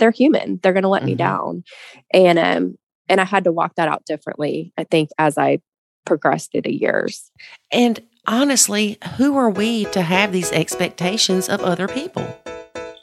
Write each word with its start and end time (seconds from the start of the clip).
they're 0.00 0.10
human. 0.10 0.58
They're 0.62 0.72
going 0.72 0.82
to 0.82 0.88
let 0.88 1.04
me 1.04 1.14
Mhm. 1.14 1.18
down. 1.18 1.64
And 2.12 2.38
um 2.38 2.74
and 3.08 3.20
I 3.20 3.24
had 3.24 3.44
to 3.44 3.52
walk 3.52 3.74
that 3.76 3.88
out 3.88 4.04
differently, 4.04 4.72
I 4.78 4.84
think 4.84 5.10
as 5.18 5.36
I 5.38 5.58
progressed 6.06 6.52
through 6.52 6.62
the 6.62 6.72
years. 6.74 7.30
And 7.72 8.00
honestly, 8.26 8.98
who 9.16 9.36
are 9.36 9.50
we 9.50 9.84
to 9.86 10.02
have 10.02 10.32
these 10.32 10.50
expectations 10.52 11.48
of 11.48 11.60
other 11.60 11.86
people? 11.88 12.26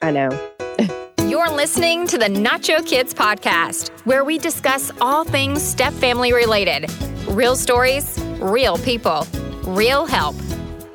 I 0.01 0.11
know. 0.11 0.29
You're 1.27 1.51
listening 1.53 2.07
to 2.07 2.17
the 2.17 2.27
Nacho 2.27 2.85
Kids 2.85 3.13
podcast, 3.13 3.89
where 4.05 4.23
we 4.23 4.37
discuss 4.37 4.91
all 5.01 5.25
things 5.25 5.61
step 5.61 5.91
family 5.93 6.31
related 6.31 6.89
real 7.27 7.57
stories, 7.57 8.17
real 8.39 8.77
people, 8.77 9.27
real 9.65 10.05
help. 10.05 10.35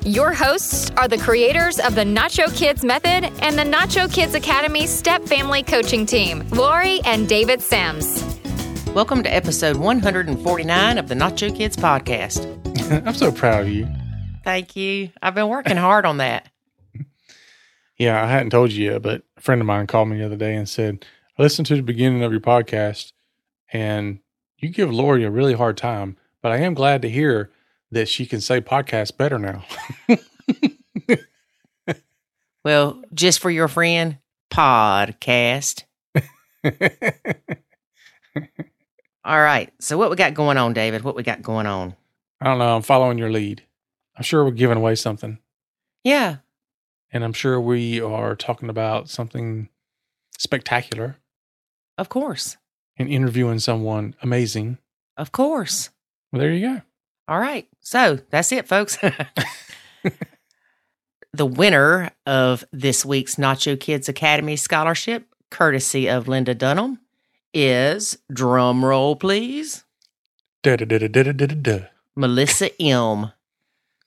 Your 0.05 0.33
hosts 0.33 0.91
are 0.97 1.07
the 1.07 1.17
creators 1.17 1.79
of 1.79 1.95
the 1.95 2.03
Nacho 2.03 2.53
Kids 2.53 2.83
Method 2.83 3.31
and 3.41 3.57
the 3.57 3.63
Nacho 3.63 4.11
Kids 4.11 4.35
Academy 4.35 4.85
Step 4.85 5.23
Family 5.23 5.63
Coaching 5.63 6.05
Team, 6.05 6.45
Lori 6.49 6.99
and 7.05 7.29
David 7.29 7.61
Sims. 7.61 8.21
Welcome 8.93 9.23
to 9.23 9.33
episode 9.33 9.77
149 9.77 10.97
of 10.97 11.07
the 11.07 11.15
Nacho 11.15 11.55
Kids 11.55 11.77
podcast. 11.77 12.43
I'm 13.07 13.13
so 13.13 13.31
proud 13.31 13.61
of 13.61 13.69
you. 13.69 13.87
Thank 14.43 14.75
you. 14.75 15.09
I've 15.21 15.35
been 15.35 15.47
working 15.47 15.77
hard 15.77 16.05
on 16.05 16.17
that. 16.17 16.49
Yeah, 17.97 18.21
I 18.21 18.27
hadn't 18.27 18.49
told 18.49 18.73
you 18.73 18.91
yet, 18.91 19.03
but 19.03 19.23
a 19.37 19.41
friend 19.41 19.61
of 19.61 19.67
mine 19.67 19.87
called 19.87 20.09
me 20.09 20.17
the 20.17 20.25
other 20.25 20.35
day 20.35 20.53
and 20.57 20.67
said, 20.67 21.05
I 21.39 21.43
listened 21.43 21.67
to 21.67 21.77
the 21.77 21.81
beginning 21.81 22.23
of 22.23 22.33
your 22.33 22.41
podcast 22.41 23.13
and 23.71 24.19
you 24.57 24.67
give 24.67 24.91
Lori 24.91 25.23
a 25.23 25.31
really 25.31 25.53
hard 25.53 25.77
time, 25.77 26.17
but 26.41 26.51
I 26.51 26.57
am 26.57 26.73
glad 26.73 27.01
to 27.03 27.09
hear 27.09 27.51
that 27.93 28.07
she 28.09 28.25
can 28.25 28.41
say 28.41 28.61
podcast 28.61 29.17
better 29.17 29.39
now. 29.39 29.63
Well, 32.65 33.03
just 33.13 33.39
for 33.41 33.51
your 33.51 33.67
friend, 33.67 34.19
podcast. 34.49 35.83
All 39.25 39.41
right. 39.41 39.73
So, 39.81 39.97
what 39.97 40.09
we 40.09 40.15
got 40.15 40.33
going 40.33 40.57
on, 40.57 40.71
David? 40.73 41.03
What 41.03 41.15
we 41.17 41.23
got 41.23 41.41
going 41.41 41.65
on? 41.65 41.93
I 42.39 42.45
don't 42.45 42.59
know. 42.59 42.75
I'm 42.75 42.81
following 42.81 43.17
your 43.17 43.29
lead. 43.31 43.63
I'm 44.15 44.23
sure 44.23 44.45
we're 44.45 44.51
giving 44.51 44.77
away 44.77 44.95
something. 44.95 45.39
Yeah. 46.05 46.37
And 47.11 47.23
I'm 47.25 47.33
sure 47.33 47.59
we 47.59 47.99
are 47.99 48.33
talking 48.35 48.69
about 48.69 49.09
something 49.09 49.67
spectacular 50.37 51.17
Of 51.97 52.07
course. 52.09 52.55
and 52.97 53.09
interviewing 53.09 53.59
someone 53.59 54.15
amazing. 54.21 54.77
Of 55.17 55.31
course. 55.31 55.89
Well, 56.31 56.39
there 56.39 56.51
you 56.53 56.65
go. 56.75 56.81
All 57.27 57.39
right. 57.39 57.67
So 57.79 58.19
that's 58.29 58.51
it, 58.51 58.67
folks. 58.67 58.97
the 61.33 61.45
winner 61.45 62.11
of 62.25 62.65
this 62.71 63.05
week's 63.05 63.35
Nacho 63.35 63.79
Kids 63.79 64.09
Academy 64.09 64.55
Scholarship, 64.55 65.27
courtesy 65.49 66.09
of 66.09 66.27
Linda 66.27 66.53
Dunham, 66.53 66.99
is 67.53 68.17
drum 68.31 68.83
roll, 68.83 69.15
please, 69.15 69.83
Da 70.63 70.77
da 70.77 70.85
da 70.85 70.97
da 70.97 71.07
da 71.09 71.23
da 71.23 71.33
da 71.33 71.45
da. 71.47 71.79
Melissa 72.15 72.69
M. 72.81 73.33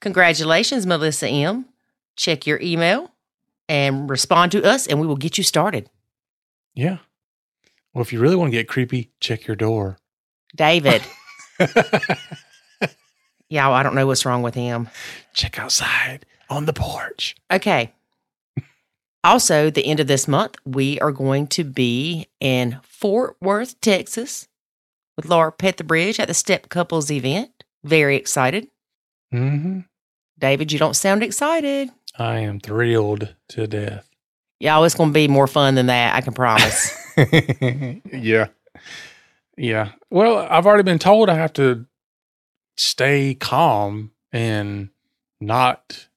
Congratulations, 0.00 0.86
Melissa 0.86 1.28
M. 1.28 1.66
Check 2.16 2.46
your 2.46 2.58
email 2.62 3.12
and 3.68 4.08
respond 4.08 4.52
to 4.52 4.64
us, 4.64 4.86
and 4.86 4.98
we 4.98 5.06
will 5.06 5.16
get 5.16 5.36
you 5.36 5.44
started. 5.44 5.90
Yeah. 6.74 6.98
Well, 7.92 8.00
if 8.00 8.10
you 8.10 8.20
really 8.20 8.36
want 8.36 8.52
to 8.52 8.56
get 8.56 8.68
creepy, 8.68 9.10
check 9.20 9.46
your 9.46 9.56
door. 9.56 9.98
David. 10.56 11.02
yeah, 13.48 13.70
I 13.70 13.82
don't 13.82 13.94
know 13.94 14.06
what's 14.06 14.26
wrong 14.26 14.42
with 14.42 14.54
him. 14.54 14.88
check 15.34 15.58
outside 15.58 16.26
on 16.48 16.66
the 16.66 16.72
porch. 16.72 17.36
Okay. 17.50 17.92
Also, 19.24 19.70
the 19.70 19.86
end 19.86 19.98
of 19.98 20.06
this 20.06 20.28
month, 20.28 20.54
we 20.64 21.00
are 21.00 21.10
going 21.10 21.48
to 21.48 21.64
be 21.64 22.28
in 22.38 22.78
Fort 22.84 23.36
Worth, 23.40 23.80
Texas, 23.80 24.46
with 25.16 25.26
Laura 25.26 25.50
Petherbridge 25.50 26.20
at 26.20 26.28
the 26.28 26.34
Step 26.34 26.68
Couples 26.68 27.10
event. 27.10 27.64
Very 27.82 28.14
excited. 28.14 28.68
Mm-hmm. 29.34 29.80
David, 30.38 30.70
you 30.70 30.78
don't 30.78 30.94
sound 30.94 31.22
excited. 31.24 31.90
I 32.18 32.38
am 32.38 32.60
thrilled 32.60 33.34
to 33.48 33.66
death. 33.66 34.08
Yeah, 34.60 34.82
it's 34.84 34.94
going 34.94 35.10
to 35.10 35.14
be 35.14 35.28
more 35.28 35.46
fun 35.46 35.74
than 35.74 35.86
that. 35.86 36.14
I 36.14 36.20
can 36.20 36.32
promise. 36.32 36.96
yeah. 38.12 38.46
Yeah. 39.56 39.92
Well, 40.10 40.38
I've 40.38 40.66
already 40.66 40.84
been 40.84 40.98
told 40.98 41.28
I 41.28 41.34
have 41.34 41.52
to 41.54 41.84
stay 42.76 43.34
calm 43.34 44.12
and 44.32 44.90
not 45.40 46.08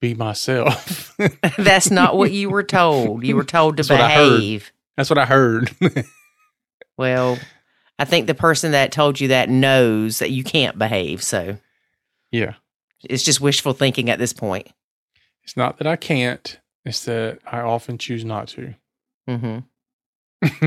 be 0.00 0.14
myself. 0.14 1.16
That's 1.58 1.90
not 1.90 2.16
what 2.16 2.32
you 2.32 2.50
were 2.50 2.62
told. 2.62 3.24
You 3.24 3.36
were 3.36 3.44
told 3.44 3.76
to 3.76 3.82
That's 3.82 3.90
what 3.90 3.98
behave. 3.98 4.72
That's 4.96 5.10
what 5.10 5.18
I 5.18 5.26
heard. 5.26 5.70
Well, 7.00 7.38
I 7.98 8.04
think 8.04 8.26
the 8.26 8.34
person 8.34 8.72
that 8.72 8.92
told 8.92 9.20
you 9.20 9.28
that 9.28 9.48
knows 9.48 10.18
that 10.18 10.30
you 10.30 10.44
can't 10.44 10.78
behave. 10.78 11.22
So 11.22 11.56
yeah. 12.30 12.56
it's 13.02 13.22
just 13.22 13.40
wishful 13.40 13.72
thinking 13.72 14.10
at 14.10 14.18
this 14.18 14.34
point. 14.34 14.68
It's 15.42 15.56
not 15.56 15.78
that 15.78 15.86
I 15.86 15.96
can't, 15.96 16.60
it's 16.84 17.06
that 17.06 17.38
I 17.50 17.60
often 17.60 17.96
choose 17.96 18.22
not 18.22 18.48
to. 18.48 18.74
hmm 19.26 19.60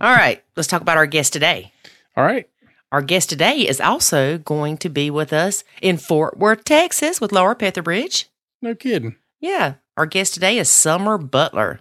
All 0.00 0.14
right, 0.14 0.44
let's 0.54 0.68
talk 0.68 0.80
about 0.80 0.96
our 0.96 1.06
guest 1.06 1.32
today. 1.32 1.72
All 2.16 2.22
right. 2.22 2.48
Our 2.90 3.02
guest 3.02 3.28
today 3.28 3.68
is 3.68 3.82
also 3.82 4.38
going 4.38 4.78
to 4.78 4.88
be 4.88 5.10
with 5.10 5.30
us 5.32 5.62
in 5.82 5.98
Fort 5.98 6.38
Worth, 6.38 6.64
Texas, 6.64 7.20
with 7.20 7.32
Laura 7.32 7.54
Petherbridge. 7.54 8.24
No 8.62 8.74
kidding. 8.74 9.16
Yeah, 9.40 9.74
our 9.96 10.06
guest 10.06 10.32
today 10.32 10.56
is 10.56 10.70
Summer 10.70 11.18
Butler. 11.18 11.80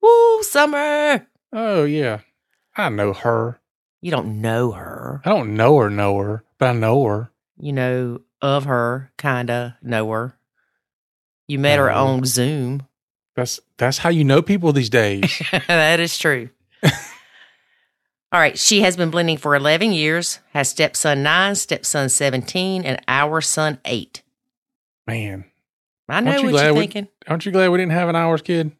Woo, 0.00 0.42
Summer! 0.44 1.26
Oh, 1.52 1.82
yeah. 1.84 2.20
I 2.76 2.88
know 2.88 3.12
her. 3.12 3.60
You 4.00 4.12
don't 4.12 4.40
know 4.40 4.70
her. 4.72 5.22
I 5.24 5.30
don't 5.30 5.54
know 5.54 5.78
her, 5.78 5.90
know 5.90 6.18
her, 6.18 6.44
but 6.58 6.68
I 6.68 6.72
know 6.72 7.04
her. 7.04 7.30
You 7.58 7.72
know 7.72 8.20
of 8.40 8.64
her, 8.66 9.10
kinda 9.18 9.78
know 9.82 10.10
her. 10.10 10.36
You 11.48 11.58
met 11.58 11.78
her 11.78 11.90
on 11.90 12.24
Zoom. 12.26 12.86
That's 13.34 13.58
that's 13.76 13.98
how 13.98 14.10
you 14.10 14.22
know 14.22 14.40
people 14.40 14.72
these 14.72 14.90
days. 14.90 15.42
that 15.68 15.98
is 16.00 16.16
true. 16.16 16.50
All 18.34 18.40
right, 18.40 18.58
she 18.58 18.80
has 18.80 18.96
been 18.96 19.10
blending 19.10 19.36
for 19.36 19.54
11 19.54 19.92
years, 19.92 20.40
has 20.54 20.68
stepson 20.68 21.22
9, 21.22 21.54
stepson 21.54 22.08
17, 22.08 22.84
and 22.84 23.00
our 23.06 23.40
son 23.40 23.78
8. 23.84 24.22
Man, 25.06 25.44
I 26.08 26.20
know 26.20 26.30
Aren't 26.32 26.40
you 26.40 26.46
what 26.46 26.50
glad 26.52 26.64
you're 26.64 26.74
we- 26.74 26.80
thinking. 26.80 27.08
aren't 27.28 27.46
you 27.46 27.52
glad 27.52 27.68
we 27.70 27.78
didn't 27.78 27.92
have 27.92 28.08
an 28.08 28.16
ours 28.16 28.42
kid? 28.42 28.72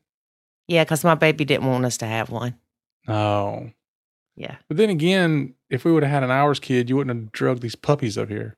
Yeah, 0.66 0.82
because 0.82 1.04
my 1.04 1.14
baby 1.14 1.44
didn't 1.44 1.68
want 1.68 1.84
us 1.84 1.96
to 1.98 2.06
have 2.06 2.30
one. 2.30 2.56
No. 3.06 3.70
Yeah, 4.34 4.56
But 4.66 4.76
then 4.78 4.90
again, 4.90 5.54
if 5.70 5.84
we 5.84 5.92
would 5.92 6.02
have 6.02 6.10
had 6.10 6.24
an 6.24 6.32
ours 6.32 6.58
kid, 6.58 6.90
you 6.90 6.96
wouldn't 6.96 7.16
have 7.16 7.30
drugged 7.30 7.62
these 7.62 7.76
puppies 7.76 8.18
up 8.18 8.28
here. 8.28 8.56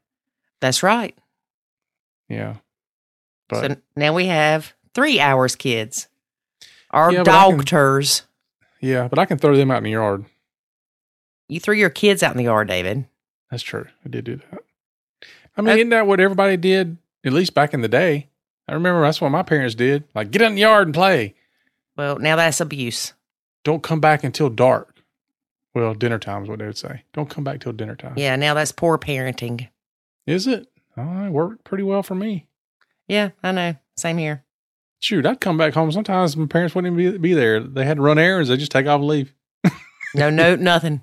that's 0.60 0.82
right. 0.82 1.14
Yeah. 2.30 2.54
But 3.48 3.70
so 3.72 3.76
now 3.96 4.14
we 4.14 4.26
have 4.28 4.72
three 4.94 5.20
ours 5.20 5.54
kids. 5.56 6.08
Our 6.90 7.12
Yeah, 7.12 7.22
but 7.24 7.34
I 7.34 7.48
can- 7.50 7.58
doctors. 7.58 8.22
yeah, 8.80 9.08
but 9.08 9.18
I 9.18 9.26
can 9.26 9.36
throw 9.36 9.54
them 9.54 9.70
out 9.70 9.78
in 9.78 9.84
the 9.84 9.90
yard. 9.90 10.24
You 11.48 11.60
threw 11.60 11.74
your 11.74 11.90
kids 11.90 12.22
out 12.22 12.32
in 12.32 12.38
the 12.38 12.44
yard, 12.44 12.68
David. 12.68 13.06
That's 13.50 13.62
true. 13.62 13.86
I 14.04 14.08
did 14.08 14.24
do 14.24 14.36
that. 14.36 14.60
I 15.56 15.62
mean, 15.62 15.76
isn't 15.76 15.88
that 15.90 16.06
what 16.06 16.20
everybody 16.20 16.56
did? 16.56 16.98
At 17.24 17.32
least 17.32 17.54
back 17.54 17.72
in 17.72 17.80
the 17.80 17.88
day. 17.88 18.28
I 18.68 18.74
remember 18.74 19.02
that's 19.02 19.20
what 19.20 19.30
my 19.30 19.42
parents 19.42 19.74
did. 19.74 20.04
Like, 20.14 20.30
get 20.30 20.42
out 20.42 20.48
in 20.48 20.54
the 20.56 20.62
yard 20.62 20.88
and 20.88 20.94
play. 20.94 21.34
Well, 21.96 22.18
now 22.18 22.36
that's 22.36 22.60
abuse. 22.60 23.12
Don't 23.64 23.82
come 23.82 24.00
back 24.00 24.24
until 24.24 24.50
dark. 24.50 24.96
Well, 25.74 25.94
dinner 25.94 26.18
time 26.18 26.42
is 26.42 26.48
what 26.48 26.58
they 26.58 26.66
would 26.66 26.76
say. 26.76 27.02
Don't 27.12 27.30
come 27.30 27.44
back 27.44 27.60
till 27.60 27.72
dinner 27.72 27.96
time. 27.96 28.14
Yeah, 28.16 28.36
now 28.36 28.54
that's 28.54 28.72
poor 28.72 28.98
parenting. 28.98 29.68
Is 30.26 30.46
it? 30.46 30.68
Oh, 30.96 31.26
it 31.26 31.30
worked 31.30 31.64
pretty 31.64 31.84
well 31.84 32.02
for 32.02 32.14
me. 32.14 32.46
Yeah, 33.08 33.30
I 33.42 33.52
know. 33.52 33.76
Same 33.96 34.18
here. 34.18 34.44
Shoot, 34.98 35.26
I'd 35.26 35.40
come 35.40 35.58
back 35.58 35.74
home. 35.74 35.92
Sometimes 35.92 36.36
my 36.36 36.46
parents 36.46 36.74
wouldn't 36.74 36.98
even 36.98 37.12
be, 37.12 37.18
be 37.18 37.34
there. 37.34 37.60
They 37.60 37.84
had 37.84 37.98
to 37.98 38.02
run 38.02 38.18
errands. 38.18 38.48
They 38.48 38.56
just 38.56 38.72
take 38.72 38.86
off 38.86 39.00
and 39.00 39.08
leave. 39.08 39.34
No 40.15 40.30
note, 40.30 40.60
nothing. 40.60 41.03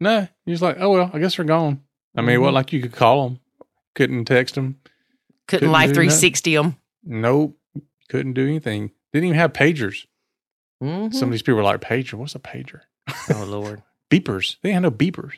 No, 0.00 0.28
you're 0.44 0.54
just 0.54 0.62
like, 0.62 0.76
oh, 0.78 0.90
well, 0.90 1.10
I 1.12 1.18
guess 1.18 1.36
they're 1.36 1.44
gone. 1.44 1.80
I 2.16 2.20
mean, 2.22 2.36
Mhm. 2.38 2.42
what, 2.42 2.54
like 2.54 2.72
you 2.72 2.80
could 2.82 2.92
call 2.92 3.28
them, 3.28 3.40
couldn't 3.94 4.24
text 4.26 4.54
them. 4.54 4.78
Couldn't 5.48 5.60
Couldn't 5.68 5.72
life 5.72 5.88
do 5.90 5.94
360 5.94 6.54
them. 6.54 6.76
Nope, 7.04 7.58
couldn't 8.08 8.32
do 8.34 8.46
anything. 8.46 8.90
Didn't 9.12 9.28
even 9.28 9.38
have 9.38 9.52
pagers. 9.52 10.06
Mhm. 10.82 11.14
Some 11.14 11.28
of 11.28 11.32
these 11.32 11.42
people 11.42 11.56
were 11.56 11.62
like, 11.62 11.80
pager, 11.80 12.14
what's 12.14 12.34
a 12.34 12.38
pager? 12.38 12.80
Oh, 13.34 13.44
Lord. 13.44 13.82
Beepers. 14.10 14.56
They 14.62 14.72
had 14.72 14.82
no 14.82 14.90
beepers. 14.90 15.32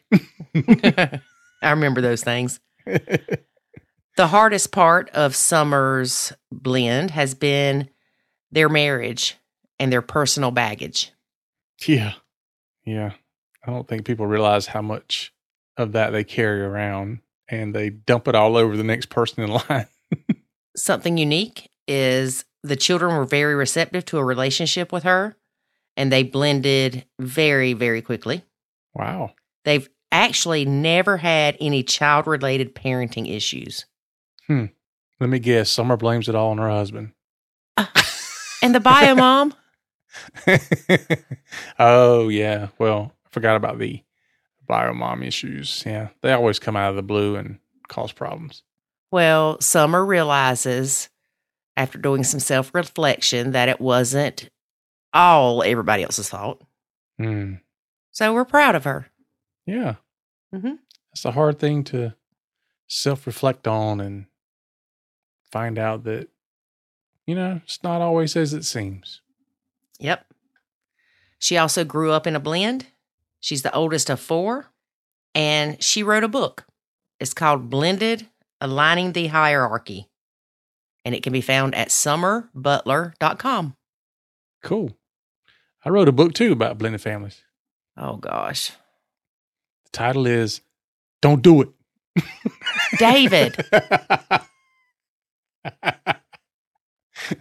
I 1.63 1.71
remember 1.71 2.01
those 2.01 2.23
things. 2.25 2.61
The 4.17 4.27
hardest 4.27 4.73
part 4.73 5.11
of 5.11 5.37
Summer's 5.37 6.33
blend 6.51 7.13
has 7.13 7.35
been 7.37 7.89
their 8.51 8.69
marriage 8.69 9.37
and 9.79 9.93
their 9.93 10.03
personal 10.03 10.51
baggage. 10.51 11.13
yeah. 11.87 12.15
Yeah. 12.85 13.13
I 13.69 13.71
don't 13.71 13.87
think 13.87 14.07
people 14.07 14.27
realize 14.27 14.67
how 14.67 14.81
much 14.81 15.31
of 15.77 15.93
that 15.93 16.11
they 16.11 16.25
carry 16.25 16.63
around 16.63 17.21
and 17.51 17.75
they 17.75 17.91
dump 17.91 18.27
it 18.27 18.35
all 18.35 18.57
over 18.57 18.79
the 18.79 18.83
next 18.83 19.11
person 19.11 19.45
in 19.45 19.51
line. 19.69 19.87
Something 20.75 21.19
unique 21.19 21.71
is 21.87 22.47
the 22.63 22.77
children 22.77 23.15
were 23.15 23.27
very 23.27 23.55
receptive 23.55 24.07
to 24.07 24.17
a 24.17 24.25
relationship 24.25 24.91
with 24.91 25.03
her, 25.03 25.37
and 25.99 26.11
they 26.11 26.23
blended 26.23 27.05
very, 27.21 27.75
very 27.75 28.01
quickly. 28.01 28.43
Wow. 28.95 29.35
They've 29.67 29.89
actually 30.11 30.65
never 30.65 31.19
had 31.19 31.59
any 31.61 31.83
child 31.83 32.27
related 32.27 32.75
parenting 32.75 33.31
issues. 33.31 33.85
Hmm. 34.47 34.67
Let 35.21 35.29
me 35.29 35.41
guess. 35.41 35.71
Summer 35.71 35.99
blames 35.99 36.27
it 36.27 36.35
all 36.35 36.53
on 36.53 36.59
her 36.59 36.71
husband. 36.71 37.13
And 38.61 38.75
the 38.75 38.81
bio 38.81 39.15
mom, 39.15 39.55
oh 41.79 42.29
yeah. 42.29 42.69
Well, 42.79 43.13
I 43.29 43.31
forgot 43.33 43.57
about 43.57 43.79
the 43.79 44.03
bio 44.67 44.93
mom 44.95 45.23
issues. 45.23 45.83
Yeah, 45.87 46.09
they 46.23 46.33
always 46.33 46.59
come 46.59 46.77
out 46.77 46.91
of 46.91 46.97
the 46.97 47.03
blue 47.03 47.37
and 47.37 47.59
cause 47.89 48.13
problems. 48.13 48.63
well, 49.11 49.61
Summer 49.61 50.05
realizes 50.05 51.09
after 51.77 51.99
doing 51.99 52.25
some 52.25 52.41
self 52.41 52.75
reflection 52.75 53.53
that 53.53 53.69
it 53.69 53.81
wasn't 53.81 54.51
all 55.13 55.63
everybody 55.63 56.03
else's 56.03 56.29
fault. 56.29 56.63
Hmm. 57.19 57.55
So 58.11 58.33
we're 58.35 58.45
proud 58.45 58.75
of 58.75 58.85
her. 58.85 59.09
Yeah, 59.67 59.97
Mhm. 60.55 60.79
that's 61.11 61.25
a 61.25 61.33
hard 61.33 61.59
thing 61.59 61.85
to 61.85 62.15
self 62.87 63.27
reflect 63.27 63.67
on 63.69 64.01
and 64.01 64.27
find 65.51 65.79
out 65.79 66.05
that 66.05 66.29
you 67.27 67.35
know 67.35 67.61
it's 67.65 67.83
not 67.83 68.01
always 68.03 68.37
as 68.37 68.53
it 68.55 68.65
seems. 68.65 69.21
Yep. 70.01 70.27
She 71.39 71.57
also 71.57 71.85
grew 71.85 72.13
up 72.13 72.27
in 72.27 72.35
a 72.37 72.41
blend. 72.41 72.87
She's 73.41 73.63
the 73.63 73.75
oldest 73.75 74.11
of 74.11 74.21
four, 74.21 74.73
and 75.35 75.83
she 75.83 76.03
wrote 76.03 76.25
a 76.25 76.29
book. 76.29 76.67
It's 77.21 77.35
called 77.35 77.71
Blended 77.71 78.29
Aligning 78.61 79.13
the 79.13 79.29
Hierarchy, 79.29 80.09
and 81.05 81.15
it 81.15 81.23
can 81.23 81.33
be 81.33 81.41
found 81.41 81.75
at 81.75 81.89
summerbutler.com. 81.89 83.77
Cool. 84.63 84.97
I 85.85 85.91
wrote 85.91 86.09
a 86.09 86.13
book 86.13 86.35
too 86.35 86.53
about 86.53 86.79
blended 86.79 87.01
families. 87.01 87.43
Oh, 87.97 88.17
gosh. 88.17 88.71
The 89.85 89.91
title 89.93 90.27
is 90.27 90.61
"Don't 91.23 91.43
Do 91.43 91.63
It." 91.63 91.69
David, 92.99 93.57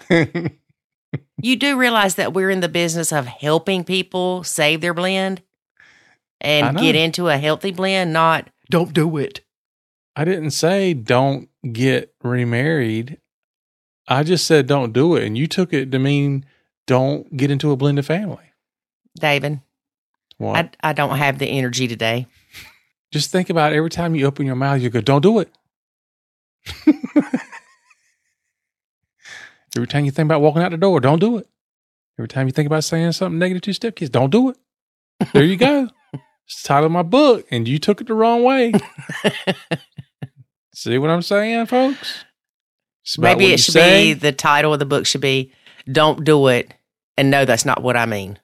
you 1.42 1.56
do 1.56 1.78
realize 1.78 2.16
that 2.16 2.34
we're 2.34 2.50
in 2.50 2.60
the 2.60 2.70
business 2.70 3.12
of 3.12 3.26
helping 3.26 3.84
people 3.84 4.44
save 4.44 4.82
their 4.82 4.94
blend 4.94 5.42
and 6.42 6.78
get 6.78 6.96
into 6.96 7.28
a 7.30 7.38
healthy 7.38 7.72
blend, 7.72 8.14
not 8.14 8.50
don't 8.70 8.94
do 8.94 9.18
it. 9.18 9.42
I 10.16 10.26
didn't 10.26 10.52
say 10.52 10.94
don't 10.94 11.50
get 11.72 12.14
remarried. 12.24 13.20
I 14.08 14.24
just 14.24 14.46
said 14.48 14.68
don't 14.68 14.94
do 14.94 15.16
it. 15.16 15.26
And 15.26 15.38
you 15.38 15.48
took 15.48 15.74
it 15.74 15.92
to 15.92 16.00
mean 16.00 16.46
don't 16.86 17.36
get 17.36 17.52
into 17.52 17.72
a 17.72 17.76
blended 17.78 18.06
family. 18.06 18.52
David, 19.20 19.60
What? 20.38 20.76
I, 20.82 20.90
I 20.90 20.94
don't 20.94 21.18
have 21.18 21.40
the 21.40 21.48
energy 21.48 21.88
today. 21.88 22.28
just 23.12 23.32
think 23.32 23.50
about 23.50 23.74
every 23.74 23.90
time 23.90 24.16
you 24.16 24.26
open 24.26 24.46
your 24.46 24.56
mouth, 24.56 24.80
you 24.82 24.90
go, 24.90 25.02
don't 25.02 25.22
do 25.22 25.40
it. 25.40 25.52
every 29.76 29.88
time 29.88 30.06
you 30.06 30.12
think 30.12 30.28
about 30.28 30.42
walking 30.42 30.62
out 30.62 30.72
the 30.72 30.78
door, 30.78 31.00
don't 31.00 31.20
do 31.20 31.38
it. 31.38 31.48
Every 32.20 32.28
time 32.28 32.48
you 32.48 32.52
think 32.54 32.68
about 32.68 32.84
saying 32.84 33.12
something 33.12 33.38
negative 33.40 33.62
to 33.64 33.70
your 33.72 33.76
stepkids, 33.76 34.12
don't 34.12 34.32
do 34.32 34.50
it. 34.50 34.58
There 35.34 35.44
you 35.44 35.56
go. 35.58 35.90
It's 36.48 36.64
the 36.64 36.68
title 36.68 36.88
of 36.88 36.92
my 36.92 37.04
book, 37.04 37.46
and 37.52 37.68
you 37.68 37.78
took 37.78 38.02
it 38.02 38.08
the 38.08 38.16
wrong 38.16 38.44
way. 38.44 38.74
See 40.74 40.98
what 40.98 41.10
I'm 41.10 41.22
saying, 41.22 41.68
folks? 41.68 42.26
Maybe 43.18 43.54
it 43.54 43.60
should 43.60 43.74
say. 43.74 44.14
be 44.14 44.20
the 44.20 44.32
title 44.32 44.74
of 44.74 44.80
the 44.80 44.86
book 44.86 45.06
should 45.06 45.22
be 45.22 45.54
Don't 45.92 46.24
Do 46.24 46.48
It. 46.48 46.74
And 47.18 47.32
no, 47.32 47.46
that's 47.46 47.66
not 47.66 47.82
what 47.82 47.96
I 47.98 48.06
mean. 48.06 48.40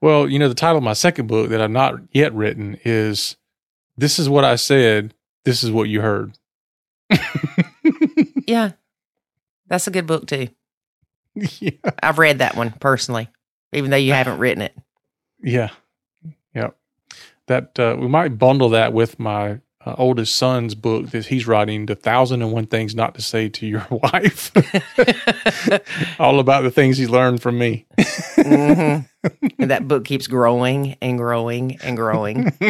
Well, 0.00 0.28
you 0.28 0.38
know, 0.38 0.48
the 0.48 0.54
title 0.54 0.78
of 0.78 0.84
my 0.84 0.92
second 0.92 1.26
book 1.26 1.48
that 1.50 1.60
I've 1.60 1.70
not 1.70 1.94
yet 2.12 2.34
written 2.34 2.78
is 2.84 3.36
This 3.96 4.18
is 4.18 4.28
What 4.28 4.44
I 4.44 4.56
Said, 4.56 5.14
This 5.44 5.64
is 5.64 5.70
What 5.70 5.88
You 5.88 6.00
Heard. 6.02 6.38
Yeah. 8.46 8.72
That's 9.66 9.86
a 9.86 9.90
good 9.90 10.06
book 10.06 10.26
too. 10.26 10.48
yeah. 11.34 11.70
I've 12.02 12.18
read 12.18 12.38
that 12.38 12.56
one 12.56 12.72
personally, 12.72 13.28
even 13.72 13.90
though 13.90 13.96
you 13.96 14.12
haven't 14.12 14.38
written 14.38 14.62
it. 14.62 14.76
Yeah. 15.42 15.70
That 17.46 17.78
uh, 17.78 17.96
we 17.98 18.08
might 18.08 18.38
bundle 18.38 18.70
that 18.70 18.92
with 18.94 19.18
my 19.18 19.60
uh, 19.84 19.94
oldest 19.98 20.34
son's 20.36 20.74
book 20.74 21.10
that 21.10 21.26
he's 21.26 21.46
writing, 21.46 21.84
The 21.86 21.94
Thousand 21.94 22.40
and 22.40 22.52
One 22.52 22.66
Things 22.66 22.94
Not 22.94 23.14
to 23.16 23.22
Say 23.22 23.50
to 23.50 23.66
Your 23.66 23.86
Wife. 23.90 24.50
All 26.18 26.40
about 26.40 26.62
the 26.62 26.70
things 26.70 26.96
he 26.96 27.06
learned 27.06 27.42
from 27.42 27.58
me. 27.58 27.86
hmm 28.36 29.00
And 29.58 29.70
that 29.70 29.86
book 29.86 30.04
keeps 30.06 30.26
growing 30.26 30.96
and 31.02 31.18
growing 31.18 31.76
and 31.82 31.96
growing. 31.96 32.50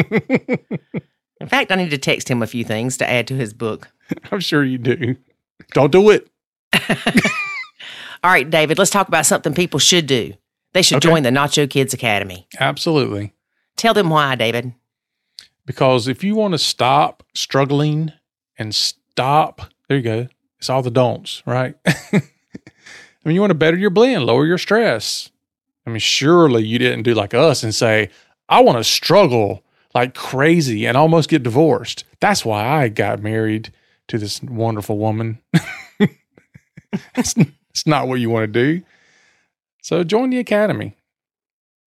In 1.40 1.48
fact, 1.48 1.70
I 1.70 1.76
need 1.76 1.90
to 1.90 1.98
text 1.98 2.28
him 2.28 2.42
a 2.42 2.46
few 2.46 2.64
things 2.64 2.96
to 2.98 3.08
add 3.08 3.26
to 3.28 3.34
his 3.34 3.52
book. 3.52 3.90
I'm 4.32 4.40
sure 4.40 4.64
you 4.64 4.78
do. 4.78 5.16
Don't 5.72 5.92
do 5.92 6.10
it. 6.10 6.28
All 8.22 8.30
right, 8.30 8.48
David, 8.48 8.78
let's 8.78 8.90
talk 8.90 9.06
about 9.08 9.26
something 9.26 9.54
people 9.54 9.78
should 9.78 10.06
do. 10.06 10.34
They 10.72 10.82
should 10.82 10.96
Okay. 10.96 11.08
join 11.08 11.22
the 11.22 11.30
Nacho 11.30 11.68
Kids 11.68 11.92
Academy. 11.94 12.48
Absolutely. 12.58 13.34
Tell 13.76 13.94
them 13.94 14.10
why, 14.10 14.34
David. 14.34 14.72
Because 15.66 16.08
if 16.08 16.22
you 16.22 16.34
want 16.34 16.52
to 16.52 16.58
stop 16.58 17.22
struggling 17.34 18.12
and 18.58 18.74
stop, 18.74 19.62
there 19.88 19.96
you 19.96 20.02
go. 20.02 20.28
It's 20.58 20.70
all 20.70 20.82
the 20.82 20.90
don'ts, 20.90 21.42
right? 21.46 21.74
I 21.86 22.22
mean, 23.24 23.34
you 23.34 23.40
want 23.40 23.50
to 23.50 23.54
better 23.54 23.76
your 23.76 23.90
blend, 23.90 24.24
lower 24.24 24.46
your 24.46 24.58
stress. 24.58 25.30
I 25.86 25.90
mean, 25.90 25.98
surely 25.98 26.64
you 26.64 26.78
didn't 26.78 27.02
do 27.02 27.14
like 27.14 27.34
us 27.34 27.62
and 27.62 27.74
say, 27.74 28.10
I 28.48 28.60
want 28.60 28.78
to 28.78 28.84
struggle 28.84 29.62
like 29.94 30.14
crazy 30.14 30.86
and 30.86 30.96
almost 30.96 31.30
get 31.30 31.42
divorced. 31.42 32.04
That's 32.20 32.44
why 32.44 32.66
I 32.66 32.88
got 32.88 33.22
married 33.22 33.72
to 34.08 34.18
this 34.18 34.42
wonderful 34.42 34.98
woman. 34.98 35.40
it's, 37.14 37.34
it's 37.70 37.86
not 37.86 38.08
what 38.08 38.20
you 38.20 38.28
want 38.30 38.52
to 38.52 38.64
do. 38.64 38.84
So 39.82 40.04
join 40.04 40.30
the 40.30 40.38
academy. 40.38 40.96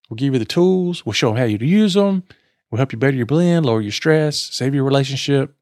We'll 0.08 0.16
give 0.16 0.32
you 0.32 0.38
the 0.38 0.44
tools. 0.44 1.04
We'll 1.04 1.12
show 1.12 1.28
them 1.28 1.36
how 1.36 1.44
you 1.44 1.58
to 1.58 1.66
use 1.66 1.94
them. 1.94 2.24
We'll 2.70 2.78
help 2.78 2.92
you 2.92 2.98
better 2.98 3.16
your 3.16 3.26
blend, 3.26 3.66
lower 3.66 3.80
your 3.80 3.92
stress, 3.92 4.38
save 4.38 4.74
your 4.74 4.84
relationship. 4.84 5.54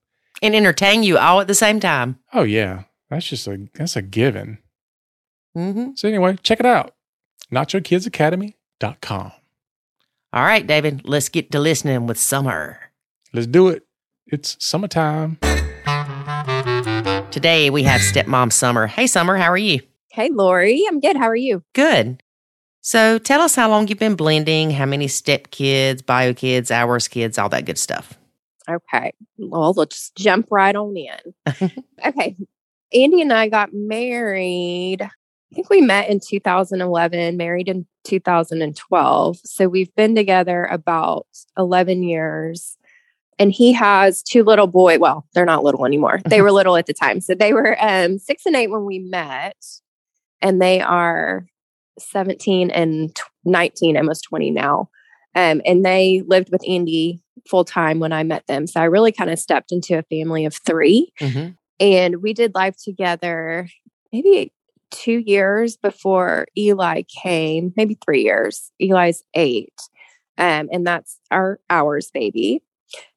And 0.42 0.54
entertain 0.54 1.02
you 1.02 1.18
all 1.18 1.40
at 1.40 1.48
the 1.48 1.54
same 1.54 1.80
time. 1.80 2.18
Oh 2.32 2.42
yeah, 2.42 2.84
that's 3.08 3.28
just 3.28 3.46
a 3.46 3.68
that's 3.74 3.96
a 3.96 4.02
given. 4.02 4.58
Mm-hmm. 5.56 5.92
So 5.94 6.08
anyway, 6.08 6.36
check 6.42 6.60
it 6.60 6.66
out. 6.66 6.94
NachoKidsAcademy.com. 7.52 9.32
All 10.32 10.42
right, 10.44 10.66
David, 10.66 11.02
let's 11.04 11.30
get 11.30 11.50
to 11.52 11.60
listening 11.60 12.06
with 12.06 12.18
Summer. 12.18 12.78
Let's 13.32 13.46
do 13.46 13.68
it. 13.68 13.86
It's 14.26 14.56
summertime. 14.60 15.38
Today 17.30 17.70
we 17.70 17.84
have 17.84 18.00
stepmom 18.00 18.52
Summer. 18.52 18.86
Hey, 18.86 19.06
Summer, 19.06 19.36
how 19.36 19.50
are 19.50 19.56
you? 19.56 19.80
Hey, 20.10 20.28
Lori. 20.30 20.84
I'm 20.88 21.00
good. 21.00 21.16
How 21.16 21.28
are 21.28 21.36
you? 21.36 21.62
Good. 21.74 22.22
So 22.86 23.18
tell 23.18 23.40
us 23.40 23.56
how 23.56 23.68
long 23.68 23.88
you've 23.88 23.98
been 23.98 24.14
blending, 24.14 24.70
how 24.70 24.86
many 24.86 25.08
step 25.08 25.50
kids, 25.50 26.02
bio 26.02 26.32
kids, 26.32 26.70
ours 26.70 27.08
kids, 27.08 27.36
all 27.36 27.48
that 27.48 27.64
good 27.64 27.78
stuff. 27.78 28.16
Okay. 28.70 29.12
Well, 29.38 29.72
let's 29.72 30.10
jump 30.10 30.46
right 30.52 30.76
on 30.76 30.96
in. 30.96 31.72
okay. 32.06 32.36
Andy 32.94 33.22
and 33.22 33.32
I 33.32 33.48
got 33.48 33.70
married. 33.72 35.02
I 35.02 35.10
think 35.52 35.68
we 35.68 35.80
met 35.80 36.08
in 36.08 36.20
2011, 36.20 37.36
married 37.36 37.66
in 37.66 37.88
2012. 38.04 39.38
So 39.44 39.66
we've 39.66 39.92
been 39.96 40.14
together 40.14 40.66
about 40.66 41.26
11 41.58 42.04
years. 42.04 42.76
And 43.36 43.50
he 43.50 43.72
has 43.72 44.22
two 44.22 44.44
little 44.44 44.68
boy. 44.68 45.00
Well, 45.00 45.26
they're 45.34 45.44
not 45.44 45.64
little 45.64 45.86
anymore. 45.86 46.20
They 46.24 46.40
were 46.40 46.52
little 46.52 46.76
at 46.76 46.86
the 46.86 46.94
time. 46.94 47.20
So 47.20 47.34
they 47.34 47.52
were 47.52 47.76
um, 47.80 48.20
six 48.20 48.46
and 48.46 48.54
eight 48.54 48.70
when 48.70 48.84
we 48.84 49.00
met. 49.00 49.56
And 50.40 50.62
they 50.62 50.80
are 50.80 51.48
17 51.98 52.70
and 52.70 53.14
tw- 53.14 53.22
19, 53.44 53.96
almost 53.96 54.24
20 54.24 54.50
now. 54.50 54.88
Um, 55.34 55.60
and 55.66 55.84
they 55.84 56.22
lived 56.26 56.50
with 56.50 56.66
Andy 56.66 57.20
full 57.48 57.64
time 57.64 57.98
when 57.98 58.12
I 58.12 58.22
met 58.22 58.46
them. 58.46 58.66
So 58.66 58.80
I 58.80 58.84
really 58.84 59.12
kind 59.12 59.30
of 59.30 59.38
stepped 59.38 59.70
into 59.70 59.98
a 59.98 60.02
family 60.04 60.44
of 60.46 60.54
three. 60.54 61.12
Mm-hmm. 61.20 61.50
And 61.78 62.22
we 62.22 62.32
did 62.32 62.54
life 62.54 62.76
together 62.82 63.68
maybe 64.12 64.52
two 64.90 65.18
years 65.18 65.76
before 65.76 66.46
Eli 66.56 67.02
came, 67.22 67.72
maybe 67.76 67.98
three 68.02 68.22
years. 68.22 68.70
Eli's 68.80 69.22
eight. 69.34 69.74
Um, 70.38 70.68
and 70.72 70.86
that's 70.86 71.18
our 71.30 71.60
ours 71.70 72.10
baby. 72.12 72.62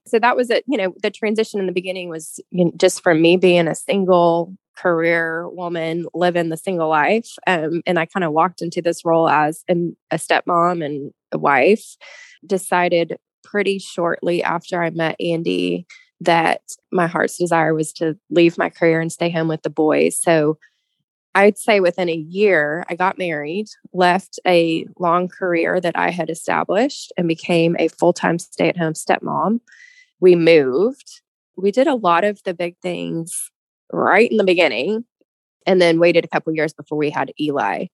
So 0.07 0.19
that 0.19 0.35
was 0.35 0.49
it. 0.49 0.63
You 0.67 0.77
know, 0.77 0.93
the 1.01 1.11
transition 1.11 1.59
in 1.59 1.67
the 1.67 1.71
beginning 1.71 2.09
was 2.09 2.39
you 2.49 2.65
know, 2.65 2.71
just 2.77 3.03
from 3.03 3.21
me 3.21 3.37
being 3.37 3.67
a 3.67 3.75
single 3.75 4.57
career 4.79 5.49
woman 5.49 6.05
living 6.13 6.49
the 6.49 6.57
single 6.57 6.89
life. 6.89 7.29
Um, 7.47 7.81
and 7.85 7.99
I 7.99 8.05
kind 8.05 8.23
of 8.23 8.31
walked 8.31 8.61
into 8.61 8.81
this 8.81 9.03
role 9.03 9.29
as 9.29 9.63
an, 9.67 9.95
a 10.11 10.15
stepmom 10.15 10.83
and 10.83 11.11
a 11.31 11.37
wife. 11.37 11.95
Decided 12.45 13.17
pretty 13.43 13.79
shortly 13.79 14.41
after 14.43 14.81
I 14.81 14.89
met 14.91 15.15
Andy 15.19 15.85
that 16.21 16.61
my 16.91 17.07
heart's 17.07 17.37
desire 17.37 17.73
was 17.73 17.91
to 17.93 18.17
leave 18.29 18.57
my 18.57 18.69
career 18.69 19.01
and 19.01 19.11
stay 19.11 19.29
home 19.29 19.47
with 19.47 19.63
the 19.63 19.69
boys. 19.69 20.19
So 20.19 20.57
I'd 21.35 21.57
say 21.57 21.79
within 21.79 22.09
a 22.09 22.15
year, 22.15 22.83
I 22.89 22.95
got 22.95 23.17
married, 23.17 23.67
left 23.93 24.39
a 24.47 24.85
long 24.97 25.27
career 25.27 25.79
that 25.79 25.97
I 25.97 26.09
had 26.09 26.29
established, 26.29 27.13
and 27.17 27.27
became 27.27 27.75
a 27.79 27.87
full 27.87 28.13
time 28.13 28.39
stay 28.39 28.69
at 28.69 28.77
home 28.77 28.93
stepmom. 28.93 29.59
We 30.19 30.35
moved. 30.35 31.21
We 31.55 31.71
did 31.71 31.87
a 31.87 31.95
lot 31.95 32.23
of 32.23 32.41
the 32.43 32.53
big 32.53 32.77
things 32.81 33.51
right 33.91 34.29
in 34.29 34.37
the 34.37 34.43
beginning 34.43 35.05
and 35.65 35.81
then 35.81 35.99
waited 35.99 36.25
a 36.25 36.27
couple 36.27 36.53
years 36.53 36.73
before 36.73 36.97
we 36.97 37.09
had 37.09 37.31
Eli. 37.39 37.85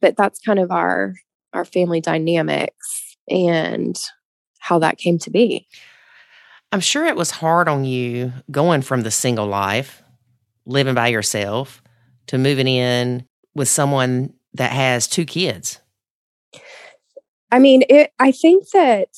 But 0.00 0.16
that's 0.16 0.40
kind 0.40 0.58
of 0.58 0.70
our 0.70 1.14
our 1.52 1.64
family 1.64 2.00
dynamics 2.00 3.16
and 3.28 3.98
how 4.58 4.78
that 4.78 4.98
came 4.98 5.18
to 5.18 5.30
be. 5.30 5.66
I'm 6.72 6.80
sure 6.80 7.06
it 7.06 7.16
was 7.16 7.32
hard 7.32 7.68
on 7.68 7.84
you 7.84 8.32
going 8.50 8.82
from 8.82 9.02
the 9.02 9.10
single 9.10 9.46
life, 9.46 10.02
living 10.66 10.94
by 10.94 11.08
yourself, 11.08 11.82
to 12.28 12.38
moving 12.38 12.68
in 12.68 13.26
with 13.54 13.68
someone 13.68 14.32
that 14.54 14.70
has 14.70 15.08
two 15.08 15.24
kids. 15.24 15.80
I 17.50 17.58
mean, 17.58 17.82
it 17.88 18.12
I 18.18 18.30
think 18.30 18.70
that 18.70 19.08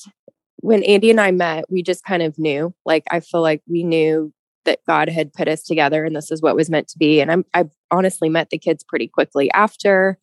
when 0.57 0.83
Andy 0.85 1.11
and 1.11 1.21
I 1.21 1.31
met, 1.33 1.65
we 1.69 1.83
just 1.83 2.05
kind 2.05 2.23
of 2.23 2.39
knew. 2.39 2.75
Like 2.87 3.05
I 3.11 3.21
feel 3.21 3.43
like 3.43 3.63
we 3.69 3.83
knew 3.83 4.33
that 4.65 4.81
God 4.87 5.09
had 5.09 5.33
put 5.33 5.49
us 5.49 5.63
together 5.63 6.05
and 6.05 6.15
this 6.15 6.31
is 6.31 6.43
what 6.43 6.57
was 6.57 6.71
meant 6.71 6.89
to 6.89 6.99
be. 6.99 7.21
And 7.21 7.31
I'm 7.31 7.45
I 7.55 7.65
honestly 7.91 8.29
met 8.29 8.51
the 8.51 8.59
kids 8.59 8.85
pretty 8.85 9.09
quickly 9.09 9.51
after. 9.53 10.19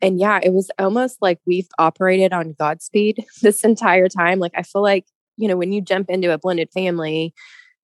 And 0.00 0.18
yeah, 0.18 0.40
it 0.42 0.52
was 0.52 0.70
almost 0.78 1.18
like 1.20 1.40
we've 1.46 1.68
operated 1.78 2.32
on 2.32 2.54
Godspeed 2.58 3.24
this 3.42 3.64
entire 3.64 4.08
time. 4.08 4.38
Like 4.38 4.52
I 4.54 4.62
feel 4.62 4.82
like, 4.82 5.06
you 5.36 5.48
know, 5.48 5.56
when 5.56 5.72
you 5.72 5.80
jump 5.80 6.10
into 6.10 6.32
a 6.32 6.38
blended 6.38 6.70
family, 6.72 7.34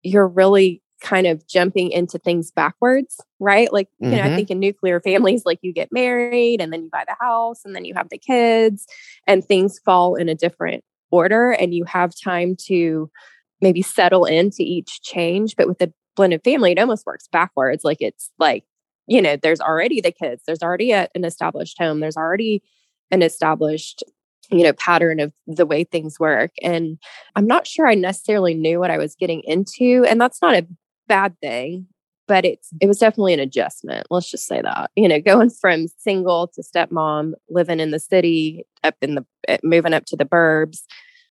you're 0.03 0.27
really 0.27 0.81
kind 1.01 1.27
of 1.27 1.47
jumping 1.47 1.91
into 1.91 2.17
things 2.17 2.51
backwards, 2.51 3.19
right? 3.39 3.71
Like, 3.71 3.87
you 3.99 4.07
mm-hmm. 4.07 4.17
know, 4.17 4.21
I 4.21 4.25
mm-hmm. 4.27 4.35
think 4.35 4.51
in 4.51 4.59
nuclear 4.59 4.99
families, 5.05 5.43
like 5.45 5.59
you 5.61 5.73
get 5.73 5.91
married 5.91 6.61
and 6.61 6.71
then 6.73 6.83
you 6.83 6.89
buy 6.91 7.05
the 7.07 7.15
house 7.19 7.61
and 7.65 7.75
then 7.75 7.85
you 7.85 7.93
have 7.93 8.09
the 8.09 8.17
kids 8.17 8.85
and 9.25 9.43
things 9.43 9.79
fall 9.79 10.15
in 10.15 10.29
a 10.29 10.35
different 10.35 10.83
order 11.11 11.51
and 11.51 11.73
you 11.73 11.85
have 11.85 12.11
time 12.21 12.55
to 12.67 13.09
maybe 13.61 13.81
settle 13.81 14.25
into 14.25 14.61
each 14.61 15.01
change. 15.01 15.55
But 15.55 15.67
with 15.67 15.81
a 15.81 15.93
blended 16.15 16.43
family, 16.43 16.71
it 16.71 16.79
almost 16.79 17.05
works 17.05 17.27
backwards. 17.31 17.83
Like 17.83 18.01
it's 18.01 18.29
like, 18.39 18.63
you 19.07 19.21
know, 19.21 19.35
there's 19.35 19.61
already 19.61 20.01
the 20.01 20.11
kids, 20.11 20.43
there's 20.45 20.61
already 20.61 20.91
a, 20.91 21.07
an 21.15 21.25
established 21.25 21.77
home, 21.79 21.99
there's 21.99 22.17
already 22.17 22.61
an 23.11 23.21
established 23.21 24.03
you 24.51 24.63
know 24.63 24.73
pattern 24.73 25.19
of 25.19 25.31
the 25.47 25.65
way 25.65 25.83
things 25.83 26.19
work 26.19 26.51
and 26.63 26.97
i'm 27.35 27.45
not 27.45 27.67
sure 27.67 27.87
i 27.87 27.93
necessarily 27.93 28.53
knew 28.53 28.79
what 28.79 28.91
i 28.91 28.97
was 28.97 29.15
getting 29.15 29.41
into 29.43 30.05
and 30.09 30.19
that's 30.19 30.41
not 30.41 30.55
a 30.55 30.67
bad 31.07 31.35
thing 31.39 31.85
but 32.27 32.45
it's 32.45 32.69
it 32.81 32.87
was 32.87 32.97
definitely 32.97 33.33
an 33.33 33.39
adjustment 33.39 34.07
let's 34.09 34.29
just 34.29 34.47
say 34.47 34.61
that 34.61 34.89
you 34.95 35.07
know 35.07 35.19
going 35.19 35.49
from 35.49 35.87
single 35.97 36.47
to 36.47 36.63
stepmom 36.63 37.33
living 37.49 37.79
in 37.79 37.91
the 37.91 37.99
city 37.99 38.65
up 38.83 38.95
in 39.01 39.15
the 39.15 39.25
eh, 39.47 39.57
moving 39.63 39.93
up 39.93 40.05
to 40.05 40.15
the 40.15 40.25
burbs 40.25 40.83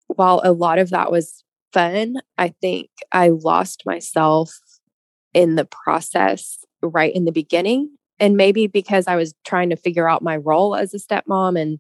while 0.09 0.41
a 0.45 0.53
lot 0.53 0.79
of 0.79 0.91
that 0.91 1.11
was 1.11 1.43
fun, 1.77 2.15
I 2.39 2.55
think 2.63 2.89
I 3.13 3.29
lost 3.29 3.83
myself 3.85 4.51
in 5.35 5.57
the 5.57 5.67
process 5.67 6.65
right 6.83 7.15
in 7.15 7.27
the 7.27 7.33
beginning. 7.33 7.91
And 8.19 8.35
maybe 8.35 8.67
because 8.67 9.07
I 9.07 9.17
was 9.17 9.35
trying 9.47 9.69
to 9.69 9.77
figure 9.77 10.09
out 10.09 10.23
my 10.23 10.39
role 10.39 10.75
as 10.75 10.95
a 10.95 10.99
stepmom 10.99 11.61
and 11.61 11.79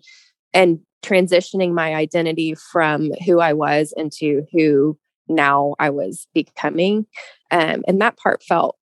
and 0.53 0.81
transitioning 1.03 1.73
my 1.73 1.95
identity 1.95 2.55
from 2.55 3.11
who 3.25 3.41
I 3.41 3.55
was 3.55 3.95
into 3.97 4.43
who 4.53 4.99
now 5.29 5.75
I 5.79 5.89
was 5.89 6.27
becoming. 6.35 7.07
Um, 7.51 7.83
and 7.89 8.01
that 8.03 8.19
part 8.19 8.43
felt 8.43 8.77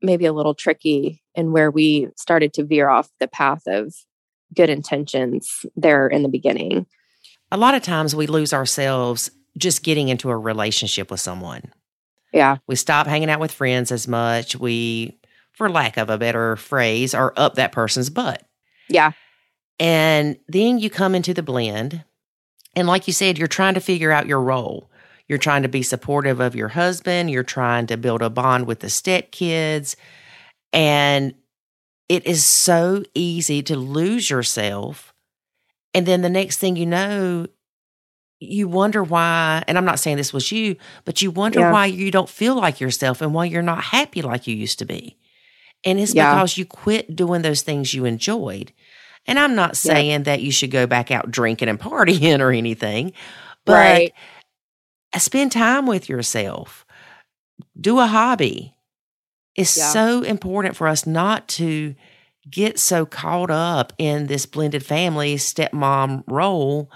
maybe 0.00 0.24
a 0.24 0.32
little 0.32 0.54
tricky 0.54 1.22
and 1.34 1.52
where 1.52 1.70
we 1.70 2.08
started 2.16 2.54
to 2.54 2.64
veer 2.64 2.88
off 2.88 3.10
the 3.20 3.28
path 3.28 3.62
of 3.66 3.94
good 4.54 4.70
intentions 4.70 5.66
there 5.76 6.06
in 6.06 6.22
the 6.22 6.28
beginning. 6.28 6.86
A 7.50 7.58
lot 7.58 7.74
of 7.74 7.82
times 7.82 8.14
we 8.16 8.26
lose 8.26 8.54
ourselves 8.54 9.30
just 9.56 9.82
getting 9.82 10.08
into 10.08 10.30
a 10.30 10.36
relationship 10.36 11.10
with 11.10 11.20
someone. 11.20 11.72
Yeah. 12.32 12.56
We 12.66 12.76
stop 12.76 13.06
hanging 13.06 13.30
out 13.30 13.40
with 13.40 13.52
friends 13.52 13.92
as 13.92 14.08
much. 14.08 14.56
We, 14.56 15.18
for 15.52 15.70
lack 15.70 15.96
of 15.96 16.10
a 16.10 16.18
better 16.18 16.56
phrase, 16.56 17.14
are 17.14 17.32
up 17.36 17.54
that 17.54 17.72
person's 17.72 18.10
butt. 18.10 18.42
Yeah. 18.88 19.12
And 19.78 20.36
then 20.48 20.78
you 20.78 20.90
come 20.90 21.14
into 21.14 21.32
the 21.34 21.42
blend. 21.42 22.04
And 22.74 22.88
like 22.88 23.06
you 23.06 23.12
said, 23.12 23.38
you're 23.38 23.46
trying 23.46 23.74
to 23.74 23.80
figure 23.80 24.10
out 24.10 24.26
your 24.26 24.40
role. 24.40 24.90
You're 25.28 25.38
trying 25.38 25.62
to 25.62 25.68
be 25.68 25.82
supportive 25.82 26.40
of 26.40 26.56
your 26.56 26.68
husband. 26.68 27.30
You're 27.30 27.44
trying 27.44 27.86
to 27.86 27.96
build 27.96 28.20
a 28.20 28.30
bond 28.30 28.66
with 28.66 28.80
the 28.80 28.88
stepkids. 28.88 29.96
And 30.72 31.34
it 32.08 32.26
is 32.26 32.44
so 32.44 33.04
easy 33.14 33.62
to 33.62 33.76
lose 33.76 34.28
yourself. 34.28 35.14
And 35.94 36.04
then 36.04 36.22
the 36.22 36.28
next 36.28 36.58
thing 36.58 36.76
you 36.76 36.86
know, 36.86 37.46
you 38.44 38.68
wonder 38.68 39.02
why, 39.02 39.62
and 39.66 39.76
I'm 39.76 39.84
not 39.84 39.98
saying 39.98 40.16
this 40.16 40.32
was 40.32 40.50
you, 40.52 40.76
but 41.04 41.22
you 41.22 41.30
wonder 41.30 41.60
yeah. 41.60 41.72
why 41.72 41.86
you 41.86 42.10
don't 42.10 42.28
feel 42.28 42.54
like 42.54 42.80
yourself 42.80 43.20
and 43.20 43.34
why 43.34 43.46
you're 43.46 43.62
not 43.62 43.82
happy 43.82 44.22
like 44.22 44.46
you 44.46 44.54
used 44.54 44.78
to 44.80 44.84
be. 44.84 45.16
And 45.84 46.00
it's 46.00 46.14
yeah. 46.14 46.34
because 46.34 46.56
you 46.56 46.64
quit 46.64 47.14
doing 47.14 47.42
those 47.42 47.62
things 47.62 47.92
you 47.92 48.04
enjoyed. 48.04 48.72
And 49.26 49.38
I'm 49.38 49.54
not 49.54 49.76
saying 49.76 50.10
yeah. 50.10 50.18
that 50.24 50.42
you 50.42 50.50
should 50.52 50.70
go 50.70 50.86
back 50.86 51.10
out 51.10 51.30
drinking 51.30 51.68
and 51.68 51.80
partying 51.80 52.40
or 52.40 52.50
anything, 52.50 53.12
but 53.64 53.72
right. 53.72 54.12
spend 55.16 55.52
time 55.52 55.86
with 55.86 56.08
yourself. 56.08 56.86
Do 57.78 57.98
a 57.98 58.06
hobby. 58.06 58.74
It's 59.54 59.70
so 59.70 60.22
important 60.22 60.74
for 60.74 60.88
us 60.88 61.06
not 61.06 61.46
to 61.48 61.94
get 62.50 62.78
so 62.78 63.06
caught 63.06 63.50
up 63.50 63.92
in 63.98 64.26
this 64.26 64.46
blended 64.46 64.84
family 64.84 65.36
stepmom 65.36 66.24
role 66.26 66.90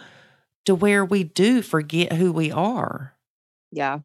to 0.69 0.75
where 0.75 1.03
we 1.03 1.25
do 1.25 1.63
forget 1.63 2.13
who 2.13 2.31
we 2.31 2.53
are. 2.53 3.15
Yeah. 3.73 4.01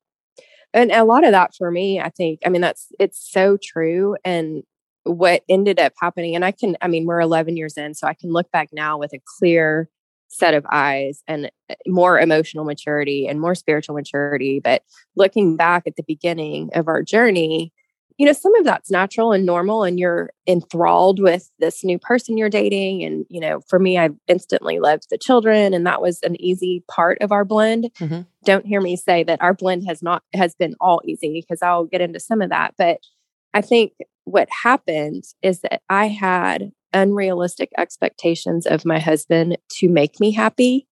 And 0.73 0.93
a 0.93 1.03
lot 1.03 1.25
of 1.25 1.33
that 1.33 1.53
for 1.57 1.69
me, 1.69 1.99
I 1.99 2.07
think, 2.07 2.39
I 2.45 2.49
mean, 2.49 2.61
that's, 2.61 2.87
it's 3.01 3.19
so 3.19 3.57
true. 3.61 4.15
And 4.23 4.63
what 5.03 5.43
ended 5.49 5.77
up 5.77 5.91
happening, 5.99 6.35
and 6.37 6.45
I 6.45 6.51
can, 6.51 6.77
I 6.81 6.87
mean, 6.87 7.05
we're 7.05 7.19
11 7.19 7.57
years 7.57 7.75
in, 7.75 7.93
so 7.93 8.07
I 8.07 8.13
can 8.13 8.31
look 8.31 8.49
back 8.51 8.69
now 8.71 8.97
with 8.97 9.11
a 9.11 9.19
clear 9.37 9.89
set 10.29 10.53
of 10.53 10.65
eyes 10.71 11.21
and 11.27 11.51
eh, 11.67 11.75
more 11.85 12.17
emotional 12.17 12.63
maturity 12.63 13.27
and 13.27 13.41
more 13.41 13.55
spiritual 13.55 13.95
maturity. 13.95 14.61
But 14.63 14.83
looking 15.17 15.57
back 15.57 15.83
at 15.85 15.97
the 15.97 16.05
beginning 16.07 16.69
of 16.75 16.87
our 16.87 17.03
journey, 17.03 17.72
you 18.17 18.25
know, 18.25 18.33
some 18.33 18.55
of 18.55 18.63
that's 18.63 18.91
natural 18.91 19.31
and 19.31 19.45
normal, 19.45 19.83
and 19.83 19.99
you're 19.99 20.31
enthralled 20.47 21.19
with 21.19 21.49
this 21.59 21.83
new 21.83 21.97
person 21.97 22.37
you're 22.37 22.49
dating. 22.49 23.03
And, 23.03 23.25
you 23.29 23.39
know, 23.39 23.61
for 23.67 23.79
me, 23.79 23.97
I 23.97 24.09
instantly 24.27 24.79
loved 24.79 25.07
the 25.09 25.17
children, 25.17 25.73
and 25.73 25.85
that 25.87 26.01
was 26.01 26.19
an 26.21 26.39
easy 26.39 26.83
part 26.87 27.17
of 27.21 27.31
our 27.31 27.43
blend. 27.43 27.89
Mm-hmm. 27.99 28.21
Don't 28.45 28.65
hear 28.65 28.81
me 28.81 28.95
say 28.95 29.23
that 29.23 29.41
our 29.41 29.53
blend 29.53 29.85
has 29.87 30.03
not, 30.03 30.23
has 30.33 30.53
been 30.53 30.75
all 30.79 31.01
easy 31.05 31.41
because 31.41 31.61
I'll 31.61 31.85
get 31.85 32.01
into 32.01 32.19
some 32.19 32.41
of 32.41 32.49
that. 32.49 32.75
But 32.77 32.99
I 33.53 33.61
think 33.61 33.93
what 34.25 34.47
happened 34.49 35.23
is 35.41 35.61
that 35.61 35.81
I 35.89 36.07
had 36.07 36.71
unrealistic 36.93 37.71
expectations 37.77 38.65
of 38.65 38.85
my 38.85 38.99
husband 38.99 39.57
to 39.79 39.89
make 39.89 40.19
me 40.19 40.31
happy 40.31 40.87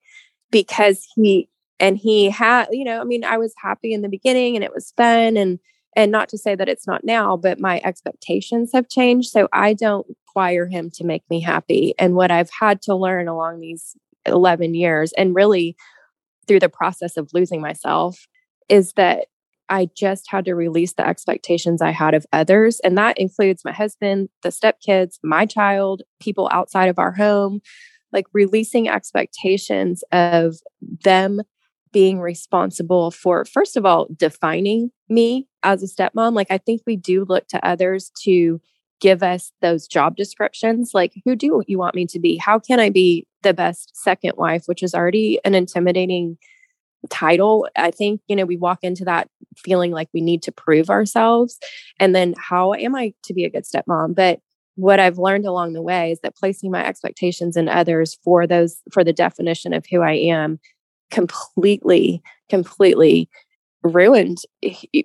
because 0.50 1.08
he, 1.16 1.50
and 1.80 1.98
he 1.98 2.30
had, 2.30 2.68
you 2.72 2.84
know, 2.84 3.00
I 3.00 3.04
mean, 3.04 3.24
I 3.24 3.38
was 3.38 3.54
happy 3.58 3.94
in 3.94 4.02
the 4.02 4.10
beginning 4.10 4.56
and 4.56 4.64
it 4.64 4.74
was 4.74 4.94
fun 4.98 5.38
and, 5.38 5.60
and 5.96 6.12
not 6.12 6.30
to 6.30 6.38
say 6.38 6.56
that 6.56 6.70
it's 6.70 6.88
not 6.88 7.04
now, 7.04 7.36
but 7.38 7.60
my 7.60 7.82
expectations 7.84 8.72
have 8.74 8.90
changed. 8.90 9.30
So 9.30 9.48
I 9.52 9.74
don't 9.74 10.08
require 10.08 10.68
him 10.68 10.90
to 10.96 11.04
make 11.04 11.24
me 11.30 11.42
happy. 11.42 11.94
And 12.00 12.16
what 12.16 12.32
I've 12.32 12.50
had 12.58 12.82
to 12.84 12.96
learn 12.96 13.28
along 13.28 13.60
these 13.60 13.96
11 14.26 14.74
years, 14.74 15.12
and 15.14 15.36
really 15.36 15.76
through 16.48 16.60
the 16.60 16.70
process 16.70 17.18
of 17.18 17.30
losing 17.34 17.62
myself, 17.62 18.28
is 18.70 18.94
that 18.94 19.26
I 19.68 19.90
just 19.96 20.26
had 20.30 20.46
to 20.46 20.54
release 20.54 20.94
the 20.94 21.08
expectations 21.08 21.82
I 21.82 21.92
had 21.92 22.14
of 22.14 22.26
others. 22.34 22.82
And 22.82 22.98
that 22.98 23.18
includes 23.18 23.64
my 23.64 23.72
husband, 23.72 24.30
the 24.44 24.50
stepkids, 24.50 25.18
my 25.24 25.46
child, 25.46 26.02
people 26.20 26.50
outside 26.52 26.90
of 26.90 27.00
our 27.00 27.14
home, 27.14 27.62
like 28.12 28.26
releasing 28.34 28.90
expectations 28.90 30.04
of 30.12 30.56
them 30.82 31.42
being 31.92 32.20
responsible 32.20 33.12
for, 33.12 33.46
first 33.46 33.78
of 33.78 33.86
all, 33.86 34.08
defining 34.16 34.92
me 35.10 35.48
as 35.64 35.84
a 35.84 35.88
stepmom. 35.88 36.34
Like, 36.34 36.48
I 36.50 36.58
think 36.58 36.82
we 36.86 36.96
do 36.96 37.26
look 37.26 37.48
to 37.50 37.66
others 37.66 38.12
to 38.24 38.62
give 39.00 39.24
us 39.24 39.52
those 39.62 39.88
job 39.88 40.16
descriptions. 40.16 40.92
Like, 40.94 41.14
who 41.26 41.36
do 41.36 41.64
you 41.68 41.78
want 41.78 41.96
me 41.96 42.06
to 42.08 42.20
be? 42.20 42.38
How 42.38 42.60
can 42.60 42.80
I 42.80 42.90
be 42.90 43.28
the 43.42 43.54
best 43.54 43.92
second 43.96 44.34
wife, 44.38 44.64
which 44.68 44.84
is 44.84 44.94
already 44.94 45.40
an 45.44 45.56
intimidating 45.56 46.38
title? 47.10 47.68
I 47.76 47.92
think, 47.92 48.22
you 48.28 48.36
know, 48.36 48.46
we 48.46 48.58
walk 48.58 48.80
into 48.84 49.04
that 49.06 49.28
feeling 49.58 49.92
like 49.92 50.10
we 50.14 50.22
need 50.22 50.44
to 50.44 50.52
prove 50.52 50.90
ourselves. 50.90 51.58
And 52.00 52.16
then, 52.16 52.36
how 52.38 52.74
am 52.74 52.96
I 52.96 53.14
to 53.24 53.34
be 53.34 53.44
a 53.44 53.50
good 53.50 53.64
stepmom? 53.64 54.16
But 54.16 54.40
what 54.76 55.00
I've 55.00 55.18
learned 55.18 55.46
along 55.46 55.74
the 55.74 55.82
way 55.82 56.12
is 56.12 56.20
that 56.22 56.36
placing 56.36 56.72
my 56.72 56.86
expectations 56.86 57.58
in 57.58 57.68
others 57.68 58.18
for 58.24 58.48
those, 58.48 58.82
for 58.92 59.04
the 59.04 59.14
definition 59.14 59.74
of 59.74 59.86
who 59.92 60.02
I 60.02 60.14
am 60.14 60.60
completely, 61.12 62.22
completely 62.50 63.30
ruined 63.84 64.40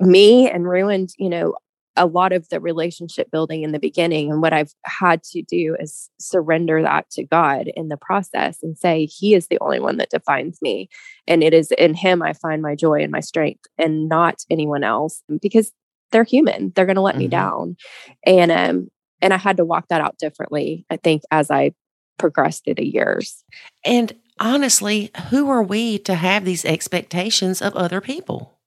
me 0.01 0.51
and 0.51 0.69
ruined, 0.69 1.11
you 1.19 1.29
know, 1.29 1.55
a 1.97 2.07
lot 2.07 2.33
of 2.33 2.49
the 2.51 2.61
relationship 2.61 3.31
building 3.31 3.63
in 3.63 3.73
the 3.73 3.79
beginning. 3.79 4.31
And 4.31 4.43
what 4.43 4.53
I've 4.53 4.73
had 4.85 5.23
to 5.25 5.43
do 5.43 5.77
is 5.81 6.11
surrender 6.21 6.83
that 6.83 7.09
to 7.13 7.25
God 7.25 7.69
in 7.75 7.89
the 7.89 7.97
process 7.97 8.59
and 8.63 8.77
say, 8.77 9.07
He 9.07 9.35
is 9.35 9.49
the 9.49 9.59
only 9.61 9.81
one 9.81 9.97
that 9.97 10.11
defines 10.11 10.61
me. 10.61 10.89
And 11.27 11.43
it 11.43 11.55
is 11.55 11.73
in 11.73 11.95
Him 11.95 12.23
I 12.23 12.35
find 12.35 12.63
my 12.63 12.75
joy 12.75 13.03
and 13.03 13.11
my 13.11 13.21
strength 13.21 13.65
and 13.79 14.09
not 14.09 14.45
anyone 14.51 14.85
else 14.85 15.23
because 15.41 15.73
they're 16.13 16.25
human. 16.25 16.73
They're 16.75 16.87
going 16.87 16.97
to 16.97 17.03
let 17.03 17.15
mm-hmm. 17.15 17.21
me 17.21 17.29
down. 17.29 17.77
And, 18.25 18.53
um, 18.53 18.89
and 19.23 19.33
I 19.33 19.39
had 19.39 19.57
to 19.57 19.65
walk 19.65 19.89
that 19.89 20.03
out 20.03 20.19
differently, 20.19 20.85
I 20.91 20.99
think, 20.99 21.23
as 21.31 21.51
I 21.51 21.73
progressed 22.19 22.65
through 22.65 22.75
the 22.75 22.87
years. 22.87 23.43
And 23.85 24.13
honestly, 24.39 25.11
who 25.31 25.49
are 25.51 25.63
we 25.63 25.99
to 26.01 26.15
have 26.15 26.45
these 26.45 26.65
expectations 26.65 27.63
of 27.63 27.75
other 27.75 28.01
people? 28.01 28.59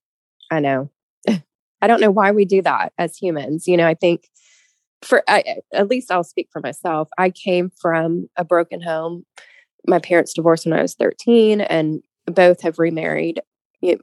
I 0.52 0.60
know. 0.60 0.90
I 1.82 1.88
don't 1.88 2.02
know 2.02 2.12
why 2.12 2.32
we 2.32 2.46
do 2.46 2.62
that 2.62 2.94
as 2.98 3.16
humans. 3.16 3.68
You 3.68 3.78
know, 3.78 3.88
I 3.88 3.94
think 3.94 4.28
for 5.02 5.24
I, 5.28 5.58
at 5.74 5.88
least 5.88 6.12
I'll 6.12 6.24
speak 6.24 6.50
for 6.52 6.60
myself. 6.60 7.10
I 7.18 7.30
came 7.30 7.72
from 7.82 8.28
a 8.36 8.44
broken 8.44 8.82
home. 8.82 9.26
My 9.88 10.00
parents 10.00 10.34
divorced 10.34 10.66
when 10.66 10.78
I 10.78 10.82
was 10.82 10.96
13 10.96 11.62
and 11.62 12.02
both 12.26 12.62
have 12.62 12.80
remarried. 12.80 13.42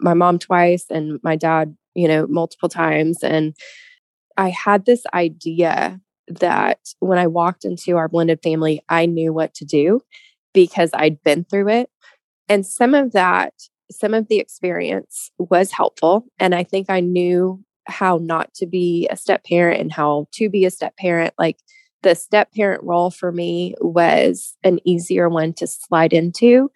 My 0.00 0.14
mom 0.14 0.38
twice 0.38 0.86
and 0.90 1.20
my 1.22 1.36
dad, 1.36 1.76
you 1.94 2.08
know, 2.08 2.26
multiple 2.26 2.70
times 2.70 3.22
and 3.22 3.54
I 4.38 4.50
had 4.50 4.84
this 4.84 5.02
idea 5.14 6.00
that 6.28 6.78
when 6.98 7.18
I 7.18 7.26
walked 7.26 7.64
into 7.64 7.96
our 7.96 8.08
blended 8.08 8.40
family, 8.42 8.82
I 8.88 9.06
knew 9.06 9.32
what 9.32 9.54
to 9.54 9.64
do 9.64 10.02
because 10.56 10.88
I'd 10.94 11.22
been 11.22 11.44
through 11.44 11.68
it. 11.68 11.90
And 12.48 12.64
some 12.64 12.94
of 12.94 13.12
that, 13.12 13.52
some 13.90 14.14
of 14.14 14.28
the 14.28 14.38
experience 14.38 15.30
was 15.38 15.70
helpful. 15.70 16.24
And 16.38 16.54
I 16.54 16.64
think 16.64 16.88
I 16.88 17.00
knew 17.00 17.62
how 17.86 18.18
not 18.22 18.54
to 18.54 18.66
be 18.66 19.06
a 19.10 19.16
step 19.16 19.44
parent 19.44 19.82
and 19.82 19.92
how 19.92 20.28
to 20.32 20.48
be 20.48 20.64
a 20.64 20.70
step 20.70 20.96
parent. 20.96 21.34
Like 21.38 21.58
the 22.02 22.14
step 22.14 22.54
parent 22.54 22.82
role 22.84 23.10
for 23.10 23.30
me 23.30 23.74
was 23.82 24.56
an 24.64 24.80
easier 24.86 25.28
one 25.28 25.52
to 25.54 25.66
slide 25.66 26.14
into. 26.14 26.70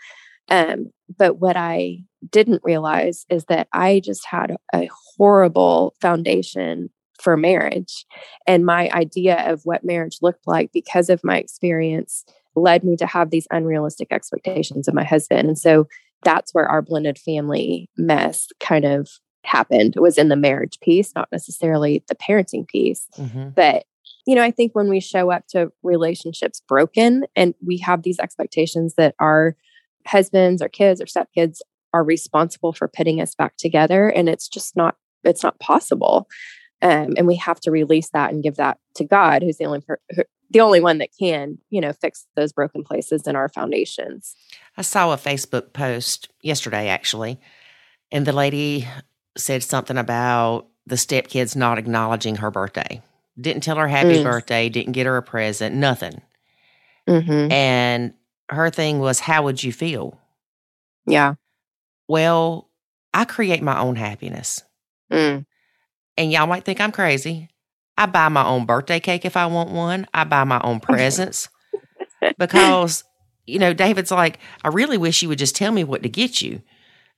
Um, 0.50 0.90
but 1.18 1.40
what 1.40 1.56
I 1.56 2.00
didn't 2.30 2.60
realize 2.62 3.24
is 3.30 3.46
that 3.46 3.66
I 3.72 4.02
just 4.04 4.26
had 4.26 4.56
a 4.74 4.90
horrible 5.16 5.94
foundation 6.02 6.90
for 7.18 7.34
marriage. 7.38 8.04
And 8.46 8.66
my 8.66 8.90
idea 8.90 9.50
of 9.50 9.62
what 9.64 9.84
marriage 9.84 10.18
looked 10.20 10.46
like 10.46 10.70
because 10.70 11.08
of 11.08 11.24
my 11.24 11.38
experience 11.38 12.24
led 12.56 12.84
me 12.84 12.96
to 12.96 13.06
have 13.06 13.30
these 13.30 13.46
unrealistic 13.50 14.08
expectations 14.10 14.88
of 14.88 14.94
my 14.94 15.04
husband. 15.04 15.48
And 15.48 15.58
so 15.58 15.86
that's 16.22 16.52
where 16.52 16.66
our 16.66 16.82
blended 16.82 17.18
family 17.18 17.88
mess 17.96 18.48
kind 18.60 18.84
of 18.84 19.08
happened 19.44 19.94
was 19.96 20.18
in 20.18 20.28
the 20.28 20.36
marriage 20.36 20.78
piece, 20.80 21.12
not 21.14 21.28
necessarily 21.32 22.04
the 22.08 22.14
parenting 22.14 22.66
piece. 22.68 23.06
Mm-hmm. 23.16 23.50
But 23.50 23.84
you 24.26 24.34
know, 24.34 24.42
I 24.42 24.50
think 24.50 24.72
when 24.74 24.90
we 24.90 25.00
show 25.00 25.30
up 25.30 25.46
to 25.48 25.72
relationships 25.82 26.62
broken 26.68 27.24
and 27.34 27.54
we 27.66 27.78
have 27.78 28.02
these 28.02 28.18
expectations 28.18 28.94
that 28.96 29.14
our 29.18 29.56
husbands 30.06 30.60
or 30.60 30.68
kids 30.68 31.00
or 31.00 31.06
stepkids 31.06 31.58
are 31.94 32.04
responsible 32.04 32.72
for 32.72 32.86
putting 32.86 33.20
us 33.20 33.34
back 33.34 33.56
together 33.56 34.08
and 34.08 34.28
it's 34.28 34.46
just 34.46 34.76
not 34.76 34.96
it's 35.24 35.42
not 35.42 35.58
possible 35.58 36.28
um, 36.82 37.14
and 37.16 37.26
we 37.26 37.36
have 37.36 37.60
to 37.60 37.70
release 37.70 38.10
that 38.10 38.32
and 38.32 38.42
give 38.42 38.56
that 38.56 38.78
to 38.96 39.04
God, 39.04 39.42
who's 39.42 39.58
the 39.58 39.66
only 39.66 39.80
per- 39.80 40.00
the 40.50 40.60
only 40.60 40.80
one 40.80 40.98
that 40.98 41.10
can, 41.18 41.58
you 41.70 41.80
know, 41.80 41.92
fix 41.92 42.26
those 42.34 42.52
broken 42.52 42.82
places 42.82 43.26
in 43.26 43.36
our 43.36 43.48
foundations. 43.48 44.34
I 44.76 44.82
saw 44.82 45.12
a 45.12 45.16
Facebook 45.16 45.72
post 45.72 46.28
yesterday, 46.42 46.88
actually, 46.88 47.40
and 48.10 48.26
the 48.26 48.32
lady 48.32 48.86
said 49.36 49.62
something 49.62 49.96
about 49.96 50.66
the 50.86 50.96
stepkids 50.96 51.54
not 51.54 51.78
acknowledging 51.78 52.36
her 52.36 52.50
birthday. 52.50 53.00
Didn't 53.40 53.62
tell 53.62 53.76
her 53.76 53.88
happy 53.88 54.18
mm. 54.18 54.24
birthday. 54.24 54.68
Didn't 54.68 54.92
get 54.92 55.06
her 55.06 55.16
a 55.16 55.22
present. 55.22 55.74
Nothing. 55.74 56.20
Mm-hmm. 57.08 57.52
And 57.52 58.14
her 58.50 58.70
thing 58.70 58.98
was, 58.98 59.20
"How 59.20 59.44
would 59.44 59.62
you 59.62 59.72
feel?" 59.72 60.18
Yeah. 61.06 61.34
Well, 62.08 62.68
I 63.14 63.24
create 63.24 63.62
my 63.62 63.78
own 63.78 63.96
happiness. 63.96 64.62
Mm. 65.12 65.46
And 66.16 66.32
y'all 66.32 66.46
might 66.46 66.64
think 66.64 66.80
I'm 66.80 66.92
crazy. 66.92 67.48
I 67.96 68.06
buy 68.06 68.28
my 68.28 68.44
own 68.44 68.66
birthday 68.66 69.00
cake 69.00 69.24
if 69.24 69.36
I 69.36 69.46
want 69.46 69.70
one. 69.70 70.06
I 70.14 70.24
buy 70.24 70.44
my 70.44 70.60
own 70.62 70.80
presents 70.80 71.48
because, 72.38 73.04
you 73.46 73.58
know, 73.58 73.72
David's 73.72 74.10
like, 74.10 74.38
I 74.64 74.68
really 74.68 74.98
wish 74.98 75.22
you 75.22 75.28
would 75.28 75.38
just 75.38 75.56
tell 75.56 75.72
me 75.72 75.84
what 75.84 76.02
to 76.02 76.08
get 76.08 76.40
you. 76.40 76.62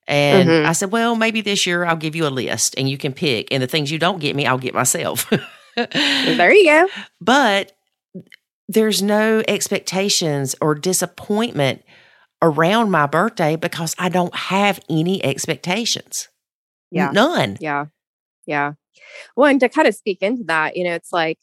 And 0.08 0.48
mm-hmm. 0.48 0.66
I 0.66 0.72
said, 0.72 0.90
well, 0.90 1.14
maybe 1.14 1.40
this 1.40 1.66
year 1.66 1.84
I'll 1.84 1.96
give 1.96 2.16
you 2.16 2.26
a 2.26 2.28
list 2.28 2.74
and 2.76 2.88
you 2.88 2.98
can 2.98 3.12
pick. 3.12 3.52
And 3.52 3.62
the 3.62 3.68
things 3.68 3.90
you 3.90 3.98
don't 3.98 4.18
get 4.18 4.34
me, 4.34 4.46
I'll 4.46 4.58
get 4.58 4.74
myself. 4.74 5.30
there 5.76 6.52
you 6.52 6.64
go. 6.64 6.88
But 7.20 7.72
there's 8.68 9.02
no 9.02 9.42
expectations 9.46 10.54
or 10.60 10.74
disappointment 10.74 11.84
around 12.40 12.90
my 12.90 13.06
birthday 13.06 13.56
because 13.56 13.94
I 13.98 14.08
don't 14.08 14.34
have 14.34 14.80
any 14.90 15.24
expectations. 15.24 16.28
Yeah. 16.90 17.10
None. 17.12 17.56
Yeah. 17.60 17.86
Yeah. 18.46 18.72
Well, 19.36 19.48
and 19.50 19.60
to 19.60 19.68
kind 19.68 19.88
of 19.88 19.94
speak 19.94 20.18
into 20.22 20.44
that, 20.44 20.76
you 20.76 20.84
know, 20.84 20.94
it's 20.94 21.12
like, 21.12 21.38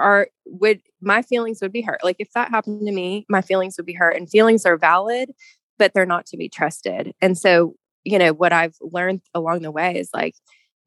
are 0.00 0.28
would 0.46 0.80
my 1.00 1.22
feelings 1.22 1.60
would 1.62 1.72
be 1.72 1.82
hurt? 1.82 2.02
Like 2.04 2.16
if 2.18 2.32
that 2.34 2.50
happened 2.50 2.86
to 2.86 2.92
me, 2.92 3.26
my 3.28 3.40
feelings 3.42 3.76
would 3.76 3.86
be 3.86 3.92
hurt, 3.94 4.16
and 4.16 4.28
feelings 4.30 4.66
are 4.66 4.76
valid, 4.76 5.30
but 5.78 5.92
they're 5.94 6.06
not 6.06 6.26
to 6.26 6.36
be 6.36 6.48
trusted. 6.48 7.12
And 7.20 7.38
so, 7.38 7.74
you 8.04 8.18
know, 8.18 8.32
what 8.32 8.52
I've 8.52 8.76
learned 8.80 9.22
along 9.34 9.62
the 9.62 9.70
way 9.70 9.96
is 9.98 10.10
like 10.14 10.34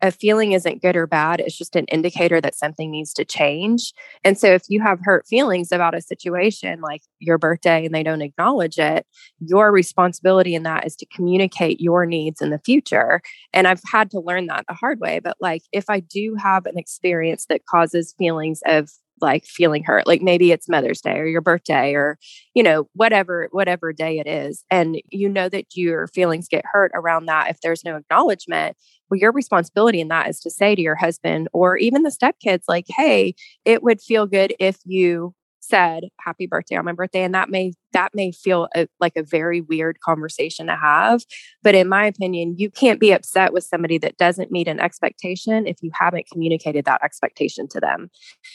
a 0.02 0.12
feeling 0.12 0.52
isn't 0.52 0.82
good 0.82 0.96
or 0.96 1.08
bad. 1.08 1.40
It's 1.40 1.58
just 1.58 1.76
an 1.76 1.86
indicator 1.86 2.42
that 2.42 2.56
something 2.56 2.92
needs 2.92 3.14
to 3.14 3.26
change. 3.26 3.94
And 4.24 4.38
so 4.38 4.48
if 4.48 4.64
you 4.68 4.82
have 4.82 5.00
hurt 5.02 5.26
feelings 5.26 5.72
about 5.72 5.96
a 5.96 6.02
situation 6.02 6.82
like 6.82 7.02
your 7.20 7.38
birthday 7.38 7.86
and 7.86 7.96
they 7.96 8.04
don't 8.04 8.22
acknowledge 8.22 8.78
it, 8.78 9.06
your 9.40 9.72
responsibility 9.72 10.54
in 10.54 10.64
that 10.64 10.86
is 10.86 10.96
to 10.98 11.06
communicate 11.08 11.80
your 11.80 12.06
needs 12.06 12.42
in 12.42 12.50
the 12.50 12.60
future. 12.60 13.22
And 13.54 13.68
I've 13.68 13.82
had 13.90 14.12
to 14.12 14.20
learn 14.20 14.48
that 14.48 14.66
the 14.68 14.76
hard 14.76 15.00
way. 15.00 15.20
But 15.20 15.38
like 15.40 15.64
if 15.72 15.90
I 15.90 16.02
do 16.02 16.36
have 16.36 16.66
an 16.66 16.78
experience 16.78 17.46
that 17.50 17.66
causes 17.66 18.14
feelings 18.18 18.62
of 18.66 18.90
like 19.22 19.46
feeling 19.46 19.84
hurt 19.84 20.08
like 20.08 20.22
maybe 20.22 20.52
it's 20.52 20.70
mother's 20.70 21.02
day 21.02 21.18
or 21.18 21.26
your 21.26 21.42
birthday 21.42 21.94
or 21.94 22.18
you 22.54 22.64
know 22.64 22.88
whatever 22.94 23.48
whatever 23.52 23.94
day 23.94 24.20
it 24.20 24.28
is 24.28 24.64
and 24.70 24.98
you 25.10 25.30
know 25.30 25.48
that 25.50 25.66
your 25.76 26.08
feelings 26.08 26.48
get 26.48 26.66
hurt 26.72 26.92
around 26.94 27.26
that 27.26 27.50
if 27.50 27.60
there's 27.62 27.84
no 27.86 27.96
acknowledgement 27.96 28.76
well 29.10 29.20
your 29.20 29.32
responsibility 29.32 30.00
in 30.02 30.10
that 30.10 30.30
is 30.30 30.40
to 30.40 30.50
say 30.50 30.76
to 30.76 30.82
your 30.82 30.96
husband 30.96 31.48
or 31.54 31.78
even 31.78 32.04
the 32.04 32.10
stepkids 32.10 32.64
like 32.68 32.86
hey 32.90 33.34
it 33.64 33.84
would 33.84 34.02
feel 34.02 34.26
good 34.26 34.54
if 34.60 34.78
you 34.86 35.34
said 35.68 36.06
happy 36.20 36.46
birthday 36.46 36.76
on 36.76 36.86
my 36.86 36.92
birthday 36.92 37.24
and 37.24 37.34
that 37.34 37.50
may 37.50 37.74
that 37.94 38.14
may 38.14 38.32
feel 38.32 38.68
a, 38.76 38.88
like 39.00 39.16
a 39.16 39.24
very 39.24 39.62
weird 39.62 40.00
conversation 40.02 40.68
to 40.68 40.76
have 40.76 41.24
but 41.64 41.76
in 41.76 41.88
my 41.88 42.06
opinion 42.06 42.56
you 42.58 42.70
can't 42.70 43.00
be 43.00 43.12
upset 43.12 43.54
with 43.54 43.64
somebody 43.64 43.98
that 43.98 44.18
doesn't 44.18 44.52
meet 44.52 44.68
an 44.68 44.80
expectation 44.80 45.68
if 45.68 45.78
you 45.82 45.92
haven't 45.94 46.28
communicated 46.32 46.86
that 46.86 47.04
expectation 47.04 47.68
to 47.68 47.80
them 47.80 48.10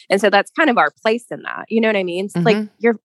and 0.09 0.21
so 0.21 0.31
that's 0.31 0.51
kind 0.53 0.71
of 0.71 0.79
our 0.79 0.91
place 1.03 1.27
in 1.31 1.43
that 1.43 1.65
you 1.69 1.81
know 1.81 1.89
what 1.89 1.97
i 1.97 2.05
mean 2.05 2.29
mm-hmm. 2.29 2.45
like 2.45 2.69
you're 2.79 2.99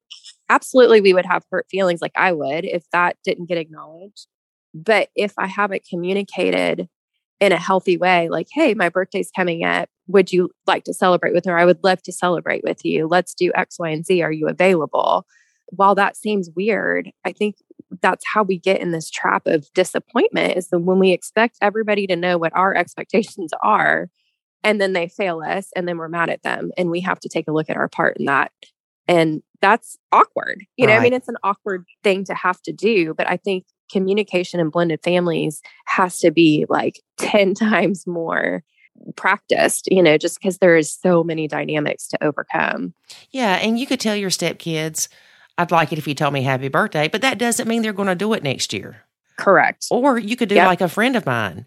absolutely 0.50 1.02
we 1.02 1.13
would 1.13 1.26
have 1.26 1.44
hurt 1.52 1.65
feelings 1.70 2.02
like 2.02 2.13
i 2.15 2.32
would 2.32 2.65
if 2.65 2.84
that 2.91 3.18
didn't 3.24 3.48
get 3.48 3.58
acknowledged 3.58 4.28
but 4.74 5.10
if 5.15 5.34
i 5.38 5.48
haven't 5.48 5.84
communicated 5.89 6.88
in 7.39 7.52
a 7.52 7.58
healthy 7.58 7.98
way 7.98 8.30
like 8.30 8.48
hey 8.54 8.74
my 8.74 8.89
birthday's 8.89 9.32
coming 9.36 9.63
up. 9.63 9.89
Would 10.08 10.32
you 10.32 10.52
like 10.67 10.84
to 10.86 10.93
celebrate 10.93 11.34
with 11.34 11.45
her? 11.45 11.58
I 11.58 11.65
would 11.65 11.84
love 11.84 12.02
to 12.04 12.12
celebrate 12.12 12.63
with 12.63 12.86
you. 12.86 13.08
Let's 13.08 13.34
do 13.34 13.52
x 13.56 13.78
y 13.80 13.89
and 13.89 14.06
z. 14.06 14.21
Are 14.21 14.32
you 14.32 14.48
available? 14.48 15.26
While 15.69 15.95
that 15.95 16.15
seems 16.15 16.50
weird 16.56 17.10
i 17.26 17.32
think 17.32 17.56
that's 18.02 18.26
how 18.34 18.43
we 18.43 18.58
get 18.58 18.82
in 18.82 18.91
this 18.91 19.10
trap 19.10 19.43
of 19.45 19.71
disappointment 19.74 20.58
is 20.58 20.69
that 20.69 20.80
when 20.80 21.00
we 21.00 21.12
expect 21.12 21.58
everybody 21.62 22.08
to 22.08 22.15
know 22.15 22.38
what 22.38 22.56
our 22.56 22.76
expectations 22.76 23.52
are 23.63 24.10
and 24.63 24.82
then 24.82 24.93
they 24.93 25.08
fail 25.08 25.41
us 25.45 25.69
and 25.76 25.88
then 25.88 25.98
we're 25.98 26.10
mad 26.10 26.30
at 26.30 26.43
them 26.43 26.71
and 26.78 26.89
we 26.89 27.00
have 27.02 27.19
to 27.19 27.30
take 27.30 27.48
a 27.48 27.52
look 27.52 27.69
at 27.69 27.78
our 27.78 27.88
part 27.88 28.17
in 28.17 28.26
that. 28.26 28.52
And 29.08 29.43
that's 29.62 29.98
awkward. 30.12 30.65
You 30.76 30.88
know 30.88 30.93
i 30.93 31.00
mean? 31.00 31.13
It's 31.13 31.30
an 31.30 31.38
awkward 31.43 31.86
thing 32.04 32.26
to 32.26 32.34
have 32.34 32.62
to 32.63 32.74
do 32.74 33.13
but 33.13 33.30
i 33.30 33.38
think 33.38 33.65
communication 33.91 34.60
in 34.60 34.69
blended 34.69 35.02
families 35.04 35.62
has 35.86 36.19
to 36.19 36.32
be 36.32 36.65
like 36.69 37.02
10 37.17 37.54
times 37.54 38.06
more 38.06 38.63
practiced, 39.15 39.88
you 39.91 40.02
know, 40.02 40.17
just 40.17 40.39
because 40.39 40.58
there 40.60 40.76
is 40.76 40.91
so 40.91 41.24
many 41.24 41.48
dynamics 41.48 42.08
to 42.08 42.24
overcome. 42.24 42.93
Yeah. 43.32 43.56
And 43.56 43.78
you 43.78 43.86
could 43.86 44.00
tell 44.00 44.15
your 44.15 44.30
stepkids, 44.30 45.10
I'd 45.58 45.71
like 45.71 45.91
it 45.91 45.98
if 45.98 46.08
you 46.08 46.15
told 46.15 46.34
me 46.34 46.41
happy 46.43 46.69
birthday, 46.69 47.08
but 47.08 47.21
that 47.21 47.38
doesn't 47.38 47.67
mean 47.67 47.82
they're 47.82 47.93
going 47.93 48.08
to 48.08 48.15
do 48.15 48.34
it 48.34 48.43
next 48.43 48.74
year. 48.74 49.04
Correct. 49.38 49.88
Or 49.91 50.17
you 50.17 50.36
could 50.36 50.50
do 50.50 50.56
yep. 50.56 50.67
like 50.67 50.82
a 50.82 50.88
friend 50.88 51.15
of 51.15 51.26
mine. 51.26 51.65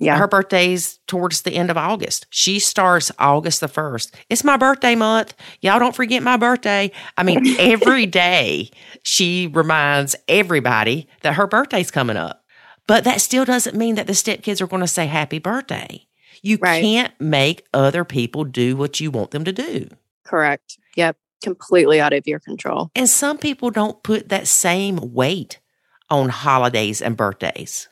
Yeah. 0.00 0.16
Her 0.16 0.28
birthday's 0.28 0.98
towards 1.08 1.42
the 1.42 1.52
end 1.52 1.70
of 1.70 1.76
August. 1.76 2.26
She 2.30 2.60
starts 2.60 3.10
August 3.18 3.60
the 3.60 3.66
1st. 3.66 4.14
It's 4.30 4.44
my 4.44 4.56
birthday 4.56 4.94
month. 4.94 5.34
Y'all 5.60 5.80
don't 5.80 5.94
forget 5.96 6.22
my 6.22 6.36
birthday. 6.36 6.92
I 7.16 7.24
mean, 7.24 7.44
every 7.58 8.06
day 8.06 8.70
she 9.02 9.48
reminds 9.48 10.14
everybody 10.28 11.08
that 11.22 11.34
her 11.34 11.46
birthday's 11.48 11.90
coming 11.90 12.16
up. 12.16 12.44
But 12.86 13.04
that 13.04 13.20
still 13.20 13.44
doesn't 13.44 13.76
mean 13.76 13.96
that 13.96 14.06
the 14.06 14.12
stepkids 14.12 14.60
are 14.60 14.66
going 14.68 14.80
to 14.82 14.86
say 14.88 15.06
happy 15.06 15.38
birthday. 15.40 16.06
You 16.42 16.58
Right. 16.60 16.80
can't 16.82 17.12
make 17.20 17.66
other 17.74 18.04
people 18.04 18.44
do 18.44 18.76
what 18.76 19.00
you 19.00 19.10
want 19.10 19.32
them 19.32 19.44
to 19.44 19.52
do. 19.52 19.88
Correct. 20.24 20.78
Yep. 20.96 21.16
Completely 21.42 22.00
out 22.00 22.12
of 22.12 22.26
your 22.26 22.38
control. 22.38 22.90
And 22.94 23.08
some 23.08 23.36
people 23.36 23.70
don't 23.70 24.02
put 24.02 24.28
that 24.28 24.46
same 24.46 24.96
weight 25.12 25.58
on 26.08 26.28
holidays 26.28 27.02
and 27.02 27.16
birthdays. 27.16 27.88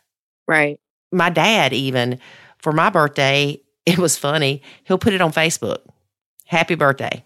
Right. 0.46 0.78
My 1.12 1.30
dad, 1.30 1.72
even 1.72 2.18
for 2.58 2.72
my 2.72 2.90
birthday, 2.90 3.60
it 3.86 3.98
was 3.98 4.16
funny. 4.16 4.62
He'll 4.84 4.98
put 4.98 5.14
it 5.14 5.20
on 5.20 5.32
Facebook 5.32 5.78
Happy 6.46 6.74
birthday. 6.76 7.24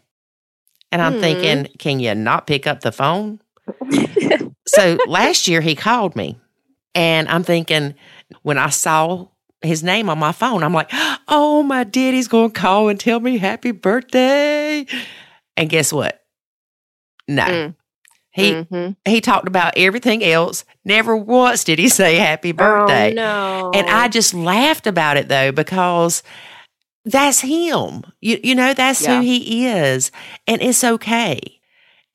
And 0.93 1.03
I'm 1.03 1.15
Hmm. 1.15 1.21
thinking, 1.21 1.69
can 1.79 2.01
you 2.01 2.15
not 2.15 2.47
pick 2.47 2.67
up 2.67 2.81
the 2.81 2.91
phone? 2.93 3.41
so 4.67 4.99
last 5.07 5.47
year 5.47 5.61
he 5.61 5.75
called 5.75 6.17
me 6.17 6.39
and 6.95 7.29
I'm 7.29 7.43
thinking 7.45 7.95
when 8.43 8.59
I 8.59 8.71
saw 8.71 9.27
his 9.63 9.83
name 9.83 10.09
on 10.09 10.19
my 10.19 10.33
phone, 10.33 10.63
I'm 10.63 10.73
like, 10.73 10.91
oh, 11.29 11.63
my 11.63 11.85
daddy's 11.85 12.29
going 12.29 12.51
to 12.51 12.59
call 12.61 12.89
and 12.89 12.99
tell 12.99 13.21
me 13.21 13.37
happy 13.39 13.73
birthday. 13.73 14.87
And 15.57 15.69
guess 15.69 15.93
what? 15.93 16.21
No. 17.29 17.45
Mm. 17.45 17.75
He 18.33 18.53
Mhm. 18.53 18.97
he 19.07 19.21
talked 19.21 19.49
about 19.49 19.75
everything 19.77 20.23
else. 20.25 20.65
Never 20.85 21.17
once 21.17 21.65
did 21.65 21.79
he 21.79 21.89
say 21.89 22.17
happy 22.17 22.53
birthday. 22.53 23.11
Oh, 23.11 23.15
no. 23.15 23.71
And 23.75 23.89
I 23.89 24.09
just 24.09 24.35
laughed 24.35 24.87
about 24.87 25.17
it 25.17 25.29
though 25.29 25.51
because 25.53 26.23
that's 27.05 27.41
him. 27.41 28.05
You 28.21 28.39
you 28.43 28.55
know 28.55 28.73
that's 28.73 29.03
Yeah. 29.03 29.17
who 29.17 29.23
he 29.23 29.67
is 29.67 30.13
and 30.47 30.63
it's 30.63 30.85
okay. 30.85 31.41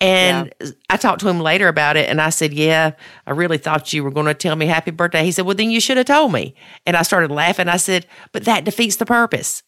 And 0.01 0.53
I 0.89 0.97
talked 0.97 1.21
to 1.21 1.29
him 1.29 1.39
later 1.39 1.67
about 1.69 1.95
it 1.97 2.09
and 2.09 2.21
I 2.21 2.29
said, 2.29 2.53
"Yeah, 2.53 2.91
I 3.25 3.31
really 3.31 3.57
thought 3.57 3.93
you 3.93 4.03
were 4.03 4.11
going 4.11 4.25
to 4.27 4.33
tell 4.33 4.55
me 4.55 4.65
happy 4.67 4.91
birthday." 4.91 5.23
He 5.23 5.31
said, 5.31 5.45
"Well, 5.45 5.55
then 5.55 5.71
you 5.71 5.79
should 5.79 5.97
have 5.97 6.05
told 6.05 6.31
me." 6.33 6.53
And 6.85 6.95
I 6.97 7.01
started 7.01 7.31
laughing. 7.31 7.69
I 7.69 7.77
said, 7.77 8.05
"But 8.33 8.43
that 8.45 8.65
defeats 8.65 8.97
the 8.97 9.05
purpose." 9.05 9.63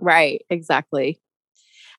Right, 0.00 0.42
exactly. 0.48 1.20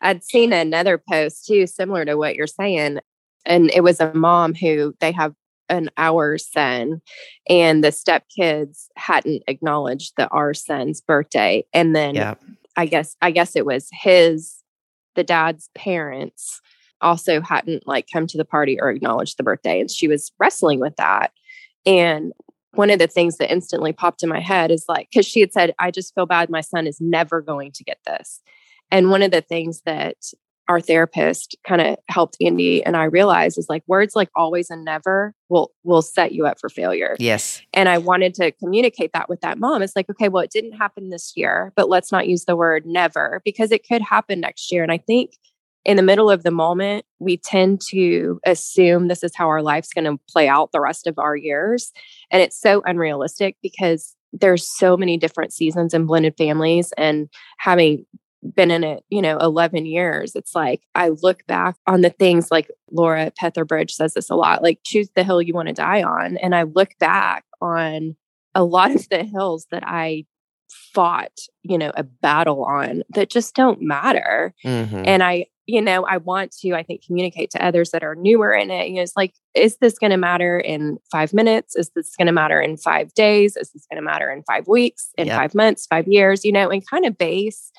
I'd 0.02 0.24
seen 0.24 0.54
another 0.54 0.98
post 0.98 1.46
too, 1.48 1.68
similar 1.68 2.06
to 2.06 2.16
what 2.16 2.36
you're 2.36 2.48
saying. 2.48 3.00
And 3.46 3.72
it 3.74 3.82
was 3.82 4.00
a 4.00 4.14
mom 4.14 4.54
who 4.54 4.96
they 5.00 5.12
have 5.12 5.34
an 5.70 5.90
our 5.98 6.38
son, 6.38 7.02
and 7.50 7.84
the 7.84 7.90
stepkids 7.90 8.86
hadn't 8.98 9.44
acknowledged 9.48 10.14
the 10.18 10.28
our 10.30 10.54
son's 10.54 11.02
birthday. 11.02 11.66
And 11.74 11.96
then 11.96 12.16
Yeah. 12.16 12.36
I 12.76 12.86
guess 12.86 13.16
I 13.22 13.32
guess 13.32 13.56
it 13.56 13.66
was 13.66 13.88
his 13.92 14.62
the 15.16 15.24
dad's 15.24 15.70
parents 15.76 16.62
also 17.02 17.42
hadn't 17.42 17.88
like 17.88 18.08
come 18.12 18.28
to 18.28 18.38
the 18.38 18.46
party 18.46 18.80
or 18.80 18.90
acknowledged 18.90 19.38
the 19.38 19.44
birthday. 19.44 19.80
And 19.80 19.90
she 19.90 20.08
was 20.08 20.32
wrestling 20.40 20.80
with 20.80 20.96
that. 20.98 21.32
And 21.86 22.34
one 22.74 22.90
of 22.90 23.00
the 23.00 23.08
things 23.08 23.38
that 23.38 23.52
instantly 23.52 23.94
popped 23.94 24.24
in 24.24 24.30
my 24.30 24.42
head 24.42 24.72
is 24.72 24.86
like, 24.90 25.08
because 25.10 25.26
she 25.26 25.40
had 25.40 25.54
said, 25.54 25.74
I 25.80 25.92
just 25.92 26.14
feel 26.14 26.26
bad. 26.26 26.50
My 26.50 26.62
son 26.62 26.88
is 26.88 27.00
never 27.00 27.42
going 27.42 27.72
to 27.74 27.84
get 27.84 28.00
this. 28.06 28.42
And 28.92 29.10
one 29.10 29.22
of 29.22 29.32
the 29.32 29.42
things 29.42 29.82
that 29.86 30.18
our 30.68 30.82
therapist 30.82 31.56
kind 31.68 31.82
of 31.82 31.98
helped 32.08 32.38
Andy 32.42 32.84
and 32.84 32.98
I 32.98 33.04
realize 33.04 33.58
is 33.58 33.68
like 33.70 33.84
words 33.88 34.16
like 34.16 34.30
always 34.36 34.70
and 34.70 34.84
never 34.84 35.34
will 35.50 35.72
will 35.84 36.02
set 36.02 36.32
you 36.32 36.46
up 36.48 36.60
for 36.60 36.70
failure. 36.70 37.16
Yes. 37.20 37.62
And 37.74 37.88
I 37.88 37.98
wanted 38.00 38.34
to 38.36 38.52
communicate 38.52 39.12
that 39.14 39.30
with 39.30 39.42
that 39.42 39.60
mom. 39.60 39.82
It's 39.82 39.96
like, 39.96 40.10
okay, 40.10 40.30
well, 40.30 40.44
it 40.44 40.52
didn't 40.52 40.74
happen 40.74 41.10
this 41.10 41.34
year, 41.36 41.72
but 41.76 41.90
let's 41.90 42.12
not 42.12 42.28
use 42.28 42.46
the 42.46 42.56
word 42.56 42.86
never 42.86 43.42
because 43.46 43.72
it 43.72 43.88
could 43.88 44.02
happen 44.02 44.40
next 44.40 44.72
year. 44.72 44.82
And 44.82 44.92
I 44.92 44.98
think 44.98 45.32
in 45.86 45.98
the 45.98 46.04
middle 46.04 46.32
of 46.32 46.42
the 46.42 46.52
moment, 46.52 47.06
we 47.20 47.38
tend 47.38 47.80
to 47.90 48.40
assume 48.46 49.08
this 49.08 49.24
is 49.24 49.36
how 49.36 49.48
our 49.48 49.62
life's 49.62 49.94
going 49.94 50.06
to 50.06 50.20
play 50.28 50.48
out 50.48 50.72
the 50.72 50.82
rest 50.82 51.06
of 51.06 51.20
our 51.20 51.36
years. 51.36 51.92
And 52.32 52.42
it's 52.42 52.60
so 52.60 52.82
unrealistic 52.86 53.56
because 53.62 54.16
there's 54.34 54.68
so 54.68 54.98
many 54.98 55.16
different 55.16 55.54
seasons 55.54 55.94
in 55.94 56.08
blended 56.08 56.36
families 56.38 56.92
and 56.98 57.30
having 57.60 58.06
been 58.54 58.72
in 58.72 58.84
it, 58.84 59.04
you 59.10 59.22
know, 59.22 59.38
11 59.38 59.86
years, 59.86 60.36
it's 60.36 60.54
like 60.54 60.82
I 60.94 61.10
look 61.10 61.46
back 61.48 61.76
on 61.88 62.02
the 62.02 62.10
things 62.10 62.52
like 62.52 62.70
Laura 62.92 63.32
Petherbridge 63.32 63.92
says 63.92 64.14
this 64.14 64.30
a 64.30 64.36
lot, 64.36 64.62
like 64.62 64.80
choose 64.84 65.10
the 65.16 65.24
hill 65.24 65.42
you 65.42 65.54
want 65.54 65.68
to 65.70 65.74
die 65.74 66.04
on. 66.04 66.38
And 66.38 66.54
I 66.54 66.64
look 66.64 66.90
back 67.00 67.46
on 67.62 68.16
a 68.54 68.64
lot 68.64 68.92
of 68.94 69.08
the 69.10 69.24
hills 69.24 69.68
that 69.72 69.84
I 69.86 70.26
fought, 70.94 71.32
you 71.64 71.78
know, 71.78 71.92
a 71.96 72.04
battle 72.04 72.64
on 72.66 73.04
that 73.10 73.30
just 73.30 73.56
don't 73.56 73.82
matter. 73.82 74.54
Mhm. 74.66 75.04
And 75.06 75.24
I, 75.24 75.48
you 75.68 75.82
know, 75.82 76.04
I 76.06 76.18
want 76.18 76.52
to, 76.62 76.74
I 76.74 76.84
think, 76.84 77.04
communicate 77.06 77.50
to 77.52 77.66
others 77.66 77.90
that 77.92 78.04
are 78.04 78.16
newer 78.16 78.54
in 78.54 78.70
it. 78.70 78.88
You 78.90 78.96
know, 78.98 79.02
it's 79.02 79.18
like, 79.18 79.34
is 79.56 79.78
this 79.78 79.98
going 79.98 80.12
to 80.12 80.18
matter 80.18 80.60
in 80.60 80.98
five 81.12 81.34
minutes? 81.34 81.76
Is 81.76 81.90
this 81.96 82.16
going 82.16 82.28
to 82.28 82.32
matter 82.32 82.62
in 82.62 82.78
five 82.78 83.14
days? 83.16 83.58
Is 83.58 83.72
this 83.72 83.86
going 83.90 83.98
to 84.02 84.06
matter 84.06 84.30
in 84.32 84.44
five 84.44 84.68
weeks, 84.68 85.10
in 85.18 85.28
Yep. 85.28 85.38
five 85.38 85.56
months, 85.56 85.88
five 85.88 86.08
years? 86.08 86.46
You 86.46 86.52
know, 86.52 86.70
and 86.70 86.88
kind 86.88 87.06
of 87.06 87.18
base 87.18 87.72